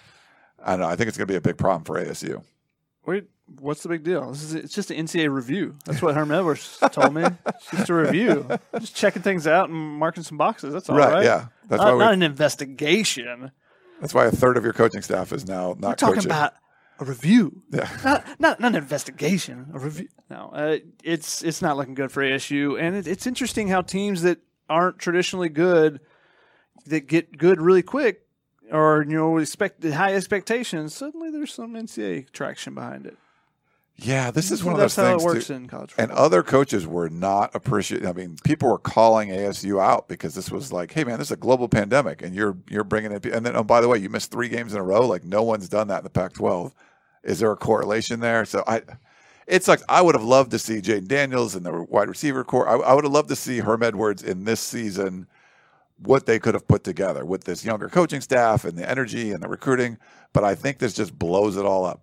[0.63, 0.87] I don't know.
[0.87, 2.43] I think it's going to be a big problem for ASU.
[3.07, 3.25] Wait,
[3.59, 4.31] what's the big deal?
[4.31, 5.77] This is it's just an NCAA review.
[5.87, 7.25] That's what Herm Edwards told me.
[7.47, 8.47] It's just a review,
[8.79, 10.73] just checking things out and marking some boxes.
[10.75, 11.25] That's all right.
[11.25, 11.47] Yeah.
[11.69, 13.51] That's not, why not an investigation.
[14.01, 16.31] that's why a third of your coaching staff is now not We're talking coaching.
[16.31, 16.55] about
[17.03, 17.89] a review, Yeah.
[18.05, 19.71] not not not an investigation.
[19.75, 20.09] A review.
[20.31, 24.23] No, uh, it's it's not looking good for ASU, and it, it's interesting how teams
[24.23, 24.39] that
[24.69, 26.01] aren't traditionally good
[26.87, 28.27] that get good really quick,
[28.71, 30.95] or you know expect high expectations.
[30.95, 33.17] Suddenly, there's some NCAA traction behind it.
[33.97, 35.23] Yeah, this is one of those how things.
[35.23, 35.53] it works too.
[35.53, 35.93] in college.
[35.99, 38.09] And other coaches were not appreciating.
[38.09, 41.33] I mean, people were calling ASU out because this was like, "Hey, man, this is
[41.33, 44.09] a global pandemic, and you're you're bringing it." And then, oh, by the way, you
[44.09, 45.07] missed three games in a row.
[45.07, 46.73] Like, no one's done that in the Pac-12.
[47.25, 48.45] Is there a correlation there?
[48.45, 48.83] So I,
[49.47, 49.83] It sucks.
[49.89, 52.69] I would have loved to see Jayden Daniels in the wide receiver corps.
[52.69, 55.27] I, I would have loved to see Herm Edwards in this season.
[55.99, 59.41] What they could have put together with this younger coaching staff and the energy and
[59.41, 59.99] the recruiting,
[60.33, 62.03] but I think this just blows it all up.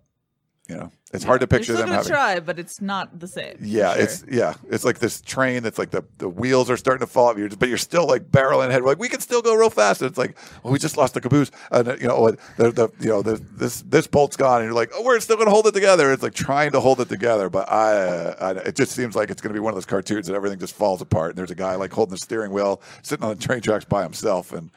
[0.68, 2.12] You know, it's hard to picture them still gonna having.
[2.12, 3.56] try, but it's not the same.
[3.60, 4.02] Yeah, sure.
[4.02, 7.28] it's yeah, it's like this train that's like the, the wheels are starting to fall
[7.28, 7.36] off.
[7.36, 8.82] You're just, but you're still like barreling ahead.
[8.82, 10.02] We're like we can still go real fast.
[10.02, 12.88] And it's like well, we just lost the caboose, and uh, you know the, the
[13.00, 15.52] you know the, this this bolt's gone, and you're like oh we're still going to
[15.52, 16.12] hold it together.
[16.12, 19.30] It's like trying to hold it together, but I, uh, I it just seems like
[19.30, 21.30] it's going to be one of those cartoons that everything just falls apart.
[21.30, 24.04] And there's a guy like holding the steering wheel, sitting on the train tracks by
[24.04, 24.70] himself, and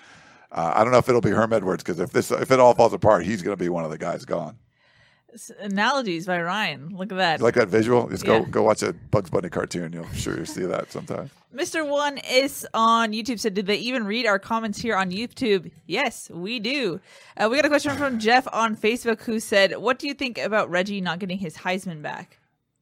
[0.51, 2.73] uh, I don't know if it'll be Herm Edwards because if this if it all
[2.73, 4.57] falls apart, he's going to be one of the guys gone.
[5.60, 6.89] Analogies by Ryan.
[6.95, 7.39] Look at that.
[7.39, 8.07] You like that visual?
[8.10, 8.45] Just go Yeah.
[8.49, 9.93] go watch a Bugs Bunny cartoon.
[9.93, 11.30] You'll sure you see that sometime.
[11.55, 11.88] Mr.
[11.88, 15.72] One is on YouTube said, Did they even read our comments here on YouTube?
[15.85, 16.99] Yes, we do.
[17.38, 20.38] Uh, we got a question from Jeff on Facebook who said, What do you think
[20.38, 22.39] about Reggie not getting his Heisman back?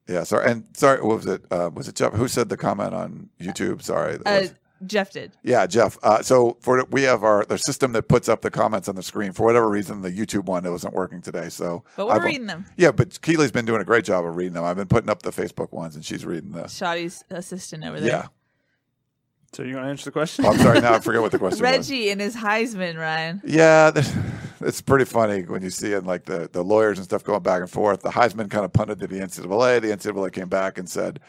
[0.08, 0.50] Yeah, sorry.
[0.50, 1.44] And sorry, what was it?
[1.50, 2.12] Uh, was it Jeff?
[2.14, 3.82] Who said the comment on YouTube?
[3.82, 4.18] Sorry.
[4.26, 4.46] Uh,
[4.86, 5.32] Jeff did.
[5.42, 5.98] yeah, Jeff.
[6.02, 9.02] Uh, so for we have our the system that puts up the comments on the
[9.02, 9.32] screen.
[9.32, 11.48] For whatever reason, the YouTube one it wasn't working today.
[11.48, 12.66] So But we're I've- reading them.
[12.76, 14.64] Yeah, but Keely's been doing a great job of reading them.
[14.64, 16.76] I've been putting up the Facebook ones, and she's reading this.
[16.76, 18.08] Shoddy's assistant over there.
[18.10, 18.26] Yeah.
[19.54, 20.46] So you want to answer the question?
[20.46, 20.80] Oh, I'm sorry.
[20.80, 21.90] Now I forget what the question was.
[21.90, 23.42] Reggie and his Heisman, Ryan.
[23.44, 23.90] Yeah,
[24.62, 27.60] it's pretty funny when you see it like the, the lawyers and stuff going back
[27.60, 28.00] and forth.
[28.00, 29.82] The Heisman kind of punted to the NCAA.
[29.82, 31.20] The NCAA came back and said,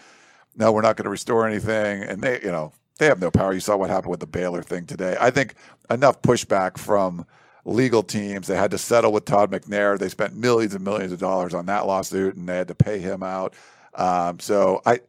[0.55, 3.53] "No, we're not going to restore anything." And they, you know, they have no power.
[3.53, 5.15] You saw what happened with the Baylor thing today.
[5.19, 5.55] I think
[5.89, 7.25] enough pushback from
[7.65, 8.47] legal teams.
[8.47, 9.97] They had to settle with Todd McNair.
[9.97, 12.99] They spent millions and millions of dollars on that lawsuit, and they had to pay
[12.99, 13.53] him out.
[13.95, 14.99] Um, so I.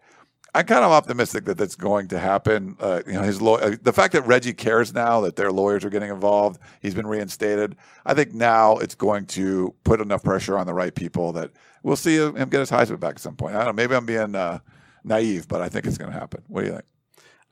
[0.57, 2.77] I'm kind of optimistic that that's going to happen.
[2.79, 5.85] Uh, you know, his law- uh, the fact that Reggie cares now that their lawyers
[5.85, 7.75] are getting involved, he's been reinstated.
[8.07, 11.51] I think now it's going to put enough pressure on the right people that
[11.83, 13.57] we'll see him get his Heisman back at some point.
[13.57, 13.83] I don't know.
[13.83, 14.61] Maybe I'm being uh,
[15.03, 16.45] naive, but I think it's going to happen.
[16.47, 16.85] What do you think?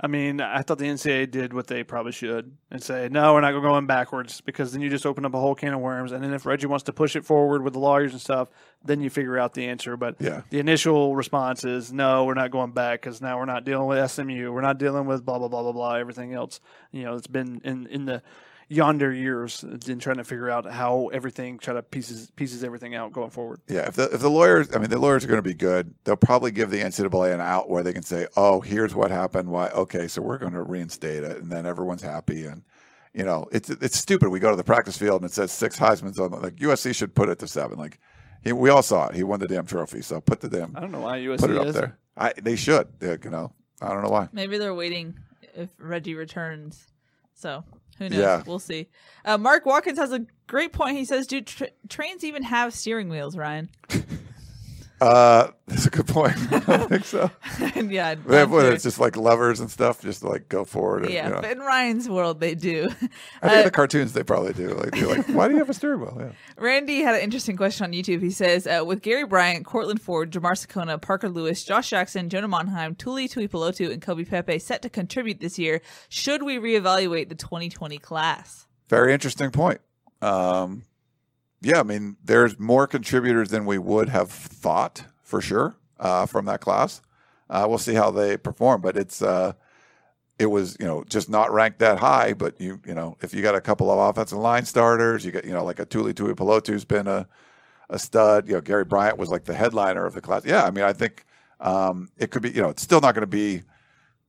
[0.04, 3.40] I mean, I thought the NCAA did what they probably should and say, no, we're
[3.40, 6.10] not going backwards because then you just open up a whole can of worms.
[6.10, 8.48] And then if Reggie wants to push it forward with the lawyers and stuff,
[8.84, 9.96] then you figure out the answer.
[9.96, 10.42] But Yeah.
[10.50, 14.10] the initial response is, no, we're not going back because now we're not dealing with
[14.10, 14.50] SMU.
[14.52, 16.58] We're not dealing with blah, blah, blah, blah, blah, everything else.
[16.90, 18.22] You know, it's been in, in the
[18.72, 23.12] yonder years in trying to figure out how everything, try to pieces, pieces everything out
[23.12, 23.60] going forward.
[23.68, 25.94] Yeah, if the if the lawyers, I mean, the lawyers are going to be good.
[26.04, 29.50] They'll probably give the NCAA an out where they can say, "Oh, here's what happened.
[29.50, 29.68] Why?
[29.68, 32.46] Okay, so we're going to reinstate it," and then everyone's happy.
[32.46, 32.62] And
[33.12, 34.30] you know, it's it's stupid.
[34.30, 36.30] We go to the practice field and it says six Heisman's on.
[36.30, 37.78] Like USC should put it to seven.
[37.78, 37.98] Like
[38.42, 39.14] he, we all saw it.
[39.14, 40.02] He won the damn trophy.
[40.02, 41.74] So put the damn I don't know why USC put it up is.
[41.74, 41.98] there.
[42.16, 42.88] I they should.
[42.98, 44.28] They, you know, I don't know why.
[44.32, 45.18] Maybe they're waiting
[45.54, 46.86] if Reggie returns.
[47.34, 47.64] So
[47.98, 48.18] who knows?
[48.18, 48.42] Yeah.
[48.46, 48.88] We'll see.
[49.24, 50.96] Uh, Mark Watkins has a great point.
[50.96, 53.70] He says, "Do tra- trains even have steering wheels, Ryan?"
[55.02, 56.36] Uh, that's a good point.
[56.68, 57.28] I think so.
[57.58, 58.72] yeah, They have, I'm what, sure.
[58.72, 61.04] it's just like lovers and stuff, just like go forward.
[61.04, 61.26] And, yeah.
[61.28, 61.48] you know.
[61.48, 62.84] In Ryan's world, they do.
[63.42, 64.68] I think Uh, the cartoons they probably do.
[64.68, 66.16] Like, you're like, why do you have a steering wheel?
[66.20, 66.30] Yeah.
[66.56, 68.22] Randy had an interesting question on YouTube.
[68.22, 72.48] He says, uh, with Gary Bryant, Courtland Ford, Jamar Sekona, Parker Lewis, Josh Jackson, Jonah
[72.48, 75.80] Monheim, Tuli Tuipulotu, and Kobe Pepe set to contribute this year,
[76.10, 78.68] should we reevaluate the 2020 class?
[78.88, 79.80] Very interesting point.
[80.20, 80.84] Um,
[81.62, 86.44] yeah, I mean, there's more contributors than we would have thought for sure uh, from
[86.46, 87.00] that class.
[87.48, 89.52] Uh, we'll see how they perform, but it's uh,
[90.38, 92.32] it was you know just not ranked that high.
[92.32, 95.44] But you you know if you got a couple of offensive line starters, you got
[95.44, 97.28] you know like a Tuli Tuipulotu's been a
[97.90, 98.48] a stud.
[98.48, 100.44] You know Gary Bryant was like the headliner of the class.
[100.44, 101.24] Yeah, I mean I think
[101.60, 103.62] um, it could be you know it's still not going to be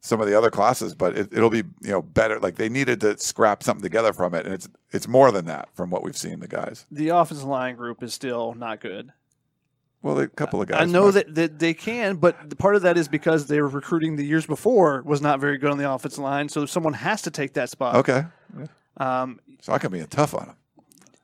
[0.05, 2.38] some of the other classes, but it, it'll be you know better.
[2.39, 5.69] Like they needed to scrap something together from it, and it's it's more than that
[5.73, 6.85] from what we've seen the guys.
[6.91, 9.11] The offensive line group is still not good.
[10.01, 10.81] Well, a couple of guys.
[10.81, 13.69] I know might- that, that they can, but part of that is because they were
[13.69, 16.49] recruiting the years before was not very good on the offensive line.
[16.49, 17.95] So someone has to take that spot.
[17.95, 18.25] Okay,
[18.97, 20.55] Um, so I can be tough on them.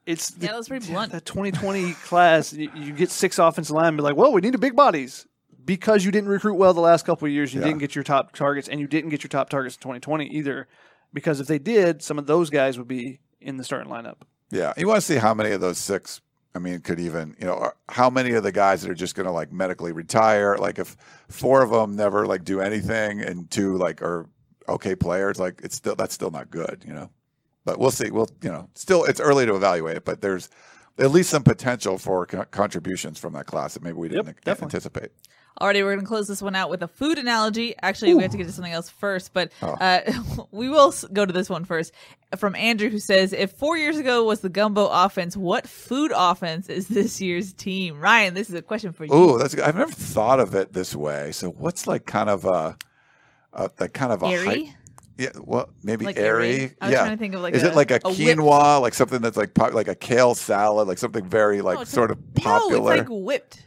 [0.06, 1.12] it's Yeah, that's pretty blunt.
[1.12, 4.58] That 2020 class, you, you get six offensive linemen, be like, well, we need a
[4.58, 5.28] big bodies
[5.66, 7.54] because you didn't recruit well the last couple of years.
[7.54, 7.68] You Yeah.
[7.68, 10.68] didn't get your top targets, and you didn't get your top targets in 2020 either.
[11.14, 14.18] Because if they did, some of those guys would be in the starting lineup.
[14.52, 16.22] Yeah, you want to see how many of those six.
[16.56, 19.26] I mean, could even you know how many of the guys that are just going
[19.28, 20.58] to like medically retire?
[20.58, 20.96] Like if
[21.30, 24.28] four of them never like do anything, and two like are
[24.68, 27.10] okay players, like it's still that's still not good, you know.
[27.66, 28.10] But we'll see.
[28.10, 30.50] We'll you know still it's early to evaluate it, but there's
[30.98, 34.64] at least some potential for co- contributions from that class that maybe we didn't Yep,
[34.64, 35.12] anticipate.
[35.60, 37.76] Alrighty, we're going to close this one out with a food analogy.
[37.82, 39.68] Actually, we have to get to something else first, but Oh.
[39.74, 40.02] uh,
[40.52, 41.92] we will go to this one first.
[42.38, 46.70] From Andrew, who says, If four years ago was the gumbo offense, what food offense
[46.70, 48.00] is this year's team?
[48.00, 49.10] Ryan, this is a question for you.
[49.12, 49.66] Oh, that's good.
[49.66, 51.32] I've never thought of it this way.
[51.34, 52.78] So what's like kind of a,
[53.52, 54.46] a, a kind of a Airy?
[54.46, 54.76] hype-
[55.18, 56.50] Yeah, well, maybe Like airy.
[56.54, 56.76] airy?
[56.80, 57.00] I was yeah.
[57.00, 59.20] trying to think of like Is a- it like a, a whipped- quinoa, like something
[59.22, 62.34] that's like pop, like a kale salad, like something very like No, sort like- of
[62.36, 62.80] popular?
[62.96, 63.66] No, it's like whipped.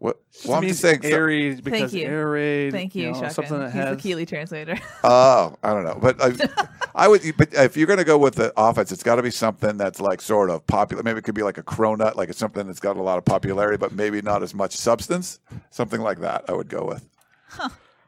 [0.00, 0.18] What?
[0.32, 1.02] Just Well, I'm just saying.
[1.02, 2.06] so- airy because you.
[2.06, 2.70] aerate.
[2.70, 4.78] Thank you, know, something that He's has the Keely translator.
[5.04, 7.22] Oh, I don't know, but I, I would.
[7.36, 10.00] But if you're going to go with the offense, it's got to be something that's
[10.00, 11.02] like sort of popular.
[11.02, 13.24] Maybe it could be like a cronut, like it's something that's got a lot of
[13.24, 15.40] popularity, but maybe not as much substance.
[15.70, 17.08] Something like that, I would go with.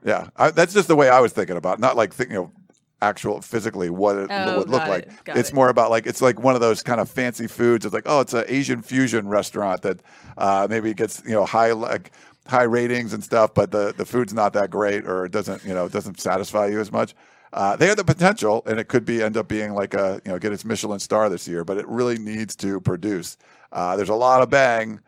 [0.04, 1.78] Yeah, I, that's just the way I was thinking about.
[1.78, 1.80] It.
[1.80, 2.50] Not like thinking of
[3.02, 5.04] actual physically what it Oh, would look like.
[5.06, 5.54] it, It's it.
[5.54, 7.84] more about like it's like one of those kind of fancy foods.
[7.84, 10.00] It's like oh, it's an Asian fusion restaurant that
[10.38, 12.12] uh, maybe gets you know high like
[12.46, 15.74] high ratings and stuff, but the the food's not that great or it doesn't you
[15.74, 17.14] know it doesn't satisfy you as much.
[17.52, 20.30] Uh, they have the potential, and it could be end up being like a you
[20.32, 23.36] know get its Michelin star this year, but it really needs to produce.
[23.72, 25.00] Uh, there's a lot of bang.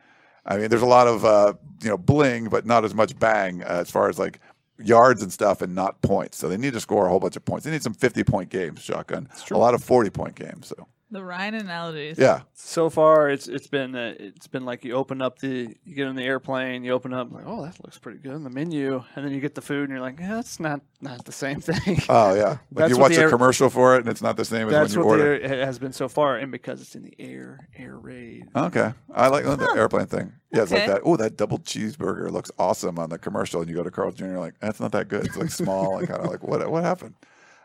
[0.45, 1.53] I mean, there's a lot of uh,
[1.83, 4.41] you know bling, but not as much bang uh, as far as like
[4.79, 6.39] yards and stuff, and not points.
[6.39, 7.65] So they need to score a whole bunch of points.
[7.65, 9.29] They need some 50 point games, shotgun.
[9.51, 10.69] A lot of 40 point games.
[10.69, 12.19] So the Ryan analogies.
[12.19, 15.95] yeah, so far it's it's been uh, it's been like you open up the you
[15.95, 18.51] get in the airplane you open up like oh that looks pretty good in the
[18.51, 21.33] menu and then you get the food and you're like yeah that's not not the
[21.33, 22.45] same thing oh yeah.
[22.45, 24.67] Like That's you watch the a air- commercial for it, and it's not the same
[24.69, 25.39] as that's when you what order.
[25.39, 28.49] the air, it has been so far and because it's in the air air raid
[28.57, 30.33] Okay, I like the airplane thing.
[30.53, 31.01] Yeah, it's like that.
[31.05, 34.37] Oh, that double cheeseburger looks awesome on the commercial, and you go to Carl's Jr.
[34.39, 35.25] Like that's not that good.
[35.25, 37.15] It's like small and kind of like what what happened?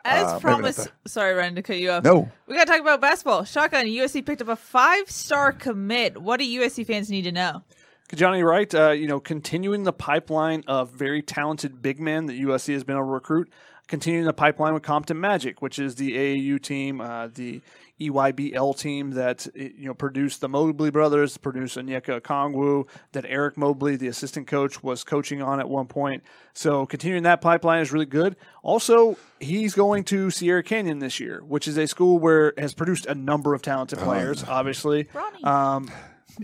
[0.07, 0.91] As Uh, promised, that.
[1.09, 2.03] sorry, Ryan, to cut you off.
[2.03, 2.29] No.
[2.47, 3.43] We got to talk about basketball.
[3.43, 6.17] Shotgun, USC picked up a five star commit.
[6.21, 7.61] What do USC fans need to know?
[8.15, 12.71] Johnny Wright, uh, you know, continuing the pipeline of very talented big men that USC
[12.73, 13.49] has been able to recruit,
[13.88, 17.61] continuing the pipeline with Compton Magic, which is the AAU team, uh, the
[17.99, 23.95] EYBL team that you know produced the Mobley brothers, produced Onyeka Okongwu, that Eric Mobley,
[23.95, 26.23] the assistant coach, was coaching on at one point.
[26.53, 28.35] So continuing that pipeline is really good.
[28.61, 33.05] Also, he's going to Sierra Canyon this year, which is a school where has produced
[33.07, 34.43] a number of talented players.
[34.43, 35.07] Obviously,
[35.43, 35.89] um,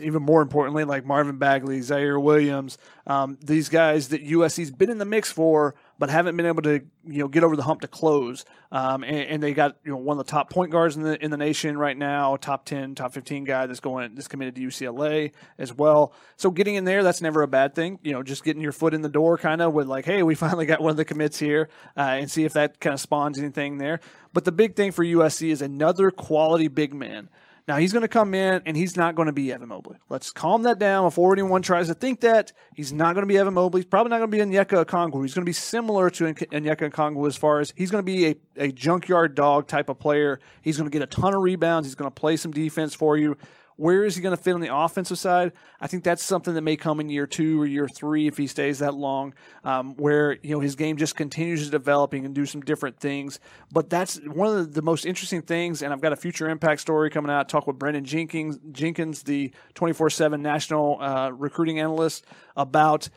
[0.01, 4.97] even more importantly, like Marvin Bagley, Ziaire Williams, um, these guys that USC's been in
[4.97, 7.87] the mix for, but haven't been able to you know get over the hump to
[7.87, 8.45] close.
[8.71, 11.23] Um, and, and they got you know one of the top point guards in the
[11.23, 14.61] in the nation right now, top ten, top fifteen guy that's going that's committed to
[14.61, 16.13] UCLA as well.
[16.35, 17.99] So getting in there, that's never a bad thing.
[18.03, 20.35] You know, just getting your foot in the door, kind of with like, hey, we
[20.43, 23.37] finally got one of the commits here, uh, and see if that kind of spawns
[23.37, 23.99] anything there.
[24.33, 27.29] But the big thing for USC is another quality big man.
[27.67, 29.97] Now he's going to come in and he's not going to be Evan Mobley.
[30.09, 33.37] Let's calm that down before anyone tries to think that he's not going to be
[33.37, 33.81] Evan Mobley.
[33.81, 35.21] He's probably not going to be Onyeka Okongwu.
[35.21, 38.27] He's going to be similar to Onyeka Okongwu as far as he's going to be
[38.27, 40.39] a, a junkyard dog type of player.
[40.61, 41.87] He's going to get a ton of rebounds.
[41.87, 43.37] He's going to play some defense for you.
[43.75, 45.51] Where is he going to fit on the offensive side?
[45.79, 48.47] I think that's something that may come in year two or year three if he
[48.47, 49.33] stays that long,
[49.63, 52.11] um, where you know his game just continues to develop.
[52.11, 53.39] Can do some different things.
[53.71, 55.81] But that's one of the, the most interesting things.
[55.81, 57.49] And I've got a future impact story coming out.
[57.49, 62.25] Talk with Brandon Jenkins, Jenkins, the twenty four seven national uh, recruiting analyst,
[62.55, 63.09] about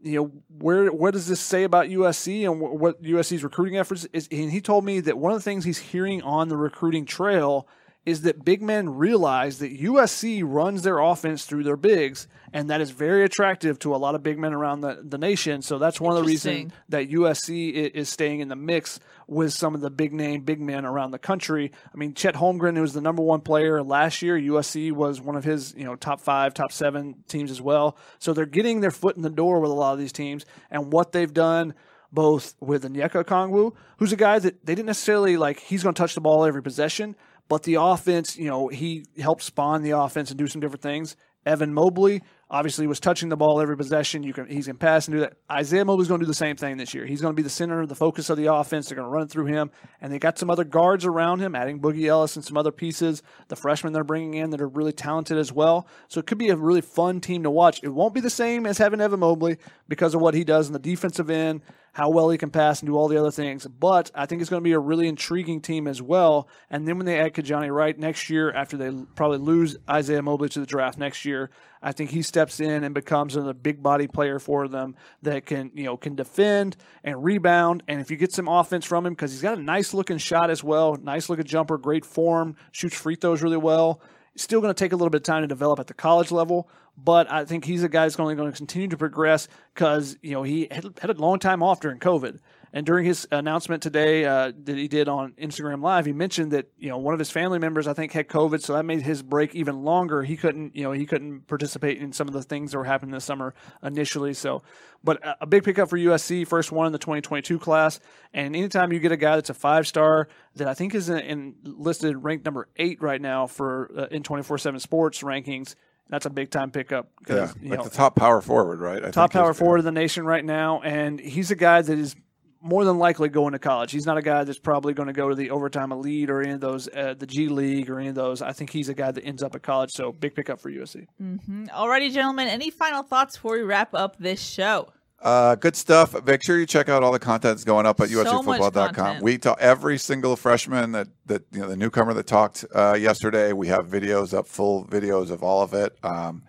[0.00, 4.28] you know where what does this say about USC and what USC's recruiting efforts is
[4.30, 7.66] and he told me that one of the things he's hearing on the recruiting trail
[8.08, 12.80] is that big men realize that USC runs their offense through their bigs and that
[12.80, 16.00] is very attractive to a lot of big men around the, the nation so that's
[16.00, 18.98] one of the reasons that USC is staying in the mix
[19.28, 21.70] with some of the big name big men around the country.
[21.94, 24.36] I mean, Chet Holmgren who was the number one player last year.
[24.36, 27.96] USC was one of his you know top five, top seven teams as well.
[28.18, 30.92] So they're getting their foot in the door with a lot of these teams, and
[30.92, 31.74] what they've done.
[32.10, 36.00] Both with Onyeka Okongwu, who's a guy that they didn't necessarily like, he's going to
[36.00, 37.14] touch the ball every possession,
[37.48, 41.16] but the offense, you know, he helped spawn the offense and do some different things.
[41.46, 44.22] Evan Mobley obviously was touching the ball every possession.
[44.22, 45.34] You can he's can pass and do that.
[45.50, 47.06] Isaiah Mobley's going to do the same thing this year.
[47.06, 48.88] He's going to be the center, the focus of the offense.
[48.88, 49.70] They're going to run it through him,
[50.00, 53.22] and they got some other guards around him, adding Boogie Ellis and some other pieces.
[53.48, 55.86] The freshmen they're bringing in that are really talented as well.
[56.08, 57.80] So it could be a really fun team to watch.
[57.82, 59.56] It won't be the same as having Evan Mobley
[59.88, 61.62] because of what he does in the defensive end,
[61.98, 63.66] how well he can pass and do all the other things.
[63.66, 66.46] But I think it's going to be a really intriguing team as well.
[66.70, 70.48] And then when they add Kijani Wright next year, after they probably lose Isaiah Mobley
[70.50, 71.50] to the draft next year,
[71.82, 75.72] I think he steps in and becomes another big body player for them that can,
[75.74, 77.82] you know, can defend and rebound.
[77.88, 80.50] And if you get some offense from him, because he's got a nice looking shot
[80.50, 84.00] as well, nice looking jumper, great form, shoots free throws really well.
[84.38, 86.68] Still going to take a little bit of time to develop at the college level,
[86.96, 90.30] but I think he's a guy that's only going to continue to progress because you
[90.30, 92.38] know he had, had a long time off during COVID.
[92.72, 96.70] And during his announcement today uh, that he did on Instagram Live, he mentioned that
[96.78, 99.22] you know one of his family members I think had COVID, so that made his
[99.22, 100.22] break even longer.
[100.22, 103.12] He couldn't you know he couldn't participate in some of the things that were happening
[103.12, 104.34] this summer initially.
[104.34, 104.62] So,
[105.02, 108.00] but a big pickup for USC, first one in the 2022 class.
[108.32, 111.18] And anytime you get a guy that's a five star that I think is in,
[111.18, 115.74] in listed ranked number eight right now for uh, in 24/7 Sports rankings,
[116.08, 117.10] that's a big time pickup.
[117.28, 119.04] Yeah, like know, the top power forward, right?
[119.04, 122.16] I top power forward in the nation right now, and he's a guy that is
[122.60, 123.92] more than likely going to college.
[123.92, 126.52] He's not a guy that's probably going to go to the overtime elite or any
[126.52, 128.42] of those, uh, the G League or any of those.
[128.42, 129.90] I think he's a guy that ends up at college.
[129.92, 131.06] So big pickup for USC.
[131.20, 132.48] Alrighty, gentlemen.
[132.48, 134.88] Any final thoughts before we wrap up this show?
[135.20, 136.14] Uh, good stuff.
[136.24, 139.20] Make sure you check out all the content that's going up at So much uscfootball.com.
[139.20, 143.52] We talk every single freshman that that you know the newcomer that talked uh, yesterday.
[143.52, 145.96] We have videos up, full videos of all of it.
[146.04, 146.44] Um,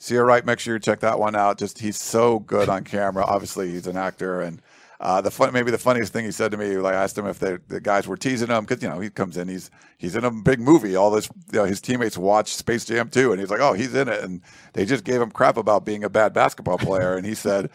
[0.00, 1.58] Ceyair Wright, make sure you check that one out.
[1.58, 3.24] Just he's so good on camera.
[3.24, 4.60] Obviously, he's an actor, and
[5.00, 7.26] uh, the fun, maybe the funniest thing he said to me, like I asked him
[7.26, 10.14] if they, the guys were teasing him because you know he comes in, he's he's
[10.14, 10.94] in a big movie.
[10.94, 13.94] All this, you know, his teammates watch Space Jam too, and he's like, oh, he's
[13.94, 14.42] in it, and
[14.74, 17.70] they just gave him crap about being a bad basketball player, and he said.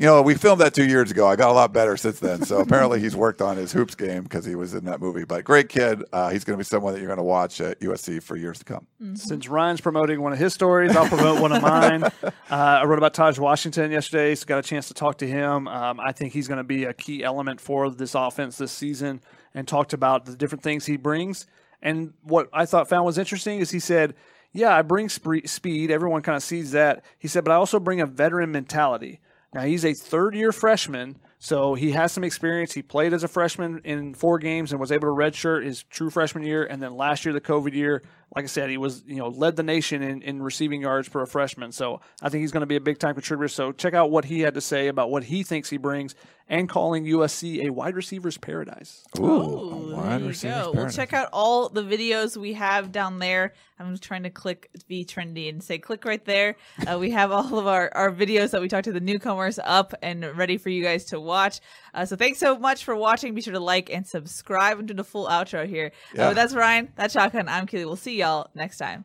[0.00, 1.26] You know, we filmed that two years ago.
[1.26, 2.44] I got a lot better since then.
[2.44, 5.24] So apparently, he's worked on his hoops game because he was in that movie.
[5.24, 6.04] But great kid.
[6.12, 8.60] Uh, he's going to be someone that you're going to watch at USC for years
[8.60, 8.86] to come.
[9.14, 12.04] Since Ryan's promoting one of his stories, I'll promote one of mine.
[12.50, 15.68] Uh, I wrote about Taj Washington yesterday, so got a chance to talk to him.
[15.68, 19.20] Um, I think he's going to be a key element for this offense this season,
[19.54, 21.46] and talked about the different things he brings.
[21.82, 24.14] And what I thought found was interesting is he said,
[24.52, 25.90] "Yeah, I bring spree- speed.
[25.90, 29.20] Everyone kind of sees that." He said, "But I also bring a veteran mentality."
[29.54, 32.72] Now he's a third-year freshman, so he has some experience.
[32.72, 36.10] He played as a freshman in four games and was able to redshirt his true
[36.10, 38.02] freshman year, and then last year the COVID year,
[38.34, 41.22] like I said, he was you know led the nation in, in receiving yards for
[41.22, 41.72] a freshman.
[41.72, 43.48] So I think he's going to be a big time contributor.
[43.48, 46.14] So check out what he had to say about what he thinks he brings,
[46.48, 49.04] and calling USC a wide receivers paradise.
[49.18, 50.62] Ooh, Ooh, a wide there you receiver's go.
[50.64, 50.96] Well, paradise.
[50.96, 53.54] check out all the videos we have down there.
[53.78, 56.56] I'm just trying to click be trendy and say click right there.
[56.86, 59.94] Uh, we have all of our, our videos that we talked to the newcomers up
[60.02, 61.60] and ready for you guys to watch.
[61.94, 63.34] Uh, so thanks so much for watching.
[63.34, 65.92] Be sure to like and subscribe and do the full outro here.
[65.94, 66.28] Uh, Yeah.
[66.30, 66.92] but that's Ryan.
[66.96, 67.48] That's Shotgun.
[67.48, 67.84] I'm Keely.
[67.84, 69.04] We'll see y'all next time.